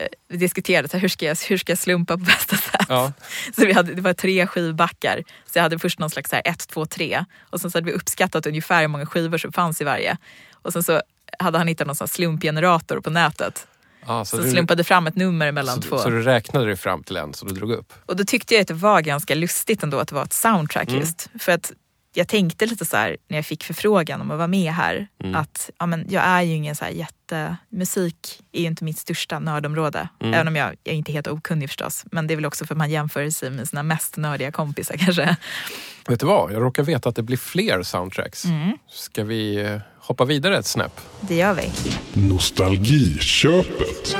eh, 0.00 0.06
vi 0.28 0.36
diskuterade 0.36 0.88
så 0.88 0.96
här, 0.96 1.00
hur, 1.02 1.08
ska 1.08 1.26
jag, 1.26 1.36
hur 1.48 1.58
ska 1.58 1.72
jag 1.72 1.78
slumpa 1.78 2.14
på 2.18 2.24
bästa 2.24 2.56
sätt. 2.72 2.86
Ja. 2.88 3.12
Så 3.56 3.66
vi 3.66 3.72
hade, 3.72 3.94
det 3.94 4.02
var 4.02 4.12
tre 4.12 4.46
skivbackar. 4.46 5.22
Så 5.46 5.58
jag 5.58 5.62
hade 5.62 5.78
först 5.78 5.98
någon 5.98 6.10
slags 6.10 6.30
så 6.30 6.36
här, 6.36 6.42
ett, 6.44 6.68
två, 6.68 6.86
tre. 6.86 7.24
Och 7.50 7.60
sen 7.60 7.70
så 7.70 7.78
hade 7.78 7.86
vi 7.86 7.92
uppskattat 7.92 8.46
ungefär 8.46 8.80
hur 8.80 8.88
många 8.88 9.06
skivor 9.06 9.38
som 9.38 9.52
fanns 9.52 9.80
i 9.80 9.84
varje. 9.84 10.16
Och 10.52 10.72
sen 10.72 10.82
så 10.82 11.02
hade 11.38 11.58
han 11.58 11.68
hittat 11.68 11.86
någon 11.86 11.96
sån 11.96 12.08
slumpgenerator 12.08 13.00
på 13.00 13.10
nätet. 13.10 13.66
Ah, 14.06 14.24
Så, 14.24 14.36
så, 14.36 14.42
du, 14.42 14.50
slumpade 14.50 14.84
fram 14.84 15.06
ett 15.06 15.16
nummer 15.16 15.52
mellan 15.52 15.82
så, 15.82 15.88
två. 15.88 15.98
så 15.98 16.10
du 16.10 16.22
räknade 16.22 16.66
dig 16.66 16.76
fram 16.76 17.02
till 17.02 17.16
en 17.16 17.34
som 17.34 17.48
du 17.48 17.54
drog 17.54 17.72
upp? 17.72 17.92
Och 18.06 18.16
då 18.16 18.24
tyckte 18.24 18.54
jag 18.54 18.60
att 18.62 18.68
det 18.68 18.74
var 18.74 19.00
ganska 19.00 19.34
lustigt 19.34 19.82
ändå 19.82 19.98
att 19.98 20.08
det 20.08 20.14
var 20.14 20.22
ett 20.24 20.32
soundtrack 20.32 20.88
Mm. 20.88 21.00
just. 21.00 21.28
För 21.38 21.52
att 21.52 21.72
jag 22.16 22.28
tänkte 22.28 22.66
lite 22.66 22.84
så 22.84 22.96
här 22.96 23.16
när 23.28 23.38
jag 23.38 23.46
fick 23.46 23.64
förfrågan 23.64 24.20
om 24.20 24.30
att 24.30 24.36
vara 24.36 24.48
med 24.48 24.72
här. 24.72 25.08
Mm. 25.24 25.34
Att 25.34 25.70
ja, 25.78 25.86
men 25.86 26.06
jag 26.10 26.24
är 26.24 26.42
ju 26.42 26.54
ingen 26.54 26.76
så 26.76 26.84
här 26.84 26.92
jätte... 26.92 27.56
Musik 27.68 28.40
är 28.52 28.60
ju 28.60 28.66
inte 28.66 28.84
mitt 28.84 28.98
största 28.98 29.38
nördområde. 29.38 30.08
Mm. 30.20 30.34
Även 30.34 30.48
om 30.48 30.56
jag, 30.56 30.76
jag 30.84 30.92
är 30.92 30.96
inte 30.96 31.12
helt 31.12 31.26
okunnig 31.26 31.68
förstås. 31.68 32.04
Men 32.12 32.26
det 32.26 32.34
är 32.34 32.36
väl 32.36 32.46
också 32.46 32.66
för 32.66 32.74
att 32.74 32.78
man 32.78 32.90
jämför 32.90 33.30
sig 33.30 33.50
med 33.50 33.68
sina 33.68 33.82
mest 33.82 34.16
nördiga 34.16 34.52
kompisar 34.52 34.96
kanske. 34.98 35.36
Vet 36.08 36.20
du 36.20 36.26
vad? 36.26 36.52
Jag 36.52 36.62
råkar 36.62 36.82
veta 36.82 37.08
att 37.08 37.16
det 37.16 37.22
blir 37.22 37.36
fler 37.36 37.82
soundtracks. 37.82 38.44
Mm. 38.44 38.78
Ska 38.90 39.24
vi 39.24 39.56
eh, 39.56 39.78
hoppa 39.98 40.24
vidare 40.24 40.58
ett 40.58 40.66
snäpp? 40.66 41.00
Det 41.20 41.34
gör 41.34 41.54
vi. 41.54 41.72
Nostalgiköpet. 42.12 44.16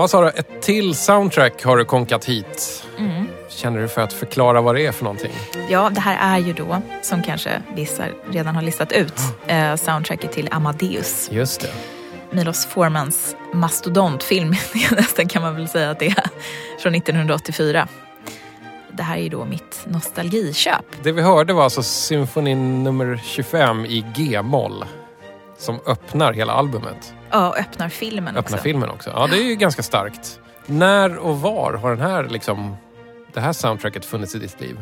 Ja, 0.00 0.08
Sara, 0.08 0.30
ett 0.30 0.62
till 0.62 0.94
soundtrack 0.94 1.64
har 1.64 1.76
du 1.76 1.84
konkat 1.84 2.24
hit. 2.24 2.86
Mm. 2.98 3.26
Känner 3.48 3.80
du 3.80 3.88
för 3.88 4.02
att 4.02 4.12
förklara 4.12 4.60
vad 4.60 4.74
det 4.74 4.86
är 4.86 4.92
för 4.92 5.04
någonting? 5.04 5.32
Ja, 5.68 5.90
det 5.90 6.00
här 6.00 6.36
är 6.36 6.38
ju 6.38 6.52
då, 6.52 6.82
som 7.02 7.22
kanske 7.22 7.62
vissa 7.74 8.04
redan 8.30 8.54
har 8.54 8.62
listat 8.62 8.92
ut, 8.92 9.14
eh, 9.46 9.76
soundtracket 9.76 10.32
till 10.32 10.48
Amadeus. 10.50 11.28
Just 11.32 11.60
det. 11.60 11.68
Milos 12.30 12.66
Formans 12.66 13.36
mastodontfilm, 13.52 14.54
nästan 14.90 15.28
kan 15.28 15.42
man 15.42 15.54
väl 15.54 15.68
säga 15.68 15.90
att 15.90 15.98
det 15.98 16.06
är, 16.06 16.30
från 16.78 16.94
1984. 16.94 17.88
Det 18.92 19.02
här 19.02 19.16
är 19.16 19.22
ju 19.22 19.28
då 19.28 19.44
mitt 19.44 19.84
nostalgiköp. 19.84 20.84
Det 21.02 21.12
vi 21.12 21.22
hörde 21.22 21.52
var 21.52 21.64
alltså 21.64 21.82
symfoni 21.82 22.54
nummer 22.54 23.20
25 23.24 23.84
i 23.84 24.04
G-moll. 24.16 24.84
Som 25.58 25.80
öppnar 25.86 26.32
hela 26.32 26.52
albumet. 26.52 27.14
Ja, 27.30 27.48
och 27.48 27.58
öppnar 27.58 27.88
filmen 27.88 28.36
Öppnar 28.36 28.56
också. 28.58 28.62
filmen 28.64 28.90
också. 28.90 29.10
Ja, 29.10 29.26
det 29.26 29.36
är 29.38 29.44
ju 29.44 29.54
ganska 29.54 29.82
starkt. 29.82 30.40
När 30.66 31.16
och 31.16 31.40
var 31.40 31.72
har 31.74 31.90
den 31.90 32.00
här 32.06 32.24
liksom, 32.28 32.76
det 33.32 33.40
här 33.40 33.52
soundtracket 33.52 34.04
funnits 34.04 34.34
i 34.34 34.38
ditt 34.38 34.60
liv? 34.60 34.80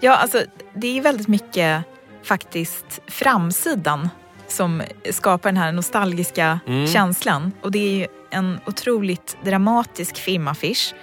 Ja, 0.00 0.16
alltså 0.16 0.42
det 0.74 0.98
är 0.98 1.02
väldigt 1.02 1.28
mycket 1.28 1.84
faktiskt 2.22 3.00
framsidan 3.06 4.08
som 4.48 4.82
skapar 5.10 5.48
den 5.48 5.56
här 5.56 5.72
nostalgiska 5.72 6.60
Mm. 6.66 6.86
känslan. 6.86 7.52
Och 7.62 7.70
det 7.70 7.78
är 7.78 7.90
ju 7.98 8.06
en 8.30 8.60
otroligt 8.66 9.36
dramatisk 9.44 10.16
filmaffisch 10.16 10.94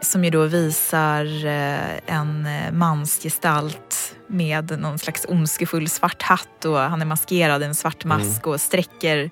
som 0.00 0.24
ju 0.24 0.30
då 0.30 0.42
visar 0.46 1.46
eh, 1.46 2.16
en 2.16 2.46
eh, 2.46 2.72
mansgestalt 2.72 4.14
med 4.26 4.80
någon 4.80 4.98
slags 4.98 5.26
ondskefull 5.28 5.88
svart 5.88 6.22
hatt 6.22 6.64
och 6.64 6.78
han 6.78 7.00
är 7.02 7.06
maskerad 7.06 7.62
i 7.62 7.64
en 7.64 7.74
svart 7.74 8.04
mask 8.04 8.46
och 8.46 8.60
sträcker 8.60 9.30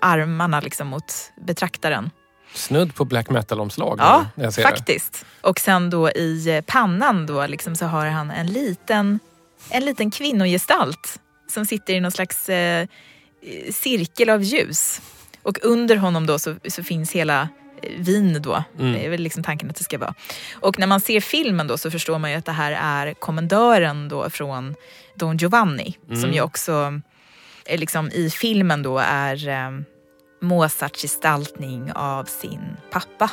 armarna 0.00 0.60
liksom 0.60 0.88
mot 0.88 1.32
betraktaren. 1.46 2.10
Snudd 2.54 2.94
på 2.94 3.04
black 3.04 3.30
metal-omslag. 3.30 3.98
Ja, 4.00 4.26
ser 4.36 4.44
det. 4.44 4.52
faktiskt. 4.52 5.24
Och 5.40 5.60
sen 5.60 5.90
då 5.90 6.10
i 6.10 6.48
eh, 6.48 6.60
pannan 6.60 7.26
då 7.26 7.46
liksom 7.46 7.76
så 7.76 7.86
har 7.86 8.06
han 8.06 8.30
en 8.30 8.46
liten, 8.46 9.20
en 9.70 9.84
liten 9.84 10.10
kvinnogestalt 10.10 11.20
som 11.50 11.66
sitter 11.66 11.94
i 11.94 12.00
någon 12.00 12.12
slags 12.12 12.48
eh, 12.48 12.86
cirkel 13.70 14.30
av 14.30 14.42
ljus. 14.42 15.00
Och 15.42 15.58
under 15.62 15.96
honom 15.96 16.26
då 16.26 16.38
så, 16.38 16.56
så 16.68 16.82
finns 16.82 17.12
hela 17.12 17.48
eh, 17.82 17.90
Wien 17.98 18.42
då. 18.42 18.64
Mm. 18.78 18.92
Det 18.92 19.06
är 19.06 19.10
väl 19.10 19.20
liksom 19.20 19.42
tanken 19.42 19.70
att 19.70 19.76
det 19.76 19.84
ska 19.84 19.98
vara. 19.98 20.14
Och 20.52 20.78
när 20.78 20.86
man 20.86 21.00
ser 21.00 21.20
filmen 21.20 21.66
då 21.66 21.78
så 21.78 21.90
förstår 21.90 22.18
man 22.18 22.30
ju 22.30 22.36
att 22.36 22.44
det 22.44 22.52
här 22.52 22.72
är 22.72 23.14
kommendören 23.14 24.08
då 24.08 24.30
från 24.30 24.74
Don 25.14 25.36
Giovanni. 25.36 25.98
Som 26.20 26.32
ju 26.32 26.40
också 26.40 27.00
liksom 27.76 28.10
i 28.10 28.30
filmen 28.30 28.82
då 28.82 28.98
är 28.98 29.48
eh, 29.48 29.70
Mozarts 30.40 31.02
gestaltning 31.02 31.92
av 31.92 32.24
sin 32.24 32.76
pappa. 32.90 33.30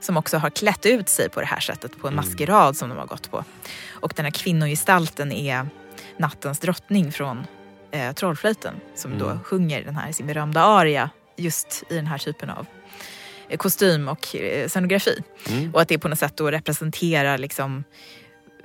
Som 0.00 0.16
också 0.16 0.38
har 0.38 0.50
klätt 0.50 0.86
ut 0.86 1.08
sig 1.08 1.28
på 1.28 1.40
det 1.40 1.46
här 1.46 1.60
sättet 1.60 1.98
på 1.98 2.08
en 2.08 2.14
maskerad 2.14 2.76
som 2.76 2.88
de 2.88 2.98
har 2.98 3.06
gått 3.06 3.30
på. 3.30 3.44
Och 3.90 4.12
den 4.16 4.24
här 4.24 4.32
kvinnogestalten 4.32 5.32
är 5.32 5.66
nattens 6.16 6.58
drottning 6.58 7.12
från 7.12 7.46
eh, 7.90 8.12
Trollflöjten. 8.12 8.74
Som 8.94 9.18
då 9.18 9.38
sjunger 9.44 9.84
den 9.84 9.96
här 9.96 10.12
sin 10.12 10.26
berömda 10.26 10.62
aria 10.62 11.10
just 11.36 11.82
i 11.88 11.94
den 11.94 12.06
här 12.06 12.18
typen 12.18 12.50
av 12.50 12.66
eh, 13.48 13.56
kostym 13.56 14.08
och 14.08 14.36
eh, 14.36 14.68
scenografi. 14.68 15.22
Och 15.72 15.80
att 15.80 15.88
det 15.88 15.98
på 15.98 16.08
något 16.08 16.18
sätt 16.18 16.36
då 16.36 16.50
representerar 16.50 17.38
liksom 17.38 17.84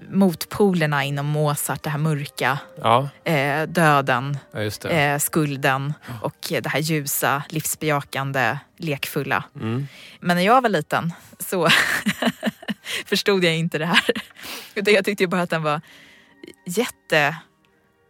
motpolerna 0.10 1.04
inom 1.04 1.26
Mozart, 1.26 1.84
det 1.84 1.90
här 1.90 1.98
mörka, 1.98 2.60
Ja, 2.82 3.10
eh, 3.24 3.68
döden, 3.68 4.38
ja, 4.52 4.90
eh, 4.90 5.20
skulden 5.20 5.94
och 6.22 6.36
det 6.50 6.68
här 6.68 6.80
ljusa, 6.80 7.44
livsbejakande, 7.50 8.58
lekfulla. 8.78 9.44
Mm. 9.56 9.88
Men 10.20 10.38
när 10.38 10.44
jag 10.44 10.62
var 10.62 10.70
liten 10.70 11.14
så 11.40 11.70
förstod 13.06 13.44
jag 13.44 13.56
inte 13.56 13.78
det 13.78 13.86
här. 13.86 14.12
Utan 14.76 14.94
jag 14.94 15.06
tyckte 15.06 15.28
bara 15.28 15.42
att 15.42 15.50
den 15.50 15.64
var 15.64 15.82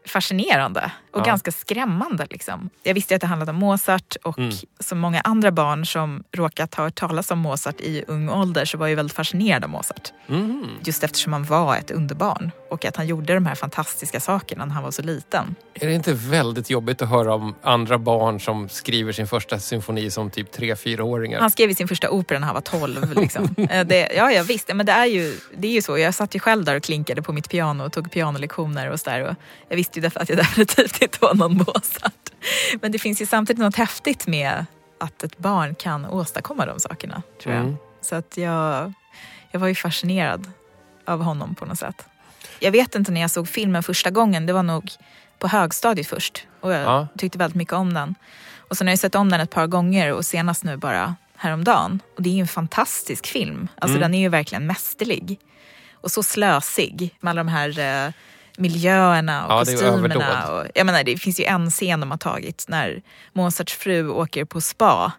jättefascinerande 0.08 0.92
och 1.12 1.20
Ja. 1.20 1.24
ganska 1.24 1.52
skrämmande. 1.52 2.28
Liksom. 2.30 2.70
Jag 2.84 2.94
visste 2.94 3.16
att 3.16 3.22
det 3.22 3.28
handlade 3.28 3.52
om 3.52 3.58
Mozart 3.58 4.16
och 4.24 4.38
Mm. 4.40 4.52
som 4.80 5.00
många 5.00 5.22
andra 5.22 5.52
barn 5.52 5.86
som 5.86 6.24
råkat 6.32 6.76
ha 6.76 6.84
hört 6.84 6.96
talas 6.96 7.32
om 7.32 7.40
Mozart 7.40 7.82
i 7.82 8.04
ung 8.08 8.30
ålder 8.30 8.66
så 8.66 8.78
var 8.78 8.88
jag 8.88 8.96
väldigt 8.96 9.16
fascinerad 9.16 9.64
av 9.64 9.70
Mozart. 9.70 10.12
Mhm. 10.28 10.68
Just 10.86 11.04
eftersom 11.04 11.34
han 11.34 11.44
var 11.44 11.76
ett 11.76 11.92
underbarn 11.92 12.52
och 12.74 12.86
att 12.86 12.96
han 12.96 13.08
gjorde 13.08 13.34
de 13.34 13.46
här 13.46 13.56
fantastiska 13.56 14.20
sakerna 14.20 14.66
när 14.66 14.74
han 14.74 14.84
var 14.84 14.92
så 14.92 15.02
liten. 15.02 15.56
Är 15.74 15.88
det 15.88 15.94
inte 15.94 16.14
väldigt 16.14 16.70
jobbigt 16.70 17.02
att 17.02 17.10
höra 17.10 17.34
om 17.34 17.56
andra 17.62 17.98
barn 17.98 18.40
som 18.40 18.70
skriver 18.70 19.12
sin 19.12 19.28
första 19.28 19.60
symfoni 19.60 20.12
som 20.12 20.30
typ 20.30 20.56
3-4-åringar? 20.56 21.40
Han 21.40 21.52
skrev 21.52 21.74
sin 21.74 21.88
första 21.88 22.10
opera 22.10 22.40
när 22.40 22.46
han 22.46 22.54
var 22.54 22.62
12. 22.62 23.14
Liksom. 23.22 23.56
Eh, 23.70 23.86
det, 23.86 24.12
ja, 24.16 24.32
ja, 24.32 24.44
visst. 24.44 24.74
Men 24.74 24.86
det 24.86 24.92
är, 24.92 25.06
ju, 25.06 25.38
det 25.58 25.68
är 25.68 25.72
ju 25.72 25.82
så. 25.82 25.98
Jag 25.98 26.14
satt 26.14 26.36
ju 26.36 26.40
själv 26.40 26.66
där 26.66 26.76
och 26.76 26.84
klinkade 26.84 27.22
på 27.22 27.34
mitt 27.34 27.50
piano 27.50 27.84
och 27.84 27.94
tog 27.94 28.12
pianolektioner 28.12 28.90
och 28.90 29.00
sådär. 29.00 29.22
Och 29.22 29.36
jag 29.70 29.76
visste 29.76 30.00
ju 30.00 30.06
att 30.16 30.30
jag 30.30 30.38
definitivt 30.44 31.02
inte 31.02 31.18
var 31.22 31.34
någon 31.34 31.58
Mozart. 31.58 32.32
Men 32.82 32.92
det 32.92 33.00
finns 33.00 33.22
ju 33.22 33.26
samtidigt 33.26 33.60
något 33.60 33.76
häftigt 33.76 34.28
med 34.28 34.66
att 35.00 35.24
ett 35.24 35.38
barn 35.38 35.76
kan 35.76 36.06
åstadkomma 36.06 36.66
de 36.66 36.80
sakerna. 36.80 37.22
Tror 37.44 37.56
jag. 37.56 37.64
Mm. 37.64 37.78
Så 38.02 38.16
att 38.16 38.38
jag, 38.38 38.94
jag 39.52 39.60
var 39.60 39.68
ju 39.68 39.76
fascinerad 39.76 40.52
av 41.06 41.22
honom 41.22 41.56
på 41.56 41.66
något 41.66 41.80
sätt. 41.80 42.06
Jag 42.64 42.72
vet 42.72 42.96
inte 42.96 43.12
när 43.12 43.22
jag 43.22 43.32
såg 43.32 43.48
filmen 43.48 43.84
första 43.84 44.10
gången. 44.10 44.46
Det 44.46 44.54
var 44.54 44.64
nog 44.64 44.92
på 45.40 45.48
högstadiet 45.48 46.08
först. 46.08 46.48
Och 46.62 46.74
jag 46.74 46.82
Ja. 46.82 47.08
tyckte 47.18 47.38
väldigt 47.38 47.56
mycket 47.56 47.74
om 47.74 47.94
den. 47.94 48.16
Och 48.58 48.78
sen 48.78 48.88
har 48.88 48.92
jag 48.92 49.00
sett 49.00 49.16
om 49.16 49.30
den 49.32 49.40
ett 49.42 49.50
par 49.50 49.68
gånger 49.68 50.12
och 50.14 50.26
senast 50.26 50.64
nu 50.64 50.78
bara 50.78 51.16
häromdagen. 51.36 52.00
Och 52.16 52.22
det 52.24 52.30
är 52.30 52.34
ju 52.34 52.40
en 52.42 52.48
fantastisk 52.48 53.28
film. 53.28 53.68
Alltså 53.76 53.98
Mm. 53.98 54.02
den 54.02 54.14
är 54.14 54.20
ju 54.22 54.30
verkligen 54.30 54.68
mästerlig. 54.68 55.40
Och 55.94 56.12
så 56.12 56.24
slösig 56.24 57.16
med 57.20 57.32
alla 57.32 57.44
de 57.44 57.48
här 57.52 57.80
eh, 58.08 58.12
miljöerna 58.58 59.46
och 59.46 59.54
Ja, 59.54 59.60
kostymerna. 59.60 60.48
Och, 60.52 60.66
jag 60.76 60.86
menar, 60.86 61.04
det 61.04 61.18
finns 61.18 61.40
ju 61.40 61.44
en 61.44 61.70
scen 61.70 62.00
de 62.00 62.12
har 62.12 62.18
tagit 62.18 62.66
när 62.68 63.02
Mozarts 63.34 63.74
fru 63.74 64.10
åker 64.10 64.46
på 64.46 64.62
spa. 64.62 65.12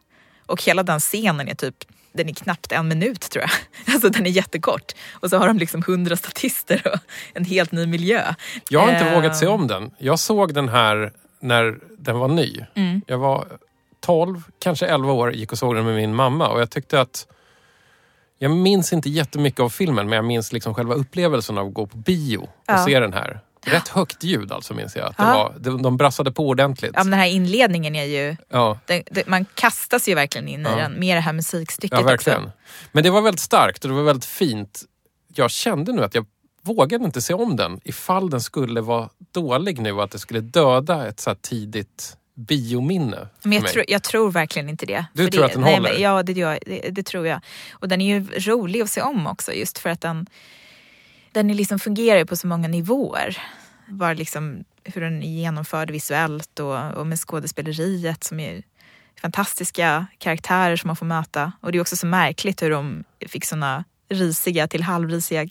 Och 0.47 0.63
hela 0.63 0.83
den 0.83 1.01
scenen 1.01 1.49
är 1.49 1.55
typ 1.55 1.75
den 2.15 2.29
är 2.29 2.33
knappt 2.35 2.73
en 2.73 2.89
minut 2.89 3.21
tror 3.21 3.43
jag. 3.43 3.51
Alltså 3.95 4.09
den 4.09 4.27
är 4.27 4.31
jättekort. 4.31 4.93
Och 5.13 5.31
så 5.31 5.37
har 5.39 5.47
de 5.47 5.59
liksom 5.59 5.83
hundra 5.87 6.17
statister 6.17 6.83
och 6.93 6.99
en 7.35 7.45
helt 7.45 7.73
ny 7.73 7.87
miljö. 7.87 8.35
Jag 8.69 8.81
har 8.81 8.93
inte 8.93 9.05
Eh, 9.05 9.15
vågat 9.15 9.37
se 9.37 9.47
om 9.47 9.67
den. 9.67 9.91
Jag 9.99 10.19
såg 10.19 10.55
den 10.55 10.69
här 10.69 11.13
när 11.41 11.79
den 11.99 12.19
var 12.19 12.29
ny. 12.29 12.61
Mm. 12.75 13.03
Jag 13.07 13.19
var 13.19 13.47
12, 14.01 14.43
kanske 14.59 14.87
11 14.87 15.13
år, 15.13 15.33
gick 15.35 15.53
och 15.53 15.59
såg 15.59 15.75
den 15.75 15.85
med 15.85 15.95
min 15.95 16.15
mamma 16.15 16.49
och 16.49 16.61
jag 16.61 16.71
tyckte 16.71 17.01
att 17.01 17.27
jag 18.39 18.51
minns 18.51 18.93
inte 18.93 19.11
jättemycket 19.11 19.61
av 19.61 19.69
filmen 19.69 20.09
men 20.09 20.17
jag 20.17 20.25
minns 20.25 20.53
liksom 20.53 20.75
själva 20.75 20.95
upplevelsen 20.95 21.59
av 21.59 21.67
att 21.67 21.75
gå 21.75 21.87
på 21.87 21.97
bio 21.97 22.37
och 22.39 22.49
Ja. 22.67 22.85
se 22.85 23.01
den 23.01 23.13
här. 23.13 23.41
Rätt 23.65 23.89
högt 23.89 24.25
ljud 24.25 24.53
alltså 24.53 24.75
minns 24.75 24.97
jag. 24.97 25.07
Att 25.09 25.17
det 25.17 25.23
var, 25.25 25.55
de, 25.61 25.83
de 25.83 25.97
brassade 25.97 26.33
på 26.33 26.49
ordentligt. 26.49 26.91
Ja, 26.95 27.05
men 27.05 27.11
den 27.11 27.21
här 27.21 27.27
inledningen 27.27 27.95
är 27.97 28.05
ju, 28.05 28.37
Ja, 28.51 28.79
det, 28.87 29.03
det, 29.11 29.27
man 29.27 29.45
kastas 29.55 30.09
ju 30.09 30.15
verkligen 30.15 30.49
in 30.49 30.63
Ja. 30.63 30.79
i 30.79 30.81
den 30.83 30.93
med 31.01 31.17
det 31.17 31.21
här 31.21 31.33
musikstycket 31.33 31.99
ja 31.99 32.05
verkligen. 32.07 32.39
också. 32.45 32.53
Men 32.93 33.03
det 33.05 33.11
var 33.11 33.21
väldigt 33.23 33.41
starkt 33.41 33.85
och 33.85 33.91
det 33.91 33.97
var 33.97 34.03
väldigt 34.03 34.25
fint. 34.25 34.83
Jag 35.35 35.51
kände 35.51 35.93
nu 35.93 36.05
att 36.05 36.15
jag 36.15 36.27
vågade 36.63 37.05
inte 37.05 37.23
se 37.23 37.35
om 37.35 37.57
den 37.57 37.81
ifall 37.85 38.31
den 38.31 38.41
skulle 38.41 38.81
vara 38.81 39.09
dålig 39.33 39.79
nu 39.81 40.01
att 40.01 40.11
det 40.11 40.19
skulle 40.19 40.41
döda 40.41 41.07
ett 41.09 41.21
så 41.21 41.31
här 41.31 41.37
tidigt 41.41 42.17
biominne. 42.37 43.29
Men 43.43 43.53
jag, 43.53 43.67
tror- 43.69 43.85
jag 43.89 44.03
tror 44.03 44.31
verkligen 44.31 44.69
inte 44.69 44.87
det. 44.87 45.05
Du 45.13 45.25
För 45.25 45.31
tror 45.31 45.41
det, 45.41 45.47
att 45.47 45.53
den 45.53 45.63
nej, 45.63 45.75
håller? 45.75 45.93
Men, 45.93 46.01
ja, 46.03 46.23
det, 46.23 46.33
gör, 46.33 46.59
det, 46.67 46.91
det 46.91 47.03
tror 47.03 47.27
jag. 47.27 47.41
Och 47.73 47.89
den 47.89 48.01
är 48.01 48.15
ju 48.15 48.27
rolig 48.41 48.81
att 48.81 48.91
se 48.91 49.01
om 49.03 49.27
också 49.27 49.53
just 49.53 49.79
för 49.79 49.91
att 49.91 50.01
den, 50.01 50.27
den 51.35 51.51
är 51.51 51.55
liksom 51.55 51.79
fungerar 51.79 52.25
på 52.25 52.37
så 52.37 52.47
många 52.47 52.69
nivåer. 52.69 53.37
Bara 53.89 54.13
liksom 54.13 54.65
hur 54.85 55.01
den 55.01 55.23
är 55.23 55.27
genomförd 55.29 55.91
visuellt 55.91 56.61
och, 56.61 56.93
och 56.95 57.07
med 57.07 57.19
skådespeleriet 57.19 58.25
som 58.25 58.41
är 58.41 58.63
fantastiska 59.23 60.07
karaktärer 60.19 60.77
som 60.77 60.89
man 60.89 60.97
får 60.97 61.07
möta. 61.07 61.53
Och 61.61 61.73
det 61.73 61.79
är 61.79 61.81
också 61.81 61.97
så 61.97 62.07
märkligt 62.07 62.63
hur 62.63 62.71
de 62.71 63.05
fick 63.29 63.45
såna 63.45 63.85
risiga 64.09 64.69
till 64.69 64.83
halvrisiga 64.83 65.47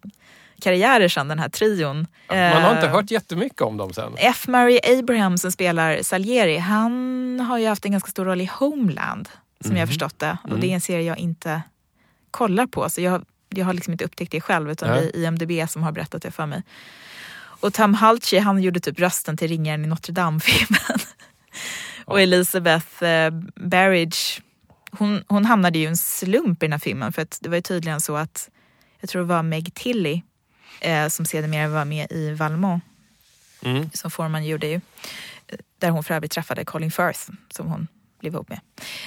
karriärer 0.61 1.07
sen, 1.07 1.27
den 1.27 1.39
här 1.39 1.49
trion. 1.49 2.07
Man 2.29 2.37
har 2.61 2.75
inte 2.75 2.87
Eh, 2.87 2.91
hört 2.93 3.11
jättemycket 3.11 3.61
om 3.61 3.77
dem 3.77 3.93
sen. 3.93 4.13
F. 4.17 4.47
Murray 4.47 4.79
Abraham 4.99 5.37
som 5.37 5.51
spelar 5.51 6.01
Salieri, 6.01 6.57
han 6.57 7.39
har 7.39 7.57
ju 7.57 7.67
haft 7.67 7.85
en 7.85 7.91
ganska 7.91 8.11
stor 8.11 8.25
roll 8.25 8.41
i 8.41 8.49
Homeland, 8.59 9.29
som 9.61 9.69
Mhm. 9.69 9.77
jag 9.77 9.81
har 9.81 9.87
förstått 9.87 10.19
det. 10.19 10.37
Och 10.43 10.59
det 10.59 10.67
är 10.69 10.73
en 10.73 10.81
serie 10.81 11.05
jag 11.05 11.17
inte 11.17 11.61
kollar 12.31 12.67
på, 12.67 12.89
så 12.89 13.01
jag, 13.01 13.25
jag 13.57 13.65
har 13.65 13.73
liksom 13.73 13.91
inte 13.91 14.05
upptäckt 14.05 14.31
det 14.31 14.41
själv, 14.41 14.71
utan 14.71 14.89
Nej. 14.89 15.11
det 15.13 15.19
är 15.19 15.23
IMDB 15.23 15.69
som 15.69 15.83
har 15.83 15.91
berättat 15.91 16.21
det 16.21 16.31
för 16.31 16.45
mig. 16.45 16.63
Och 17.35 17.73
Tom 17.73 17.93
Halci, 17.93 18.37
han 18.39 18.61
gjorde 18.61 18.79
typ 18.79 18.99
rösten 18.99 19.37
till 19.37 19.47
Ringaren 19.47 19.85
i 19.85 19.87
Notre 19.87 20.13
Dame-filmen. 20.13 20.99
Och 22.05 22.21
Elizabeth 22.21 23.03
eh, 23.03 23.31
Barrage, 23.55 24.41
hon, 24.91 25.23
hon 25.27 25.45
hamnade 25.45 25.79
ju 25.79 25.83
i 25.85 25.87
en 25.87 25.97
slump 25.97 26.63
i 26.63 26.65
den 26.65 26.71
här 26.71 26.79
filmen, 26.79 27.13
för 27.13 27.21
att 27.21 27.37
det 27.41 27.49
var 27.49 27.55
ju 27.55 27.61
tydligen 27.61 28.01
så 28.01 28.15
att, 28.15 28.49
jag 28.99 29.09
tror 29.09 29.21
det 29.21 29.27
var 29.27 29.43
Meg 29.43 29.73
Tilly, 29.73 30.21
eh, 30.81 31.07
som 31.07 31.25
sedermera 31.25 31.67
var 31.67 31.85
med 31.85 32.11
i 32.11 32.31
Valmont, 32.31 32.83
Mm. 33.65 33.89
som 33.93 34.11
Forman 34.11 34.45
gjorde 34.45 34.67
ju. 34.67 34.81
Där 35.79 35.89
hon 35.89 36.03
för 36.03 36.13
övrigt 36.13 36.31
träffade 36.31 36.65
Colin 36.65 36.91
Firth 36.91 37.29
som 37.51 37.67
hon 37.67 37.87
blev 38.23 38.33
ihop 38.33 38.49
med. 38.49 38.59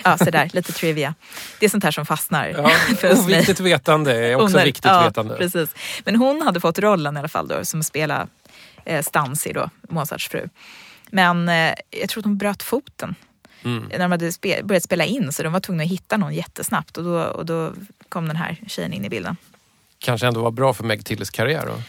Ja, 0.04 0.18
sådär, 0.18 0.50
lite 0.52 0.72
trivia. 0.72 1.14
Det 1.60 1.66
är 1.66 1.70
sånt 1.70 1.84
här 1.84 1.90
som 1.90 2.06
fastnar 2.06 2.46
Ja, 2.48 2.68
för 2.98 3.12
oss 3.12 3.26
mig. 3.26 3.34
oviktigt 3.34 3.60
vetande 3.60 4.26
är 4.26 4.36
också 4.36 4.58
är- 4.58 4.64
viktigt 4.64 4.84
ja, 4.84 5.02
vetande. 5.04 5.36
Precis. 5.36 5.74
Men 6.04 6.16
hon 6.16 6.42
hade 6.42 6.60
fått 6.60 6.78
rollen 6.78 7.16
i 7.16 7.18
alla 7.18 7.28
fall 7.28 7.48
då, 7.48 7.64
som 7.64 7.82
spela 7.82 8.26
eh, 8.84 9.02
Stansi 9.02 9.52
då, 9.52 9.70
Mozarts 9.88 10.28
fru. 10.28 10.48
Men 11.10 11.48
eh, 11.48 11.74
jag 11.90 12.08
tror 12.08 12.20
att 12.20 12.24
hon 12.24 12.38
bröt 12.38 12.62
foten 12.62 13.14
Mm. 13.64 13.84
när 13.90 13.98
de 13.98 14.10
hade 14.10 14.32
spe, 14.32 14.62
börjat 14.62 14.82
spela 14.84 15.04
in 15.04 15.32
så 15.32 15.42
de 15.42 15.52
var 15.52 15.60
tvungna 15.60 15.82
att 15.84 15.88
hitta 15.90 16.16
någon 16.16 16.34
jättesnabbt 16.34 16.96
och 16.96 17.04
då, 17.04 17.22
och 17.22 17.46
då 17.46 17.72
kom 18.08 18.28
den 18.28 18.36
här 18.36 18.56
tjejen 18.66 18.92
in 18.92 19.04
i 19.04 19.08
bilden. 19.08 19.36
Kanske 19.98 20.26
ändå 20.26 20.42
var 20.42 20.50
bra 20.50 20.74
för 20.74 20.84
Meg 20.84 21.04
Tilles 21.04 21.30
karriär 21.30 21.66
då? 21.66 21.82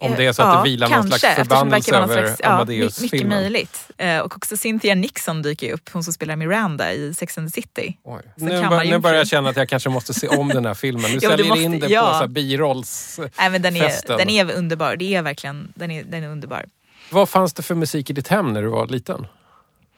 Om 0.00 0.14
det 0.16 0.26
är 0.26 0.32
så 0.32 0.42
Eh, 0.42 0.48
att 0.48 0.54
ja, 0.54 0.62
det 0.62 0.70
vilar 0.70 0.88
någon 0.88 0.94
kanske, 1.00 1.18
slags 1.18 1.24
eftersom 1.38 1.48
det 1.70 1.80
förbannelse 1.82 1.92
någon 2.00 2.10
över 2.10 2.26
slags- 2.26 2.40
ja, 2.42 2.48
my- 2.50 2.58
Mycket 2.58 2.84
Amadeus-filmen. 2.84 3.38
möjligt. 3.42 3.90
Eh, 3.98 4.18
och 4.18 4.36
också 4.36 4.56
Cynthia 4.56 4.94
Nixon 4.94 5.42
dyker 5.42 5.66
ju 5.66 5.72
upp, 5.72 5.88
hon 5.92 6.04
som 6.04 6.12
spelar 6.12 6.36
Miranda 6.36 6.92
i 6.92 7.14
Sex 7.14 7.38
and 7.38 7.48
the 7.48 7.62
City. 7.62 7.96
Nu, 8.36 8.48
bör, 8.68 8.84
nu 8.84 8.98
börjar 8.98 9.16
jag 9.16 9.28
känna 9.28 9.48
att 9.50 9.56
jag 9.56 9.68
kanske 9.68 9.88
måste 9.88 10.14
se 10.14 10.28
om 10.28 10.48
den 10.48 10.66
här 10.66 10.74
filmen. 10.74 11.10
Du 11.14 11.20
säljer 11.20 11.48
måste- 11.48 11.64
in 11.64 11.80
det 11.80 11.86
ja. 11.88 12.00
på 12.00 12.06
så 12.12 12.18
här 12.20 12.26
birolls... 12.26 13.20
Nej, 13.38 13.50
men 13.50 13.62
den, 13.62 13.76
är, 13.76 14.16
den 14.18 14.30
är 14.30 14.52
underbar, 14.52 14.96
det 14.96 15.14
är 15.14 15.22
verkligen 15.22 15.72
den 15.76 15.90
är, 15.90 16.04
den 16.04 16.22
är 16.24 16.28
underbar. 16.28 16.64
Vad 17.10 17.28
fanns 17.28 17.52
det 17.52 17.62
för 17.62 17.74
musik 17.74 18.10
i 18.10 18.12
ditt 18.12 18.28
hem 18.28 18.52
när 18.52 18.62
du 18.62 18.68
var 18.68 18.86
liten? 18.86 19.26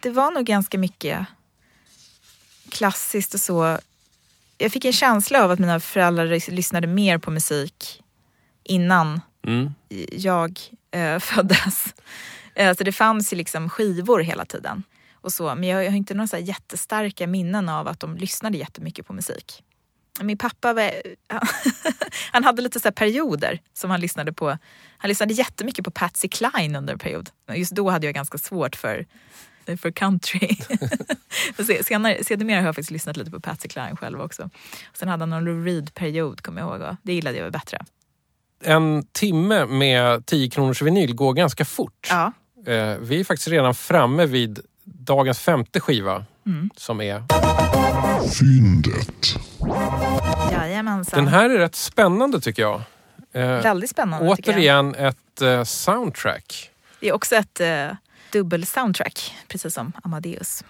Det 0.01 0.11
var 0.11 0.31
nog 0.31 0.45
ganska 0.45 0.79
mycket 0.79 1.27
klassiskt 2.69 3.35
och 3.35 3.41
så. 3.41 3.79
Jag 4.59 4.73
fick 4.73 4.85
en 4.85 4.93
känsla 4.93 5.45
av 5.45 5.51
att 5.51 5.59
mina 5.59 5.81
föräldrar 5.81 6.27
lys- 6.27 6.51
lyssnade 6.51 6.87
mer 6.87 7.19
på 7.19 7.31
musik 7.31 8.03
innan 8.65 9.21
Mm. 9.47 9.75
jag 10.13 10.61
eh, 10.91 11.19
föddes. 11.21 11.95
Eh, 12.55 12.77
så 12.77 12.85
det 12.85 12.93
fanns 12.93 13.33
ju 13.33 13.37
liksom 13.37 13.69
skivor 13.69 14.21
hela 14.21 14.45
tiden. 14.45 14.83
Och 15.13 15.33
så. 15.33 15.55
Men 15.55 15.69
jag, 15.69 15.85
jag 15.85 15.91
har 15.91 15.97
inte 15.97 16.15
några 16.15 16.27
så 16.27 16.37
här 16.37 16.43
jättestarka 16.43 17.27
minnen 17.27 17.69
av 17.69 17.89
att 17.89 18.01
de 18.01 18.17
lyssnade 18.17 18.59
jättemycket 18.59 19.07
på 19.07 19.13
musik. 19.13 19.63
Min 20.21 20.39
pappa 20.39 20.73
var, 20.73 20.93
han 22.33 22.45
hade 22.45 22.63
lite 22.63 22.81
så 22.81 22.87
här 22.87 22.93
perioder 22.93 23.61
som 23.73 23.91
han 23.91 24.01
lyssnade 24.01 24.33
på. 24.33 24.59
Han 24.99 25.09
lyssnade 25.09 25.35
jättemycket 25.35 25.85
på 25.85 25.91
Patsy 25.91 26.29
Cline 26.29 26.77
under 26.77 26.93
en 26.93 26.99
period. 26.99 27.31
Just 27.55 27.73
då 27.73 27.91
hade 27.91 28.07
jag 28.07 28.15
ganska 28.15 28.39
svårt 28.39 28.77
för, 28.77 29.07
eh, 29.67 29.77
för 29.77 29.91
country. 29.91 30.57
Senare, 31.85 32.25
sedermera 32.25 32.61
har 32.61 32.67
jag 32.67 32.75
faktiskt 32.75 32.91
lyssnat 32.91 33.17
lite 33.17 33.31
på 33.31 33.41
Patsy 33.41 33.69
Cline 33.69 33.97
själv 33.97 34.21
också. 34.21 34.51
Sen 34.95 35.09
hade 35.09 35.23
han 35.23 35.31
någon 35.31 35.45
Lou 35.45 35.65
Reed-period, 35.65 36.43
kommer 36.43 36.61
jag 36.61 36.81
ihåg. 36.81 36.97
Det 37.03 37.13
gillade 37.13 37.37
jag 37.37 37.45
väl 37.45 37.53
bättre. 37.53 37.85
En 38.65 39.07
timme 39.13 39.67
med 39.67 40.27
10 40.27 40.51
kronors 40.51 40.83
vinyl 40.83 41.15
går 41.15 41.33
ganska 41.33 41.65
fort. 41.65 42.09
Ja. 42.11 42.33
Eh, 42.67 42.97
vi 43.01 43.21
är 43.21 43.25
faktiskt 43.25 43.49
redan 43.49 43.75
framme 43.75 44.27
vid 44.27 44.61
dagens 44.85 45.39
femte 45.39 45.81
skiva. 45.81 46.25
Mm. 46.47 46.71
Som 46.77 47.01
är... 47.01 47.23
Fyndet. 48.39 49.35
Jajamensan. 50.53 51.25
Den 51.25 51.35
här 51.35 51.51
är 51.51 51.59
rätt 51.59 51.75
spännande 51.75 52.41
tycker 52.41 52.63
jag. 52.63 52.83
Eh, 53.33 53.43
Väldigt 53.63 53.91
spännande. 53.91 54.29
återigen 54.29 54.95
ett 54.95 55.43
eh, 55.43 55.65
soundtrack. 55.65 56.71
Det 57.01 57.09
är 57.09 57.13
också 57.13 57.35
ett 57.37 57.61
eh, 57.61 57.87
dubbel-soundtrack, 58.33 59.35
precis 59.49 59.75
som 59.75 59.93
Amadeus. 60.03 60.65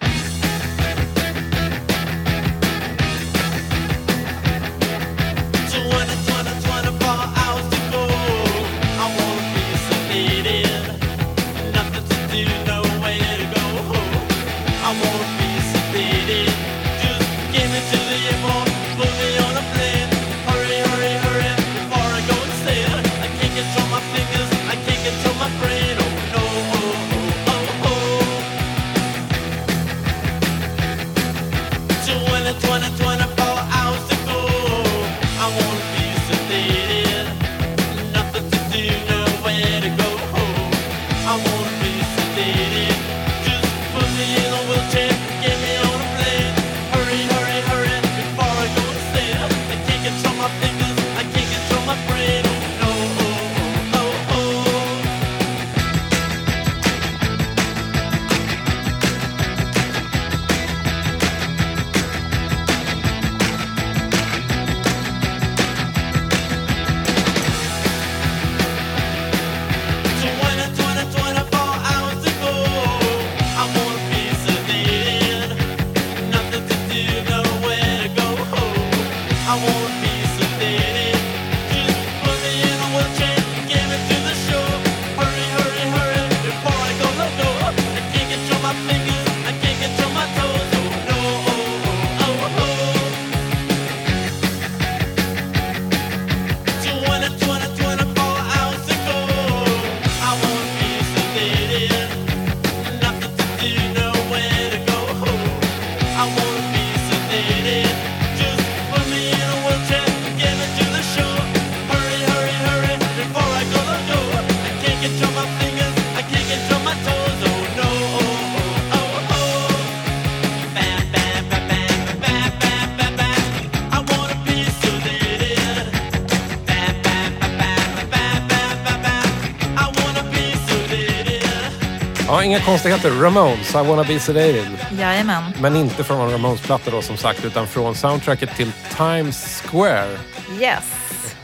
Inga 132.53 132.65
konstigheter. 132.65 133.11
Ramones, 133.11 133.75
I 133.75 133.77
wanna 133.77 134.03
be 134.03 134.19
sedated. 134.19 134.77
Jajamän. 134.99 135.43
Men 135.61 135.75
inte 135.75 136.03
från 136.03 136.21
en 136.21 136.31
Ramones-platta 136.31 136.91
då 136.91 137.01
som 137.01 137.17
sagt, 137.17 137.45
utan 137.45 137.67
från 137.67 137.95
soundtracket 137.95 138.55
till 138.55 138.71
Times 138.97 139.61
Square. 139.61 140.17
Yes. 140.59 140.83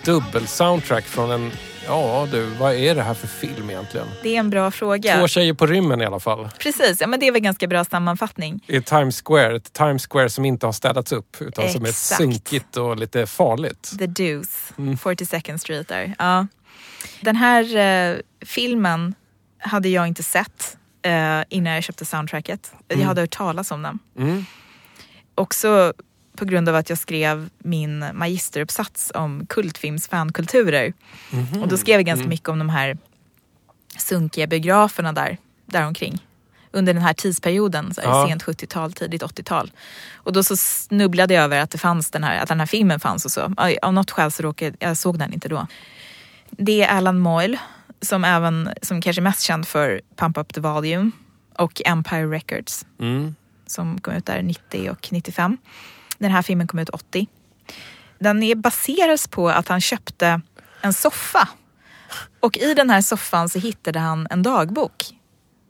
Dubbel-soundtrack 0.04 1.02
från 1.02 1.32
en... 1.32 1.52
Ja 1.86 2.28
du, 2.32 2.46
vad 2.46 2.76
är 2.76 2.96
det 2.96 3.02
här 3.02 3.14
för 3.14 3.28
film 3.28 3.70
egentligen? 3.70 4.08
Det 4.24 4.36
är 4.36 4.40
en 4.40 4.50
bra 4.50 4.72
fråga. 4.72 5.18
Två 5.18 5.28
tjejer 5.28 5.54
på 5.54 5.66
rymmen 5.66 6.02
i 6.02 6.06
alla 6.06 6.20
fall. 6.20 6.50
Precis, 6.60 7.02
ja, 7.02 7.08
men 7.08 7.20
det 7.20 7.28
är 7.28 7.32
väl 7.32 7.42
ganska 7.42 7.68
bra 7.68 7.86
sammanfattning. 7.86 8.64
I 8.68 8.82
Times 8.82 9.22
Square. 9.26 9.56
Ett 9.56 9.74
Times 9.74 10.08
Square 10.08 10.30
som 10.30 10.46
inte 10.46 10.66
har 10.66 10.74
städats 10.74 11.12
upp 11.12 11.42
utan 11.42 11.70
som 11.70 11.86
är 11.86 11.90
Exakt. 11.90 12.22
sunkigt 12.22 12.78
och 12.78 12.98
lite 12.98 13.26
farligt. 13.26 14.00
The 14.00 14.08
Deuce, 14.08 14.74
42nd 14.78 15.58
Street 15.58 15.88
där. 15.88 16.16
Ja. 16.20 16.48
Den 17.22 17.36
här 17.36 17.78
eh, 17.78 18.18
filmen 18.46 19.16
hade 19.60 19.90
jag 19.90 20.08
inte 20.08 20.24
sett 20.24 20.78
eh, 21.02 21.42
innan 21.50 21.74
jag 21.74 21.84
köpte 21.84 22.06
soundtracket. 22.06 22.74
Jag 22.88 22.98
hade 22.98 23.22
hört 23.22 23.32
talas 23.32 23.72
om 23.72 23.82
den. 23.82 24.00
Mm. 24.18 24.46
Också 25.36 25.94
på 26.38 26.46
grund 26.46 26.70
av 26.70 26.76
att 26.76 26.90
jag 26.90 26.98
skrev 27.00 27.50
min 27.58 28.06
magisteruppsats 28.14 29.12
om 29.16 29.46
kultfilms 29.50 30.08
fankulturer. 30.08 30.94
Och 31.62 31.68
då 31.68 31.78
skrev 31.78 31.96
jag 31.96 32.06
ganska 32.06 32.28
mycket 32.28 32.50
om 32.50 32.60
de 32.60 32.70
här 32.70 32.98
sunkiga 33.98 34.48
biograferna 34.48 35.14
där, 35.14 35.38
där 35.66 35.86
omkring. 35.88 36.26
Under 36.72 36.94
den 36.94 37.04
här 37.04 37.14
tidsperioden, 37.14 37.94
så 37.94 38.02
här, 38.02 38.08
Ja. 38.08 38.28
sent 38.28 38.44
70-tal, 38.44 38.94
tidigt 38.94 39.24
80-tal. 39.24 39.72
Och 40.14 40.34
då 40.34 40.44
så 40.44 40.58
snubblade 40.58 41.34
jag 41.34 41.44
över 41.44 41.60
att, 41.60 41.72
det 41.72 41.78
fanns 41.78 42.12
den 42.12 42.24
här, 42.24 42.40
att 42.44 42.50
den 42.50 42.60
här 42.60 42.68
filmen 42.68 43.00
fanns 43.00 43.26
och 43.26 43.32
så. 43.32 43.54
Av 43.82 43.94
något 43.94 44.12
skäl 44.12 44.32
så 44.32 44.44
råkade 44.44 44.76
jag 44.80 44.98
såg 44.98 45.20
den 45.20 45.34
inte 45.34 45.50
då. 45.50 45.68
Det 46.50 46.82
är 46.84 46.98
Alan 46.98 47.20
Moyle 47.20 47.58
som 48.02 48.24
även, 48.24 48.70
som 48.82 49.02
kanske 49.02 49.20
är 49.20 49.24
mest 49.24 49.42
känd 49.42 49.68
för 49.68 50.02
Pump 50.16 50.38
Up 50.38 50.54
The 50.54 50.62
Volume 50.62 51.12
och 51.58 51.82
Empire 51.86 52.26
Records. 52.28 52.86
Mm. 53.00 53.36
som 53.68 54.02
kom 54.02 54.14
ut 54.14 54.26
där 54.26 54.42
90 54.42 54.90
och 54.92 55.08
95. 55.12 55.58
Den 56.18 56.32
här 56.32 56.42
filmen 56.42 56.68
kom 56.68 56.80
ut 56.80 56.90
80. 56.90 57.28
Den 58.20 58.44
är 58.44 58.56
baseras 58.56 59.28
på 59.28 59.50
att 59.50 59.68
han 59.68 59.82
köpte 59.82 60.42
en 60.82 60.94
soffa. 60.94 61.50
Och 62.40 62.58
i 62.58 62.74
den 62.74 62.90
här 62.90 63.02
soffan 63.02 63.50
så 63.50 63.60
hittade 63.60 64.00
han 64.00 64.28
en 64.30 64.44
dagbok 64.44 65.06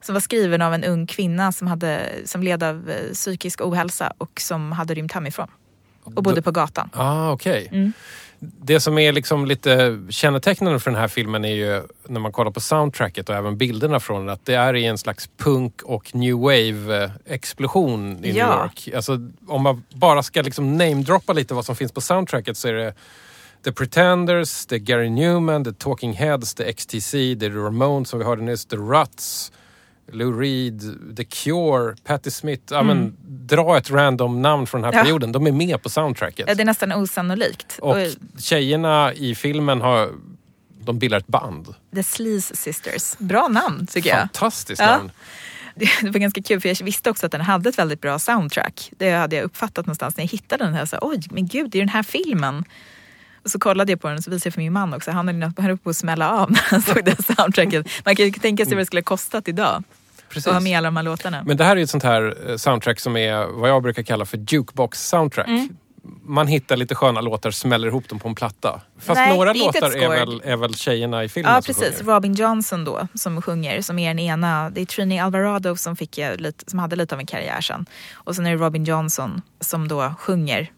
som 0.02 0.14
var 0.14 0.20
skriven 0.20 0.62
av 0.62 0.74
en 0.74 0.84
ung 0.84 1.08
kvinna 1.08 1.52
som, 1.52 1.68
hade, 1.68 2.10
som 2.26 2.44
led 2.44 2.64
av 2.64 2.90
eh, 2.90 3.14
psykisk 3.14 3.62
ohälsa 3.62 4.14
och 4.18 4.42
som 4.42 4.72
hade 4.72 4.94
rymt 4.94 5.12
hemifrån. 5.12 5.48
Och 6.04 6.24
bodde 6.24 6.42
på 6.42 6.52
gatan. 6.52 6.90
Ah, 6.94 7.32
okej. 7.32 7.68
Mm. 7.72 7.94
Det 8.42 8.80
som 8.80 8.98
är 8.98 9.12
liksom 9.12 9.46
lite 9.46 10.02
kännetecknande 10.10 10.80
för 10.80 10.92
den 10.92 11.00
här 11.00 11.08
filmen 11.08 11.46
är 11.46 11.54
ju 11.56 11.84
när 12.08 12.20
man 12.20 12.32
kollar 12.32 12.52
på 12.52 12.60
soundtracket 12.60 13.30
och 13.30 13.36
även 13.36 13.58
bilderna 13.58 14.00
från 14.00 14.20
den 14.26 14.30
att 14.30 14.46
det 14.46 14.54
är 14.56 14.76
i 14.76 14.86
en 14.86 14.98
slags 14.98 15.30
punk 15.38 15.82
och 15.84 16.16
new 16.16 16.36
wave 16.36 17.12
explosion 17.26 18.12
i 18.12 18.22
New 18.22 18.36
Ja. 18.36 18.64
York. 18.64 18.90
Alltså, 18.96 19.20
om 19.48 19.62
man 19.64 19.84
bara 19.94 20.24
ska 20.24 20.42
liksom 20.42 20.78
namedroppa 20.78 21.34
lite 21.34 21.54
vad 21.54 21.66
som 21.66 21.76
finns 21.76 21.92
på 21.92 22.02
soundtracket 22.02 22.58
så 22.58 22.68
är 22.68 22.74
det 22.74 22.94
The 23.64 23.72
Pretenders, 23.72 24.72
är 24.72 24.78
Gary 24.78 25.10
Newman, 25.10 25.64
The 25.64 25.74
Talking 25.74 26.14
Heads, 26.14 26.54
The 26.54 26.74
XTC, 26.74 27.12
The 27.40 27.50
Ramones 27.50 28.10
som 28.10 28.20
vi 28.20 28.26
hörde 28.26 28.42
nyss, 28.42 28.66
The 28.66 28.76
Ruts, 28.76 29.52
Lou 30.14 30.40
Reed, 30.40 30.82
The 31.18 31.24
Cure, 31.24 31.96
Patti 32.04 32.32
Smith. 32.32 32.64
Ja, 32.72 32.84
men, 32.84 33.16
dra 33.28 33.78
ett 33.78 33.92
random 33.92 34.42
namn 34.42 34.68
från 34.68 34.82
den 34.82 34.86
här 34.86 34.92
Mm. 34.94 35.00
Ja. 35.00 35.04
perioden. 35.04 35.32
De 35.32 35.48
är 35.48 35.52
med 35.52 35.82
på 35.84 35.90
soundtracket. 35.90 36.46
Ja, 36.48 36.56
det 36.56 36.64
är 36.64 36.66
nästan 36.66 36.92
osannolikt. 36.92 37.80
Och 37.82 37.98
tjejerna 38.40 39.14
i 39.14 39.36
filmen 39.36 39.82
har, 39.82 40.10
de 40.82 41.00
bildar 41.00 41.18
ett 41.18 41.28
band. 41.28 41.76
The 41.96 42.04
Sleaze 42.04 42.56
Sisters. 42.56 43.16
Bra 43.18 43.48
namn 43.48 43.88
tycker 43.88 44.10
jag. 44.10 44.20
Fantastiskt 44.20 44.82
namn. 44.82 45.12
Det 45.76 45.90
det 46.02 46.10
var 46.12 46.20
ganska 46.20 46.42
kul 46.44 46.62
för 46.62 46.70
jag 46.70 46.84
visste 46.84 47.10
också 47.10 47.26
att 47.26 47.32
den 47.32 47.42
hade 47.42 47.70
ett 47.70 47.78
väldigt 47.78 48.02
bra 48.02 48.20
soundtrack. 48.20 48.92
Det 48.98 49.12
hade 49.12 49.36
jag 49.36 49.44
uppfattat 49.46 49.86
någonstans 49.86 50.18
när 50.18 50.24
jag 50.24 50.30
hittade 50.30 50.64
den. 50.64 50.74
här. 50.74 50.86
Så, 50.86 50.98
Oj, 51.02 51.20
men 51.32 51.48
gud, 51.48 51.70
det 51.72 51.78
är 51.78 51.82
den 51.82 51.90
här 51.90 52.04
filmen. 52.04 52.64
Och 53.44 53.50
så 53.50 53.60
kollade 53.60 53.92
jag 53.92 54.02
på 54.02 54.08
den 54.08 54.18
och 54.18 54.24
så 54.24 54.30
visade 54.32 54.48
jag 54.48 54.54
för 54.54 54.62
min 54.62 54.74
man 54.74 54.94
också. 54.94 55.12
Han 55.12 55.54
höll 55.58 55.78
på 55.78 55.90
att 55.90 55.96
smälla 55.96 56.32
av 56.32 56.52
när 56.52 56.62
han 56.70 56.82
såg 56.94 57.06
det 57.06 57.24
soundtracket. 57.36 57.88
Man 58.06 58.16
kan 58.16 58.26
ju 58.26 58.32
tänka 58.32 58.66
sig 58.66 58.74
vad 58.74 58.82
det 58.82 58.86
skulle 58.86 59.00
ha 59.00 59.04
kostat 59.04 59.48
idag. 59.48 59.84
Precis. 60.30 60.48
Att 60.48 60.54
ha 60.54 60.60
med 60.60 60.78
alla 60.78 60.88
de 60.88 60.98
här 60.98 61.04
låtarna. 61.04 61.44
Men 61.46 61.58
det 61.58 61.64
här 61.64 61.78
är 61.78 61.84
ett 61.84 61.90
sånt 61.90 62.04
här 62.04 62.50
eh, 62.50 62.56
soundtrack 62.56 63.00
som 63.00 63.18
är 63.18 63.46
vad 63.46 63.70
jag 63.70 63.84
brukar 63.84 64.04
kalla 64.04 64.26
för 64.26 64.38
jukebox 64.38 65.08
soundtrack. 65.08 65.48
Mm. 65.48 65.70
Man 66.24 66.48
hittar 66.48 66.78
lite 66.78 66.96
sköna 66.96 67.22
låtar, 67.22 67.52
smäller 67.52 67.88
ihop 67.88 68.10
dem 68.10 68.20
på 68.20 68.28
en 68.28 68.36
platta. 68.36 68.82
Fast 69.00 69.18
Nej, 69.20 69.36
några 69.38 69.54
låtar 69.54 69.98
är 69.98 70.10
väl, 70.10 70.42
är 70.46 70.56
väl 70.56 70.76
tjejerna 70.76 71.24
i 71.24 71.30
filmen 71.30 71.54
Ja 71.54 71.62
som 71.62 71.74
precis, 71.74 72.00
sjunger. 72.00 72.14
Robin 72.14 72.34
Johnson 72.34 72.86
då 72.86 73.08
som 73.16 73.42
sjunger 73.42 73.82
som 73.82 74.00
är 74.00 74.08
den 74.08 74.20
ena. 74.20 74.70
Det 74.70 74.82
är 74.82 74.86
Trini 74.86 75.20
Alvarado 75.20 75.76
som, 75.76 75.96
fick, 75.96 76.20
lite, 76.38 76.70
som 76.72 76.80
hade 76.80 76.96
lite 76.96 77.16
av 77.16 77.20
en 77.20 77.26
karriär 77.26 77.62
sen. 77.62 77.86
Och 78.14 78.36
sen 78.36 78.46
är 78.46 78.52
det 78.52 78.58
Robin 78.58 78.84
Johnson 78.84 79.42
som 79.60 79.88
då 79.88 80.14
sjunger. 80.20 80.72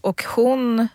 Och 0.00 0.24
hon 0.34 0.88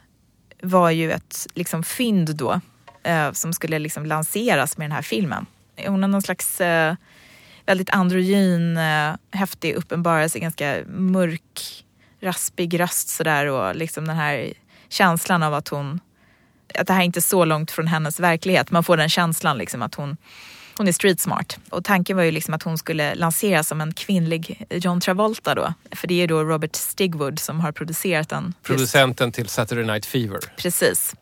var 0.61 0.89
ju 0.89 1.11
ett 1.11 1.47
liksom, 1.53 1.83
fynd 1.83 2.35
då 2.35 2.61
eh, 3.03 3.31
som 3.31 3.53
skulle 3.53 3.79
liksom 3.79 4.05
lanseras 4.05 4.77
med 4.77 4.85
den 4.85 4.95
här 4.95 5.01
filmen. 5.01 5.45
Hon 5.87 6.03
har 6.03 6.09
någon 6.09 6.21
slags 6.21 6.61
eh, 6.61 6.95
väldigt 7.65 7.89
androgyn, 7.89 8.77
eh, 8.77 9.15
häftig 9.31 9.75
uppenbarelse, 9.75 10.39
ganska 10.39 10.77
mörk, 10.87 11.85
raspig 12.21 12.79
röst 12.79 13.09
sådär 13.09 13.45
och 13.45 13.75
liksom 13.75 14.07
den 14.07 14.15
här 14.15 14.53
känslan 14.89 15.43
av 15.43 15.53
att 15.53 15.67
hon 15.67 15.99
att 16.79 16.87
det 16.87 16.93
här 16.93 17.01
är 17.01 17.05
inte 17.05 17.19
är 17.19 17.21
så 17.21 17.45
långt 17.45 17.71
från 17.71 17.87
hennes 17.87 18.19
verklighet. 18.19 18.71
Man 18.71 18.83
får 18.83 18.97
den 18.97 19.09
känslan 19.09 19.57
liksom 19.57 19.81
att 19.81 19.95
hon, 19.95 20.17
hon 20.77 20.87
är 20.87 20.91
street 20.91 21.19
smart. 21.19 21.59
Och 21.69 21.85
tanken 21.85 22.17
var 22.17 22.23
ju 22.23 22.31
liksom 22.31 22.53
att 22.53 22.63
hon 22.63 22.77
skulle 22.77 23.15
lanseras 23.15 23.67
som 23.67 23.81
en 23.81 23.93
kvinnlig 23.93 24.65
John 24.69 25.01
Travolta 25.01 25.55
då. 25.55 25.73
För 25.91 26.07
det 26.07 26.13
är 26.13 26.17
ju 26.17 26.27
då 26.27 26.43
Robert 26.43 26.75
Stigwood 26.75 27.39
som 27.39 27.59
har 27.59 27.71
producerat 27.71 28.29
den. 28.29 28.53
Producenten 28.63 29.31
till 29.31 29.47
Saturday 29.47 29.85
Night 29.85 30.05
Fever. 30.05 30.39
Precis. 30.57 31.15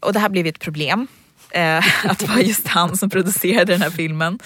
Och 0.00 0.12
det 0.12 0.18
här 0.18 0.28
blev 0.28 0.46
ett 0.46 0.58
problem. 0.58 1.06
Eh, 1.54 2.06
att 2.10 2.18
det 2.18 2.26
var 2.26 2.38
just 2.38 2.68
han 2.68 2.96
som 2.96 3.10
producerade 3.10 3.72
den 3.72 3.82
här 3.82 3.90
filmen. 3.90 4.38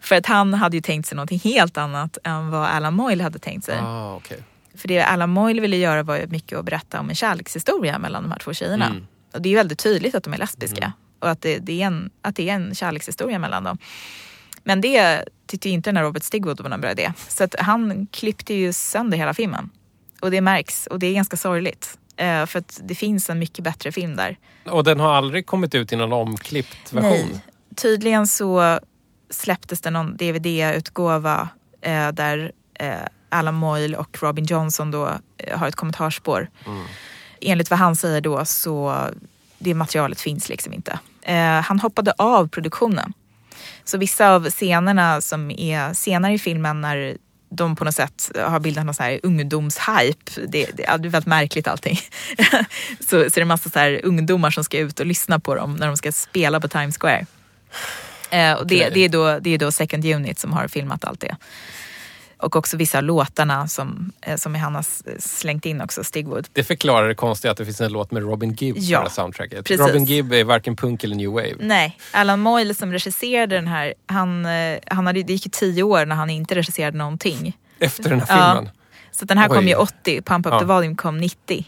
För 0.00 0.16
att 0.16 0.26
han 0.26 0.54
hade 0.54 0.76
ju 0.76 0.80
tänkt 0.80 1.08
sig 1.08 1.16
någonting 1.16 1.38
helt 1.38 1.78
annat 1.78 2.18
än 2.24 2.50
vad 2.50 2.68
Alan 2.68 2.94
Moyle 2.94 3.20
hade 3.20 3.38
tänkt 3.38 3.64
sig. 3.64 3.78
Ah, 3.82 4.16
okay. 4.16 4.38
För 4.74 4.88
det 4.88 5.02
Alan 5.02 5.30
Moyle 5.30 5.60
ville 5.60 5.76
göra 5.76 6.02
var 6.02 6.16
ju 6.16 6.26
mycket 6.26 6.58
att 6.58 6.64
berätta 6.64 7.00
om 7.00 7.08
en 7.08 7.14
kärlekshistoria 7.14 7.98
mellan 7.98 8.22
de 8.22 8.32
här 8.32 8.38
två 8.38 8.52
tjejerna. 8.52 8.86
Mm. 8.86 9.06
Och 9.32 9.42
det 9.42 9.48
är 9.48 9.50
ju 9.50 9.56
väldigt 9.56 9.78
tydligt 9.78 10.14
att 10.14 10.24
de 10.24 10.34
är 10.34 10.38
lesbiska. 10.38 10.92
Och 11.18 11.30
att 11.30 11.42
det, 11.42 11.58
det 11.58 11.82
är 11.82 11.86
en, 11.86 12.10
att 12.22 12.36
det 12.36 12.50
är 12.50 12.54
en 12.54 12.74
kärlekshistoria 12.74 13.38
mellan 13.38 13.64
dem. 13.64 13.78
Men 14.64 14.80
det 14.80 15.24
tyckte 15.46 15.68
ju 15.68 15.74
inte 15.74 15.90
den 15.90 15.96
här 15.96 16.04
Robert 16.04 16.22
Stigwood 16.22 16.60
var 16.60 16.70
någon 16.70 16.80
bra 16.80 16.90
idé. 16.90 17.12
Så 17.28 17.44
att 17.44 17.54
han 17.58 18.06
klippte 18.06 18.54
ju 18.54 18.72
sönder 18.72 19.18
hela 19.18 19.34
filmen. 19.34 19.70
Och 20.20 20.30
det 20.30 20.40
märks. 20.40 20.86
Och 20.86 20.98
det 20.98 21.06
är 21.06 21.14
ganska 21.14 21.36
sorgligt. 21.36 21.98
Eh, 22.20 22.46
för 22.46 22.58
att 22.58 22.80
det 22.82 22.94
finns 22.94 23.30
en 23.30 23.38
mycket 23.38 23.64
bättre 23.64 23.92
film 23.92 24.16
där. 24.16 24.36
Och 24.64 24.84
den 24.84 25.00
har 25.00 25.14
aldrig 25.14 25.46
kommit 25.46 25.74
ut 25.74 25.92
i 25.92 25.96
någon 25.96 26.12
omklippt 26.12 26.92
version? 26.92 27.10
Nej. 27.10 27.44
Tydligen 27.76 28.26
så 28.26 28.80
släpptes 29.30 29.80
det 29.80 29.90
någon 29.90 30.16
DVD-utgåva 30.16 31.48
eh, 31.80 32.08
där 32.08 32.52
eh, 32.74 32.94
Alan 33.28 33.54
Moyle 33.54 33.94
och 33.94 34.22
Robin 34.22 34.44
Johnson 34.44 34.90
då 34.90 35.10
har 35.54 35.68
ett 35.68 35.76
kommentarspår. 35.76 36.50
Enligt 37.40 37.70
vad 37.70 37.78
han 37.78 37.96
säger 37.96 38.20
då 38.20 38.44
så 38.44 39.06
det 39.58 39.74
materialet 39.74 40.20
finns 40.20 40.48
liksom 40.48 40.72
inte. 40.72 40.98
Han 41.64 41.80
hoppade 41.80 42.12
av 42.18 42.48
produktionen. 42.48 43.12
Så 43.84 43.98
vissa 43.98 44.30
av 44.30 44.50
scenerna 44.50 45.20
som 45.20 45.50
är 45.50 45.92
senare 45.92 46.32
i 46.32 46.38
filmen 46.38 46.80
när 46.80 47.16
de 47.50 47.76
på 47.76 47.84
något 47.84 47.94
sätt 47.94 48.30
har 48.36 48.60
bildat 48.60 48.86
någon 48.86 48.94
sån 48.94 49.06
här 49.06 49.20
ungdomshype. 49.22 50.30
Det, 50.36 50.46
det, 50.46 50.72
det 50.76 50.84
är 50.84 50.98
väldigt 50.98 51.26
märkligt 51.26 51.68
allting. 51.68 51.96
så, 53.00 53.06
så 53.08 53.16
är 53.16 53.30
det 53.30 53.40
en 53.40 53.48
massa 53.48 53.70
så 53.70 53.78
här 53.78 54.00
ungdomar 54.04 54.50
som 54.50 54.64
ska 54.64 54.78
ut 54.78 55.00
och 55.00 55.06
lyssna 55.06 55.40
på 55.40 55.54
dem 55.54 55.76
när 55.76 55.86
de 55.86 55.96
ska 55.96 56.12
spela 56.12 56.60
på 56.60 56.68
Times 56.68 56.98
Square. 56.98 57.26
Eh, 58.30 58.52
och 58.52 58.66
det, 58.66 58.76
Okej. 58.76 58.90
det, 58.94 59.04
är 59.04 59.08
då, 59.08 59.38
det 59.38 59.54
är 59.54 59.58
då 59.58 59.72
Second 59.72 60.04
Unit 60.04 60.38
som 60.38 60.52
har 60.52 60.68
filmat 60.68 61.04
allt 61.04 61.20
det. 61.20 61.36
Och 62.42 62.56
också 62.56 62.76
vissa 62.76 62.98
av 62.98 63.04
låtarna 63.04 63.68
som, 63.68 64.12
eh, 64.22 64.36
som 64.36 64.54
han 64.54 64.74
har 64.74 64.84
slängt 65.20 65.66
in 65.66 65.80
också, 65.80 66.04
Stigwood. 66.04 66.48
Det 66.52 66.64
förklarar 66.64 67.08
det 67.08 67.14
konstiga 67.14 67.52
att 67.52 67.58
det 67.58 67.64
finns 67.64 67.80
en 67.80 67.92
låt 67.92 68.10
med 68.10 68.22
Robin 68.22 68.52
Gibb 68.52 68.76
på 68.76 68.82
Ja, 68.82 69.00
här 69.00 69.08
soundtracket. 69.08 69.64
precis. 69.64 69.86
Robin 69.86 70.04
Gibb 70.04 70.32
är 70.32 70.44
varken 70.44 70.76
punk 70.76 71.04
eller 71.04 71.16
new 71.16 71.30
wave. 71.30 71.54
Nej, 71.60 71.98
Alan 72.12 72.40
Moyle 72.40 72.74
som 72.74 72.92
regisserade 72.92 73.54
den 73.54 73.66
här, 73.66 73.94
han, 74.06 74.46
eh, 74.46 74.78
han 74.86 75.06
hade, 75.06 75.22
det 75.22 75.32
gick 75.32 75.46
ju 75.46 75.50
tio 75.50 75.82
år 75.82 76.06
när 76.06 76.16
han 76.16 76.30
inte 76.30 76.54
regisserade 76.54 76.98
någonting. 76.98 77.56
Efter 77.78 78.10
den 78.10 78.20
här 78.20 78.38
Ja. 78.38 78.54
filmen. 78.54 78.70
Så 79.12 79.24
att 79.24 79.28
den 79.28 79.38
här 79.38 79.50
Oj. 79.50 79.56
kom 79.56 79.68
ju 79.68 79.74
80, 79.74 80.22
Pump 80.22 80.46
Up 80.46 80.52
Ja. 80.52 80.58
the 80.60 80.64
Volume 80.64 80.94
kom 80.94 81.18
90. 81.18 81.64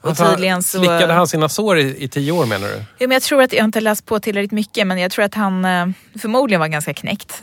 Och 0.00 0.16
tydligen 0.16 0.62
så... 0.62 0.78
Slickade 0.78 1.12
han 1.12 1.28
sina 1.28 1.48
sår 1.48 1.78
i, 1.78 2.04
i 2.04 2.08
tio 2.08 2.32
år 2.32 2.46
menar 2.46 2.68
du? 2.68 2.74
Ja, 2.76 2.84
men 2.98 3.10
jag 3.10 3.22
tror 3.22 3.42
att 3.42 3.52
jag 3.52 3.60
har 3.60 3.64
inte 3.64 3.80
läst 3.80 4.06
på 4.06 4.20
tillräckligt 4.20 4.52
mycket 4.52 4.86
men 4.86 4.98
jag 4.98 5.10
tror 5.10 5.24
att 5.24 5.34
han 5.34 5.64
eh, 5.64 5.86
förmodligen 6.18 6.60
var 6.60 6.68
ganska 6.68 6.94
knäckt, 6.94 7.40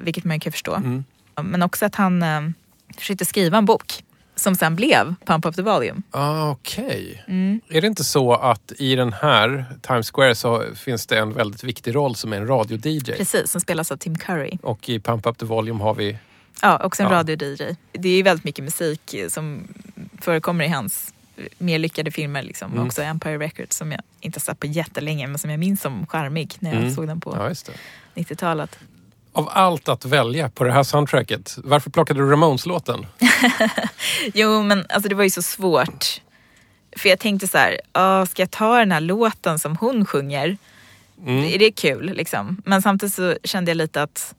vilket 0.00 0.24
man 0.24 0.40
kan 0.40 0.52
förstå. 0.52 0.74
Mm. 0.74 1.04
Men 1.42 1.62
också 1.62 1.86
att 1.86 1.94
han 1.94 2.22
eh, 2.22 2.40
försökte 2.98 3.24
skriva 3.24 3.58
en 3.58 3.64
bok 3.64 4.04
som 4.36 4.54
sen 4.56 4.76
blev 4.76 5.14
Pump 5.26 5.46
Up 5.46 5.56
the 5.56 5.62
Volume. 5.62 6.02
Ah, 6.10 6.50
Okej. 6.50 7.24
Mm. 7.28 7.60
Är 7.68 7.80
det 7.80 7.86
inte 7.86 8.04
så 8.04 8.34
att 8.34 8.72
i 8.78 8.94
den 8.96 9.12
här 9.12 9.64
Times 9.82 10.10
Square 10.10 10.34
så 10.34 10.64
finns 10.74 11.06
det 11.06 11.18
en 11.18 11.32
väldigt 11.32 11.64
viktig 11.64 11.94
roll 11.94 12.14
som 12.14 12.32
är 12.32 12.36
en 12.36 12.46
radio-DJ? 12.46 13.12
Precis, 13.16 13.50
som 13.50 13.60
spelas 13.60 13.92
av 13.92 13.96
Tim 13.96 14.18
Curry. 14.18 14.58
Och 14.62 14.88
i 14.88 15.00
Pump 15.00 15.26
Up 15.26 15.38
the 15.38 15.44
Volume 15.44 15.82
har 15.84 15.94
vi... 15.94 16.18
Ja, 16.62 16.80
också 16.84 17.02
en 17.02 17.08
Ja. 17.10 17.14
radio-DJ. 17.18 17.76
Det 17.92 18.08
är 18.08 18.16
ju 18.16 18.22
väldigt 18.22 18.44
mycket 18.44 18.64
musik 18.64 19.14
eh, 19.14 19.28
som 19.28 19.68
förekommer 20.20 20.64
i 20.64 20.68
hans 20.68 21.14
eh, 21.36 21.44
mer 21.58 21.78
lyckade 21.78 22.10
filmer. 22.10 22.42
Liksom. 22.42 22.72
Mm. 22.72 22.86
Också 22.86 23.02
Empire 23.02 23.38
Records 23.38 23.76
som 23.76 23.92
jag 23.92 24.00
inte 24.20 24.36
har 24.36 24.40
sett 24.40 24.60
på 24.60 24.66
jättelänge 24.66 25.26
men 25.26 25.38
som 25.38 25.50
jag 25.50 25.60
minns 25.60 25.80
som 25.80 26.06
charmig 26.06 26.54
när 26.58 26.70
jag 26.70 26.80
Mm. 26.80 26.94
såg 26.94 27.06
den 27.06 27.20
på 27.20 27.36
Ja, 27.36 27.48
just 27.48 27.66
det. 27.66 27.72
90-talet. 28.22 28.78
Av 29.34 29.48
allt 29.52 29.88
att 29.88 30.04
välja 30.04 30.48
på 30.48 30.64
det 30.64 30.72
här 30.72 30.82
soundtracket, 30.82 31.58
varför 31.64 31.90
plockade 31.90 32.20
du 32.20 32.30
Ramones-låten? 32.30 33.06
Jo, 34.34 34.62
men 34.62 34.86
alltså 34.88 35.08
det 35.08 35.14
var 35.14 35.24
ju 35.24 35.30
så 35.30 35.42
svårt. 35.42 36.20
För 36.96 37.08
jag 37.08 37.18
tänkte 37.18 37.48
så 37.48 37.58
här, 37.58 37.80
"Ah, 37.92 38.26
ska 38.26 38.42
jag 38.42 38.50
ta 38.50 38.78
den 38.78 38.92
här 38.92 39.00
låten 39.00 39.58
som 39.58 39.76
hon 39.76 40.06
sjunger? 40.06 40.56
Mm. 41.26 41.44
Är 41.44 41.58
det 41.58 41.70
kul 41.72 42.12
liksom? 42.14 42.62
Men 42.64 42.82
samtidigt 42.82 43.14
så 43.14 43.36
kände 43.44 43.70
jag 43.70 43.76
lite 43.76 44.02
att... 44.02 44.34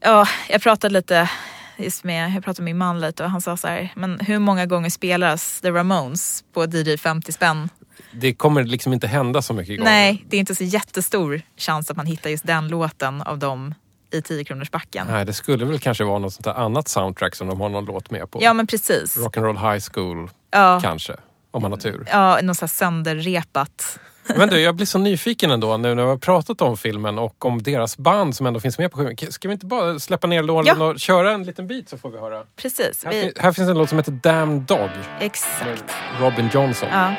Ja, 0.00 0.26
jag 0.48 0.62
pratade 0.62 0.92
lite 0.92 1.30
just 1.76 2.04
med, 2.04 2.30
jag 2.34 2.44
pratade 2.44 2.62
med 2.64 2.74
min 2.74 2.78
man 2.78 3.00
lite 3.00 3.24
och 3.24 3.30
han 3.30 3.40
sa 3.40 3.56
så 3.56 3.68
här, 3.68 3.92
men 3.96 4.20
hur 4.20 4.38
många 4.38 4.66
gånger 4.66 4.90
spelas 4.90 5.60
The 5.60 5.70
Ramones 5.70 6.44
på 6.52 6.64
DJ 6.64 6.96
50 6.96 7.32
spänn? 7.32 7.68
Det 8.12 8.34
kommer 8.34 8.64
liksom 8.64 8.92
inte 8.92 9.06
hända 9.06 9.42
så 9.42 9.54
mycket 9.54 9.78
gånger. 9.78 9.90
Nej, 9.90 10.24
det 10.28 10.36
är 10.36 10.40
inte 10.40 10.54
så 10.54 10.64
jättestor 10.64 11.42
chans 11.56 11.90
att 11.90 11.96
man 11.96 12.06
hittar 12.06 12.30
just 12.30 12.46
den 12.46 12.68
låten 12.68 13.22
av 13.22 13.38
dem 13.38 13.74
i 14.12 14.22
10 14.22 14.44
kronors 14.44 14.70
backen. 14.70 15.06
Nej, 15.10 15.24
det 15.24 15.32
skulle 15.32 15.64
väl 15.64 15.78
kanske 15.78 16.04
vara 16.04 16.18
något 16.18 16.32
sånt 16.34 16.44
där 16.44 16.54
annat 16.54 16.88
soundtrack 16.88 17.34
som 17.34 17.46
de 17.48 17.60
har 17.60 17.68
någon 17.68 17.84
låt 17.84 18.10
med 18.10 18.30
på. 18.30 18.38
Ja, 18.42 18.52
men 18.52 18.66
precis. 18.66 19.16
Rock'n'roll 19.16 19.72
high 19.72 19.84
school, 19.92 20.30
Ja. 20.50 20.80
kanske. 20.82 21.16
Om 21.50 21.62
man 21.62 21.72
har 21.72 21.78
tur. 21.78 22.04
Ja, 22.10 22.38
något 22.42 22.56
så 22.56 22.62
här 22.64 22.68
sönderrepat 22.68 23.98
Men 24.36 24.48
du, 24.48 24.60
jag 24.60 24.74
blir 24.76 24.86
så 24.86 24.98
nyfiken 24.98 25.50
ändå 25.50 25.76
nu 25.76 25.94
när 25.94 26.02
vi 26.02 26.08
har 26.08 26.16
pratat 26.16 26.60
om 26.60 26.76
filmen 26.76 27.18
och 27.18 27.44
om 27.44 27.62
deras 27.62 27.96
band 27.98 28.36
som 28.36 28.46
ändå 28.46 28.60
finns 28.60 28.78
med 28.78 28.90
på 28.92 28.98
skivan. 28.98 29.32
Ska 29.32 29.48
vi 29.48 29.52
inte 29.54 29.66
bara 29.66 29.98
släppa 29.98 30.26
ner 30.26 30.42
låren 30.42 30.66
Ja. 30.78 30.84
och 30.84 31.00
köra 31.00 31.32
en 31.32 31.42
liten 31.44 31.66
bit 31.66 31.88
så 31.88 31.98
får 31.98 32.10
vi 32.10 32.18
höra? 32.18 32.42
Precis. 32.56 33.04
Här, 33.04 33.12
Vi, 33.12 33.22
fin- 33.22 33.32
här 33.38 33.52
finns 33.52 33.68
en 33.68 33.78
låt 33.78 33.88
som 33.88 33.98
heter 33.98 34.12
Damn 34.12 34.64
Dog 34.64 34.90
exakt. 35.20 35.84
Robin 36.20 36.48
Johnson. 36.52 36.88
Ja. 36.92 37.14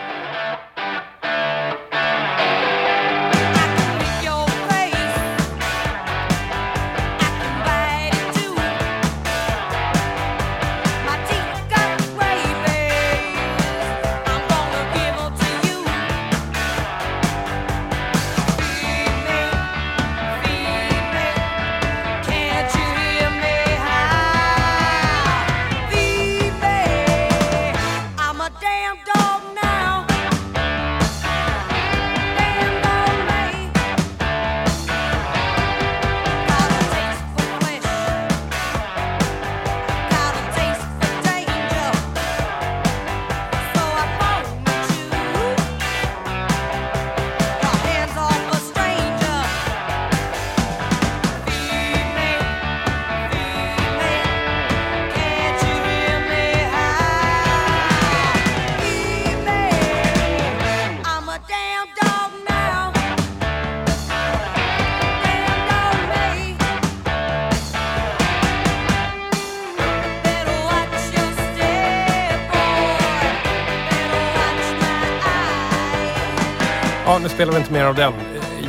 Spelar 77.41 77.53
vi 77.53 77.59
inte 77.59 77.73
mer 77.73 77.83
av 77.85 77.95
den. 77.95 78.13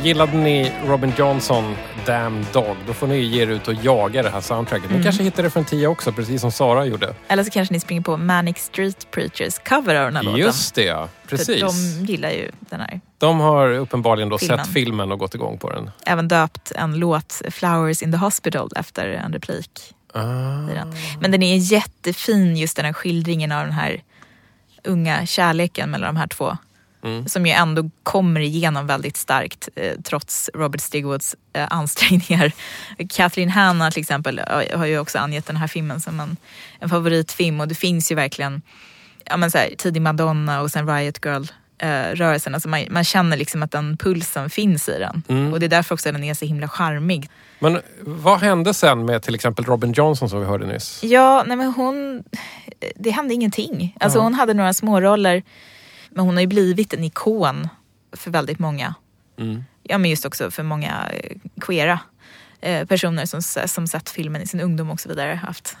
Gillade 0.03 0.37
ni 0.37 0.71
Robin 0.85 1.13
Johnson, 1.17 1.75
Damn 2.05 2.45
Dog, 2.53 2.75
då 2.87 2.93
får 2.93 3.07
ni 3.07 3.17
ge 3.17 3.41
er 3.43 3.47
ut 3.47 3.67
och 3.67 3.73
jaga 3.73 4.23
det 4.23 4.29
här 4.29 4.41
soundtracket. 4.41 4.91
Ni 4.91 5.03
kanske 5.03 5.23
hittar 5.23 5.43
det 5.43 5.49
för 5.49 5.59
en 5.59 5.65
tia 5.65 5.89
också, 5.89 6.11
precis 6.11 6.41
som 6.41 6.51
Sara 6.51 6.85
gjorde. 6.85 7.15
Eller 7.27 7.43
så 7.43 7.51
kanske 7.51 7.73
ni 7.73 7.79
springer 7.79 8.01
på 8.01 8.17
Manic 8.17 8.57
Street 8.57 9.11
Preachers 9.11 9.59
cover 9.59 9.95
av 9.95 10.05
den 10.05 10.15
här 10.15 10.23
låten. 10.23 10.39
Just 10.39 10.75
det, 10.75 10.83
ja. 10.83 11.09
För 11.25 11.37
Precis. 11.37 11.61
De 11.61 12.05
gillar 12.05 12.29
ju 12.29 12.51
den 12.59 12.79
här. 12.79 13.01
De 13.17 13.39
har 13.39 13.71
uppenbarligen 13.71 14.29
då 14.29 14.37
Filmen. 14.37 14.57
sett 14.65 14.73
filmen 14.73 15.11
och 15.11 15.19
gått 15.19 15.35
igång 15.35 15.57
på 15.57 15.69
den. 15.69 15.91
Även 16.05 16.27
döpt 16.27 16.71
en 16.75 16.99
låt, 16.99 17.41
Flowers 17.51 18.01
in 18.03 18.11
the 18.11 18.17
Hospital, 18.17 18.69
efter 18.75 19.07
en 19.09 19.33
replik 19.33 19.93
Ah. 20.13 20.21
den. 20.73 20.93
Men 21.21 21.31
den 21.31 21.43
är 21.43 21.57
jättefin, 21.57 22.57
just 22.57 22.75
den 22.75 22.85
här 22.85 22.93
skildringen 22.93 23.51
av 23.51 23.63
den 23.63 23.73
här 23.73 24.01
unga 24.83 25.25
kärleken 25.25 25.91
mellan 25.91 26.15
de 26.15 26.19
här 26.19 26.27
två. 26.27 26.57
Mm. 27.03 27.27
Som 27.27 27.45
ju 27.45 27.51
ändå 27.51 27.89
kommer 28.03 28.41
igenom 28.41 28.87
väldigt 28.87 29.17
starkt 29.17 29.69
eh, 29.75 29.93
trots 30.03 30.49
Robert 30.53 30.81
Stigwoods 30.81 31.35
eh, 31.53 31.67
ansträngningar. 31.69 32.51
Kathleen 33.09 33.49
Hanna 33.49 33.91
till 33.91 34.01
exempel 34.01 34.41
har 34.73 34.85
ju 34.85 34.99
också 34.99 35.17
angett 35.17 35.45
den 35.45 35.57
här 35.57 35.67
filmen 35.67 35.99
som 36.01 36.19
en, 36.19 36.37
en 36.79 36.89
favoritfilm 36.89 37.61
och 37.61 37.67
det 37.67 37.75
finns 37.75 38.11
ju 38.11 38.15
verkligen 38.15 38.61
ja, 39.25 39.37
men 39.37 39.51
så 39.51 39.57
här, 39.57 39.69
tidig 39.77 40.01
Madonna 40.01 40.61
och 40.61 40.71
sen 40.71 40.87
Riot 40.87 41.25
Girl 41.25 41.43
eh, 41.77 42.15
rörelsen. 42.15 42.53
Alltså 42.53 42.69
man, 42.69 42.85
man 42.89 43.03
känner 43.03 43.37
liksom 43.37 43.63
att 43.63 43.71
den 43.71 43.97
pulsen 43.97 44.49
finns 44.49 44.89
i 44.89 44.99
den. 44.99 45.23
Mm. 45.27 45.53
Och 45.53 45.59
det 45.59 45.65
är 45.65 45.69
därför 45.69 45.95
också 45.95 46.11
den 46.11 46.23
är 46.23 46.33
så 46.33 46.45
himla 46.45 46.67
charmig. 46.67 47.29
Men 47.59 47.81
vad 48.01 48.39
hände 48.39 48.73
sen 48.73 49.05
med 49.05 49.23
till 49.23 49.35
exempel 49.35 49.65
Robin 49.65 49.93
Johnson 49.93 50.29
som 50.29 50.39
vi 50.39 50.45
hörde 50.45 50.65
nyss? 50.65 51.03
Ja, 51.03 51.43
nej 51.47 51.57
men 51.57 51.73
hon... 51.73 52.23
Det 52.95 53.11
hände 53.11 53.33
ingenting. 53.33 53.95
Alltså 53.99 54.19
hon 54.19 54.33
hade 54.33 54.53
några 54.53 54.73
småroller. 54.73 55.43
Men 56.15 56.25
hon 56.25 56.35
har 56.35 56.41
ju 56.41 56.47
blivit 56.47 56.93
en 56.93 57.03
ikon 57.03 57.67
för 58.11 58.31
väldigt 58.31 58.59
många. 58.59 58.95
Mm. 59.37 59.63
Ja, 59.83 59.97
men 59.97 60.09
just 60.09 60.25
också 60.25 60.51
för 60.51 60.63
många 60.63 61.09
eh, 61.13 61.37
queera 61.61 61.99
eh, 62.61 62.87
personer 62.87 63.25
som, 63.25 63.67
som 63.67 63.87
sett 63.87 64.09
filmen 64.09 64.41
i 64.41 64.47
sin 64.47 64.61
ungdom 64.61 64.89
och 64.89 64.99
så 64.99 65.09
vidare. 65.09 65.39
Haft 65.43 65.77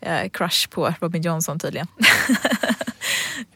eh, 0.00 0.28
crush 0.28 0.68
på 0.70 0.94
Robin 1.00 1.22
Johnson 1.22 1.58
tydligen. 1.58 1.86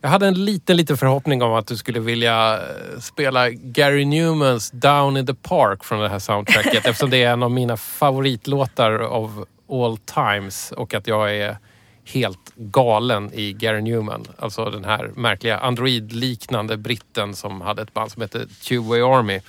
Jag 0.00 0.08
hade 0.08 0.26
en 0.26 0.44
liten, 0.44 0.76
liten 0.76 0.96
förhoppning 0.96 1.42
om 1.42 1.52
att 1.52 1.66
du 1.66 1.76
skulle 1.76 2.00
vilja 2.00 2.60
spela 3.00 3.50
Gary 3.50 4.04
Newmans 4.04 4.70
Down 4.70 5.16
in 5.16 5.26
the 5.26 5.34
Park 5.34 5.84
från 5.84 6.00
det 6.00 6.08
här 6.08 6.18
soundtracket 6.18 6.74
eftersom 6.86 7.10
det 7.10 7.22
är 7.22 7.32
en 7.32 7.42
av 7.42 7.50
mina 7.50 7.76
favoritlåtar 7.76 8.92
av 8.92 9.46
all 9.70 9.98
times 9.98 10.72
och 10.72 10.94
att 10.94 11.06
jag 11.06 11.36
är 11.36 11.56
helt 12.04 12.52
galen 12.56 13.30
i 13.34 13.52
Gary 13.52 13.80
Newman. 13.82 14.24
Alltså 14.38 14.64
den 14.70 14.84
här 14.84 15.10
märkliga 15.16 15.58
android-liknande 15.58 16.76
britten 16.76 17.34
som 17.36 17.60
hade 17.60 17.82
ett 17.82 17.94
band 17.94 18.12
som 18.12 18.22
hette 18.22 18.38
Two-Way 18.38 19.18
Army. 19.18 19.40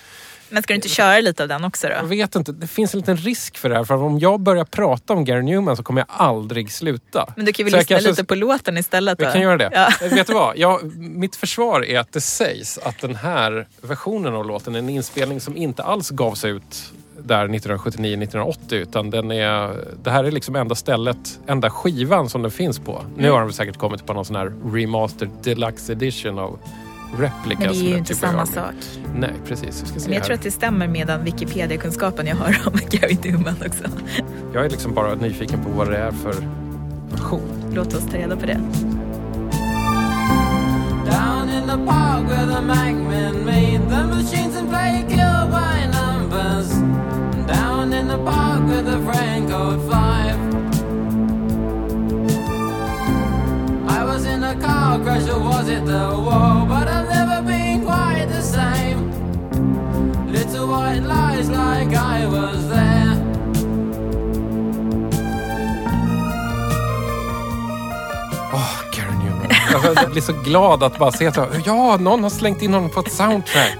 Men 0.49 0.63
ska 0.63 0.73
du 0.73 0.75
inte 0.75 0.89
köra 0.89 1.19
lite 1.21 1.43
av 1.43 1.49
den 1.49 1.63
också 1.63 1.87
då? 1.87 1.93
Jag 1.93 2.03
vet 2.03 2.35
inte, 2.35 2.51
det 2.51 2.67
finns 2.67 2.93
en 2.93 2.99
liten 2.99 3.17
risk 3.17 3.57
för 3.57 3.69
det 3.69 3.75
här 3.75 3.83
för 3.83 3.95
om 3.95 4.19
jag 4.19 4.39
börjar 4.39 4.65
prata 4.65 5.13
om 5.13 5.25
Gary 5.25 5.41
Newman 5.43 5.77
så 5.77 5.83
kommer 5.83 6.01
jag 6.01 6.07
aldrig 6.09 6.71
sluta. 6.71 7.33
Men 7.37 7.45
du 7.45 7.53
kan 7.53 7.65
väl 7.65 7.71
Så 7.71 7.75
jag 7.77 7.81
lyssna 7.81 7.95
kanske- 7.95 8.09
lite 8.09 8.23
på 8.23 8.35
låten 8.35 8.77
istället 8.77 9.19
då? 9.19 9.25
Vi 9.25 9.31
kan 9.31 9.41
göra 9.41 9.57
det. 9.57 9.69
Ja. 9.73 10.05
Eh, 10.07 10.13
Vet 10.13 10.27
du 10.27 10.33
vad? 10.33 10.57
Jag, 10.57 10.83
mitt 10.97 11.35
försvar 11.35 11.85
är 11.85 11.99
att 11.99 12.11
det 12.13 12.21
sägs 12.21 12.77
att 12.77 12.99
den 13.01 13.15
här 13.15 13.67
versionen 13.81 14.35
av 14.35 14.45
låten 14.45 14.75
är 14.75 14.79
en 14.79 14.89
inspelning 14.89 15.39
som 15.41 15.57
inte 15.57 15.83
alls 15.83 16.09
gavs 16.09 16.45
ut 16.45 16.93
där 17.25 17.47
1979-1980 17.47 18.55
utan 18.73 19.09
den 19.09 19.31
är, 19.31 19.75
det 20.03 20.11
här 20.11 20.23
är 20.23 20.31
liksom 20.31 20.55
enda 20.55 20.75
stället, 20.75 21.39
enda 21.47 21.69
skivan 21.69 22.29
som 22.29 22.41
den 22.41 22.51
finns 22.51 22.79
på. 22.79 23.01
Nu 23.17 23.31
har 23.31 23.41
den 23.41 23.53
säkert 23.53 23.77
kommit 23.77 24.05
på 24.05 24.13
någon 24.13 24.25
sån 24.25 24.35
här 24.35 24.53
remastered 24.73 25.31
deluxe 25.43 25.91
edition 25.93 26.39
av 26.39 26.59
Replica. 27.17 27.59
Men 27.59 27.67
det 27.67 27.73
är 27.73 27.73
som 27.73 27.87
ju 27.87 27.93
är 27.93 27.97
inte 27.97 28.09
typ 28.13 28.17
samma 28.17 28.45
sak. 28.45 28.73
Nej, 29.15 29.33
precis. 29.47 29.81
Vi 29.83 29.87
ska 29.87 29.99
se 29.99 30.05
Men 30.05 30.13
jag 30.13 30.19
här. 30.19 30.25
tror 30.25 30.35
att 30.35 30.41
det 30.43 30.51
stämmer 30.51 30.87
med 30.87 31.07
den 31.07 31.23
Wikipedia-kunskapen 31.23 32.27
jag 32.27 32.35
har 32.35 32.57
om 32.65 32.73
Gary 32.89 33.17
Newman 33.23 33.55
också. 33.65 33.83
jag 34.53 34.65
är 34.65 34.69
liksom 34.69 34.93
bara 34.93 35.15
nyfiken 35.15 35.63
på 35.63 35.69
vad 35.69 35.89
det 35.91 35.97
är 35.97 36.11
för 36.11 36.35
version. 37.11 37.71
Låt 37.75 37.93
oss 37.93 38.05
ta 38.11 38.17
reda 38.17 38.35
på 38.35 38.45
det. 38.45 38.59
Down 41.05 41.49
in 41.49 41.67
the 41.67 41.77
park 41.85 42.29
where 42.29 42.45
the 42.55 42.61
magmen 42.61 43.45
made 43.45 43.89
the 43.89 44.03
machines 44.07 44.57
and 44.57 44.69
play 44.69 45.03
kill 45.09 45.47
by 45.51 45.85
numbers. 45.87 46.82
Down 47.47 47.93
in 47.93 48.07
the 48.07 48.17
park 48.17 48.63
with 48.67 48.87
a 48.87 48.99
friend 49.05 49.49
code 49.49 49.81
five. 49.91 50.37
I 53.87 54.03
was 54.05 54.25
in 54.25 54.43
a 54.43 54.55
car 54.61 54.99
crash 55.03 55.29
or 55.29 55.39
was 55.39 55.69
it 55.69 55.85
the 55.85 56.09
war? 56.25 56.65
But 56.67 56.87
I've 56.87 57.09
never 57.09 57.41
been 57.41 57.85
quite 57.85 58.27
the 58.29 58.41
same. 58.41 59.11
Little 60.31 60.67
white 60.67 61.03
lies 61.03 61.49
like 61.49 61.93
I 61.95 62.25
was 62.25 62.69
there. 62.69 63.13
Åh, 68.53 68.81
Gary 68.91 69.15
Newman. 69.23 69.95
Jag 69.95 70.11
blir 70.11 70.21
så 70.21 70.33
glad 70.33 70.83
att 70.83 70.97
bara 70.97 71.11
se 71.11 71.27
att 71.27 71.37
ja, 71.65 71.97
någon 71.97 72.23
har 72.23 72.29
slängt 72.29 72.61
in 72.61 72.73
honom 72.73 72.89
på 72.89 72.99
ett 72.99 73.11
soundtrack. 73.11 73.77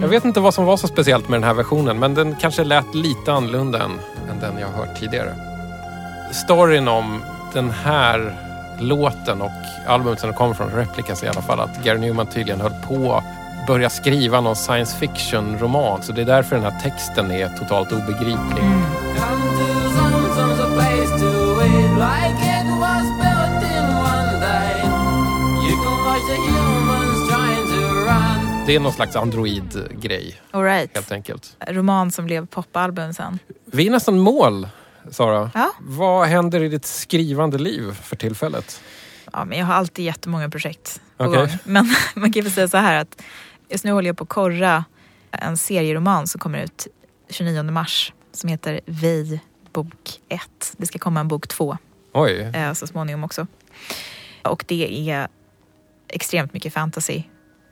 Jag 0.00 0.08
vet 0.08 0.24
inte 0.24 0.40
vad 0.40 0.54
som 0.54 0.64
var 0.64 0.76
så 0.76 0.88
speciellt 0.88 1.28
med 1.28 1.40
den 1.40 1.44
här 1.44 1.54
versionen, 1.54 1.98
men 1.98 2.14
den 2.14 2.36
kanske 2.40 2.64
lät 2.64 2.94
lite 2.94 3.32
annorlunda 3.32 3.82
än, 3.82 3.90
än 4.30 4.40
den 4.40 4.58
jag 4.58 4.68
hört 4.68 5.00
tidigare. 5.00 5.34
Storyn 6.32 6.88
om 6.88 7.22
den 7.52 7.70
här 7.70 8.36
låten 8.80 9.42
och 9.42 9.50
albumet 9.86 10.20
som 10.20 10.28
den 10.28 10.36
kommer 10.36 10.54
från, 10.54 10.70
Replicas 10.70 11.22
i 11.22 11.28
alla 11.28 11.42
fall, 11.42 11.60
att 11.60 11.84
Gary 11.84 11.98
Newman 11.98 12.26
tydligen 12.26 12.60
höll 12.60 12.74
på 12.88 13.14
att 13.14 13.24
börja 13.66 13.90
skriva 13.90 14.40
någon 14.40 14.56
science 14.56 14.96
fiction-roman. 14.96 16.02
Så 16.02 16.12
det 16.12 16.20
är 16.20 16.26
därför 16.26 16.56
den 16.56 16.64
här 16.64 16.80
texten 16.82 17.30
är 17.30 17.48
totalt 17.48 17.92
obegriplig. 17.92 18.64
Come 21.98 22.47
Det 28.68 28.74
är 28.74 28.80
någon 28.80 28.92
slags 28.92 29.16
android-grej, 29.16 30.40
right. 30.52 30.94
helt 30.94 31.12
enkelt. 31.12 31.56
Roman 31.68 32.10
som 32.10 32.26
blev 32.26 32.46
popalbum 32.46 33.14
sen. 33.14 33.38
Vi 33.64 33.86
är 33.86 33.90
nästan 33.90 34.18
mål, 34.18 34.68
Sara. 35.10 35.50
Ja. 35.54 35.72
Vad 35.80 36.26
händer 36.26 36.62
i 36.62 36.68
ditt 36.68 36.86
skrivande 36.86 37.58
liv 37.58 37.92
för 37.92 38.16
tillfället? 38.16 38.82
Ja, 39.32 39.44
men 39.44 39.58
jag 39.58 39.66
har 39.66 39.74
alltid 39.74 40.04
jättemånga 40.04 40.50
projekt 40.50 41.00
på 41.16 41.24
Okej. 41.24 41.38
gång. 41.38 41.48
Men 41.64 41.94
man 42.14 42.32
kan 42.32 42.42
väl 42.42 42.52
säga 42.52 42.68
så 42.68 42.76
här 42.76 43.00
att 43.00 43.22
Just 43.68 43.84
nu 43.84 43.92
håller 43.92 44.08
jag 44.08 44.16
på 44.16 44.24
att 44.24 44.30
korra 44.30 44.84
en 45.30 45.56
serieroman 45.56 46.26
som 46.26 46.38
kommer 46.38 46.58
ut 46.58 46.86
29 47.30 47.62
mars 47.62 48.12
som 48.32 48.48
heter 48.48 48.80
Vi 48.84 49.40
bok 49.72 50.20
1. 50.28 50.40
Det 50.76 50.86
ska 50.86 50.98
komma 50.98 51.20
en 51.20 51.28
bok 51.28 51.48
2 51.48 51.78
Oj. 52.12 52.40
eh, 52.40 52.72
så 52.72 52.86
småningom 52.86 53.24
också. 53.24 53.46
Och 54.42 54.64
det 54.68 55.10
är 55.10 55.28
extremt 56.08 56.52
mycket 56.52 56.72
fantasy 56.72 57.22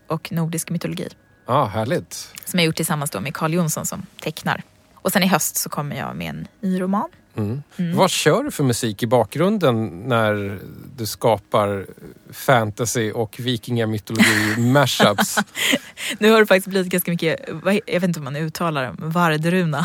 och 0.06 0.32
nordisk 0.32 0.70
mytologi 0.70 1.08
Ah, 1.46 1.64
härligt. 1.66 2.32
som 2.44 2.58
jag 2.58 2.66
gjort 2.66 2.76
tillsammans 2.76 3.10
med 3.20 3.34
Carl 3.34 3.54
Jonsson 3.54 3.86
som 3.86 4.06
tecknar. 4.20 4.62
Och 4.94 5.12
sen 5.12 5.22
i 5.22 5.26
höst 5.26 5.56
så 5.56 5.68
kommer 5.68 5.96
jag 5.96 6.16
med 6.16 6.28
en 6.30 6.48
ny 6.60 6.80
roman. 6.80 7.08
Mm. 7.36 7.62
Vad 7.76 8.10
kör 8.10 8.44
du 8.44 8.50
för 8.50 8.64
musik 8.64 9.02
i 9.02 9.06
bakgrunden 9.06 10.08
när 10.08 10.58
du 10.96 11.06
skapar 11.06 11.86
fantasy 12.32 13.12
och 13.12 13.36
vikingamytologi 13.38 14.56
mashups? 14.72 15.38
Nu 16.18 16.30
har 16.30 16.40
det 16.40 16.46
faktiskt 16.46 16.66
blivit 16.66 16.92
ganska 16.92 17.10
mycket, 17.10 17.48
jag 17.64 18.00
vet 18.00 18.02
inte 18.02 18.20
om 18.20 18.24
man 18.24 18.36
uttalar 18.36 18.82
det, 18.82 18.94
vardruna. 18.98 19.84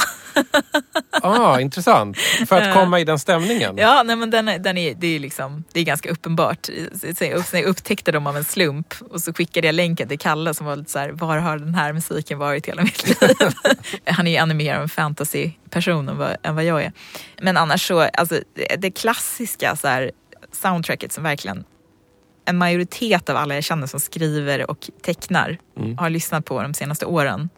ah, 1.22 1.60
intressant. 1.60 2.18
För 2.18 2.62
att 2.62 2.76
komma 2.76 3.00
i 3.00 3.04
den 3.04 3.20
stämningen. 3.20 3.78
Ja, 3.78 4.04
nej, 4.06 4.16
men 4.16 4.30
den 4.30 4.48
är, 4.48 4.60
den 4.60 4.78
är, 4.78 4.96
det, 4.96 5.08
är 5.08 5.20
liksom, 5.20 5.64
det 5.74 5.80
är 5.80 5.84
ganska 5.84 6.10
uppenbart. 6.10 6.70
Så 7.18 7.56
jag 7.56 7.64
upptäckte 7.64 8.12
dem 8.12 8.28
av 8.28 8.38
en 8.38 8.44
slump 8.44 8.94
och 9.10 9.22
så 9.22 9.34
skickade 9.34 9.68
jag 9.68 9.76
länken 9.76 10.08
till 10.08 10.20
Kalle 10.20 10.54
som 10.54 10.66
var 10.66 10.76
lite 10.76 10.92
så 10.92 11.00
här, 11.00 11.10
var 11.10 11.38
har 11.38 11.58
den 11.58 11.76
här 11.76 11.94
musiken 11.94 12.40
varit 12.40 12.68
hela 12.68 12.84
mitt 12.84 13.08
liv? 13.08 13.36
Han 14.06 14.28
är 14.28 14.42
ännu 14.42 14.54
mer 14.54 14.76
en 14.76 14.90
fantasy-person 15.72 16.10
än 16.10 16.18
vad, 16.18 16.36
än 16.44 16.56
vad 16.56 16.64
jag 16.66 16.84
är. 16.84 16.92
Men 17.42 17.58
annars 17.58 17.88
så, 17.88 18.00
alltså 18.00 18.36
det, 18.56 18.76
det 18.82 18.92
klassiska 18.92 19.76
så 19.76 19.88
här, 19.88 20.12
soundtracket 20.52 21.12
som 21.12 21.24
verkligen 21.24 21.64
en 22.46 22.58
majoritet 22.58 23.30
av 23.30 23.38
alla 23.38 23.56
jag 23.56 23.64
känner 23.64 23.88
som 23.88 24.00
skriver 24.00 24.70
och 24.72 24.90
tecknar 25.02 25.58
Mm. 25.78 25.98
har 25.98 26.10
lyssnat 26.10 26.46
på 26.46 26.62
de 26.62 26.74
senaste 26.74 27.06
åren 27.06 27.50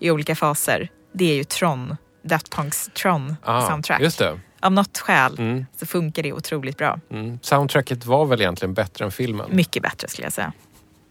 i 0.00 0.10
olika 0.10 0.34
faser. 0.34 0.88
Det 1.12 1.24
är 1.30 1.34
ju 1.34 1.44
Tron, 1.44 1.96
Daft 2.22 2.50
Punks 2.50 2.90
Tron 3.02 3.36
Ah, 3.44 3.68
soundtrack. 3.68 4.00
Just 4.00 4.18
det. 4.18 4.40
Av 4.62 4.72
något 4.72 4.98
skäl 4.98 5.34
Mm. 5.38 5.66
så 5.76 5.86
funkar 5.86 6.22
det 6.22 6.32
otroligt 6.32 6.76
bra. 6.78 7.00
Mm. 7.10 7.38
Soundtracket 7.42 8.06
var 8.06 8.26
väl 8.26 8.40
egentligen 8.40 8.74
bättre 8.74 9.04
än 9.04 9.10
filmen. 9.10 9.46
Mycket 9.56 9.82
bättre 9.82 10.08
skulle 10.08 10.26
jag 10.26 10.32
säga. 10.32 10.52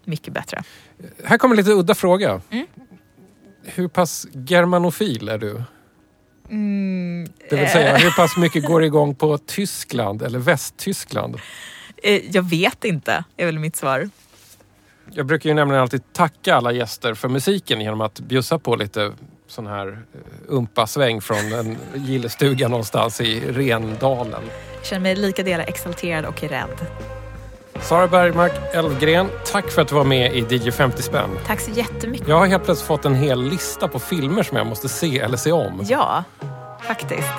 Mycket 0.06 0.34
bättre. 0.34 0.64
Här 1.24 1.38
kommer 1.38 1.56
en 1.56 1.58
lite 1.58 1.72
udda 1.72 1.95
fråga. 1.95 2.41
Mm. 2.50 2.68
Hur 3.64 3.88
pass 3.88 4.28
germanofil 4.34 5.30
är 5.30 5.38
du? 5.38 5.64
Mm, 6.50 7.28
Det 7.50 7.56
vill 7.56 7.70
säga, 7.70 7.97
hur 7.97 8.12
pass 8.12 8.38
mycket 8.38 8.66
går 8.66 8.84
igång 8.84 9.16
på 9.16 9.38
Tyskland 9.38 10.22
eller 10.22 10.39
Västtyskland? 10.39 11.36
eh, 12.04 12.22
jag 12.32 12.50
vet 12.50 12.84
inte, 12.86 13.24
är 13.38 13.45
väl 13.45 13.60
mitt 13.60 13.76
svar. 13.76 14.10
Jag 15.12 15.26
brukar 15.26 15.50
ju 15.50 15.54
nämligen 15.54 15.82
alltid 15.82 16.14
tacka 16.14 16.56
alla 16.56 16.72
gäster 16.72 17.14
för 17.14 17.28
musiken 17.30 17.82
genom 17.82 18.02
att 18.02 18.20
bjussa 18.20 18.60
på 18.60 18.76
lite 18.76 19.12
sån 19.47 19.68
här 19.68 19.88
eh, 19.88 20.20
umpa-sväng 20.47 21.22
från 21.22 21.54
en 21.54 21.78
gillestuga 21.95 22.68
någonstans 22.68 23.22
i 23.22 23.39
Rendalen. 23.52 24.41
Jag 24.76 24.86
känner 24.86 25.02
mig 25.02 25.16
lika 25.16 25.43
delar 25.43 25.66
exalterad 25.68 26.26
och 26.26 26.43
rädd. 26.43 26.86
Sara 27.82 28.07
Bergmark 28.07 28.51
Elfgren, 28.73 29.30
tack 29.51 29.71
för 29.71 29.82
att 29.82 29.88
du 29.88 29.95
var 29.95 30.03
med 30.03 30.34
i 30.34 30.55
DJ 30.55 30.71
50 30.71 31.01
spänn. 31.01 31.30
Tack 31.45 31.59
så 31.59 31.71
jättemycket. 31.71 32.27
Jag 32.27 32.39
har 32.39 32.45
helt 32.47 32.65
plötsligt 32.65 32.88
fått 32.88 33.05
en 33.05 33.15
hel 33.15 33.41
lista 33.43 33.88
på 33.88 33.99
filmer 33.99 34.43
som 34.43 34.57
jag 34.57 34.67
måste 34.67 34.89
se 34.89 35.19
eller 35.19 35.38
se 35.38 35.51
om. 35.51 35.86
Ja, 35.89 36.23
faktiskt. 36.88 37.30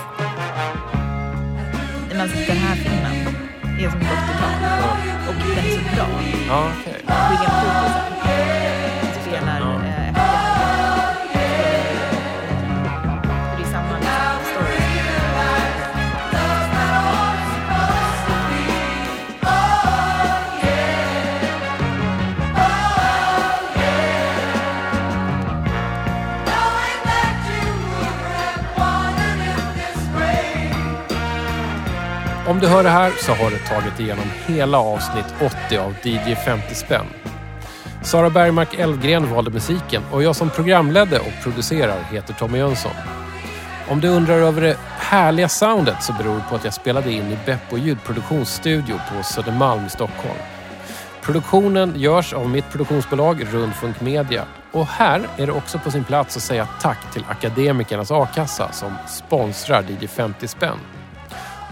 Men 2.09 2.19
den 2.19 2.57
här 2.57 2.77
filmen 2.77 3.35
är 3.81 3.91
som 3.91 4.01
och 4.01 4.07
bra. 4.07 4.97
Och 5.29 5.35
den 5.35 5.65
är 5.65 5.71
så 5.71 5.97
bra. 5.97 6.07
Ja, 6.49 6.69
okej. 6.81 6.97
William 7.07 8.01
Om 32.51 32.59
du 32.59 32.67
hör 32.67 32.83
det 32.83 32.91
här 32.91 33.13
så 33.19 33.33
har 33.33 33.51
du 33.51 33.59
tagit 33.59 34.01
igenom 34.01 34.25
hela 34.47 34.79
avsnitt 34.79 35.35
80 35.69 35.79
av 35.79 35.95
DJ 36.03 36.35
50 36.35 36.75
spänn. 36.75 37.07
Sara 38.03 38.31
Bergmark 38.31 38.75
Elfgren 38.79 39.35
valde 39.35 39.51
musiken 39.51 40.03
och 40.13 40.23
jag 40.23 40.37
som 40.37 40.51
programledde 40.51 41.19
och 41.19 41.43
producerar 41.43 42.03
heter 42.03 42.35
Tommy 42.35 42.59
Jönsson. 42.59 42.93
Om 43.89 44.01
du 44.01 44.09
undrar 44.09 44.35
över 44.35 44.63
det 44.63 44.77
härliga 44.99 45.49
soundet 45.49 46.03
så 46.03 46.13
beror 46.13 46.35
det 46.35 46.45
på 46.49 46.55
att 46.55 46.65
jag 46.65 46.75
spelade 46.75 47.13
in 47.13 47.33
i 47.33 47.39
Beppo 47.47 47.77
ljudproduktionsstudio 47.77 48.95
på 48.95 49.23
Södermalm 49.23 49.87
i 49.87 49.91
Stockholm. 49.91 50.39
Produktionen 51.23 51.93
görs 51.97 52.33
av 52.33 52.49
mitt 52.49 52.71
produktionsbolag 52.71 53.47
Rundfunk 53.53 54.01
Media 54.01 54.45
och 54.73 54.87
här 54.87 55.23
är 55.37 55.47
det 55.47 55.53
också 55.53 55.79
på 55.79 55.91
sin 55.91 56.05
plats 56.05 56.37
att 56.37 56.43
säga 56.43 56.69
tack 56.81 57.13
till 57.13 57.25
Akademikernas 57.29 58.11
A-kassa 58.11 58.73
som 58.73 58.95
sponsrar 59.09 59.83
DJ 59.83 60.07
50 60.07 60.49
spänn. 60.49 60.79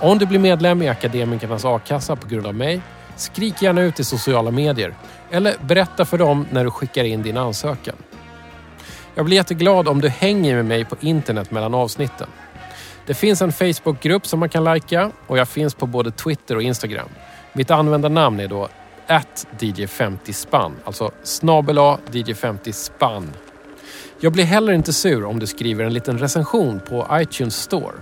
Om 0.01 0.19
du 0.19 0.27
blir 0.27 0.39
medlem 0.39 0.83
i 0.83 0.89
Akademikernas 0.89 1.65
a-kassa 1.65 2.17
på 2.17 2.29
grund 2.29 2.47
av 2.47 2.55
mig, 2.55 2.81
skrik 3.17 3.63
gärna 3.63 3.81
ut 3.81 4.01
i 4.01 4.05
sociala 4.05 4.51
medier 4.51 4.95
eller 5.31 5.55
berätta 5.61 6.05
för 6.05 6.19
dem 6.19 6.47
när 6.51 6.65
du 6.65 6.71
skickar 6.71 7.05
in 7.05 7.23
din 7.23 7.37
ansökan. 7.37 7.97
Jag 9.15 9.25
blir 9.25 9.37
jätteglad 9.37 9.89
om 9.89 10.01
du 10.01 10.09
hänger 10.09 10.55
med 10.55 10.65
mig 10.65 10.85
på 10.85 10.97
internet 11.01 11.51
mellan 11.51 11.75
avsnitten. 11.75 12.29
Det 13.07 13.15
finns 13.15 13.43
en 13.43 13.53
Facebookgrupp 13.53 14.27
som 14.27 14.41
man 14.41 14.49
kan 14.49 14.65
lajka 14.65 15.11
och 15.27 15.39
jag 15.39 15.49
finns 15.49 15.75
på 15.75 15.87
både 15.87 16.11
Twitter 16.11 16.57
och 16.57 16.63
Instagram. 16.63 17.09
Mitt 17.53 17.71
användarnamn 17.71 18.41
är 18.41 18.49
då 18.49 18.69
DJ50spann, 19.59 20.73
alltså 20.85 21.11
snabel 21.23 21.79
A 21.79 21.99
DJ50spann. 22.11 23.31
Jag 24.21 24.33
blir 24.33 24.45
heller 24.45 24.73
inte 24.73 24.93
sur 24.93 25.25
om 25.25 25.39
du 25.39 25.47
skriver 25.47 25.85
en 25.85 25.95
liten 25.95 26.19
recension 26.19 26.81
på 26.89 27.07
iTunes 27.13 27.57
Store. 27.57 27.95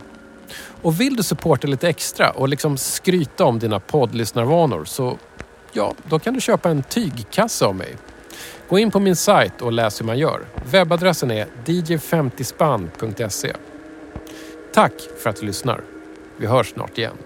Och 0.82 1.00
vill 1.00 1.16
du 1.16 1.22
supporta 1.22 1.66
lite 1.66 1.88
extra 1.88 2.30
och 2.30 2.48
liksom 2.48 2.76
skryta 2.76 3.44
om 3.44 3.58
dina 3.58 3.80
poddlyssnarvanor 3.80 4.84
så 4.84 5.18
ja, 5.72 5.94
då 6.08 6.18
kan 6.18 6.34
du 6.34 6.40
köpa 6.40 6.70
en 6.70 6.82
tygkasse 6.82 7.66
av 7.66 7.74
mig. 7.74 7.96
Gå 8.68 8.78
in 8.78 8.90
på 8.90 9.00
min 9.00 9.16
sajt 9.16 9.62
och 9.62 9.72
läs 9.72 10.00
hur 10.00 10.06
man 10.06 10.18
gör. 10.18 10.40
Webbadressen 10.70 11.30
är 11.30 11.46
dj50spann.se. 11.64 13.52
Tack 14.74 14.92
för 15.22 15.30
att 15.30 15.36
du 15.36 15.46
lyssnar. 15.46 15.80
Vi 16.36 16.46
hörs 16.46 16.72
snart 16.72 16.98
igen. 16.98 17.16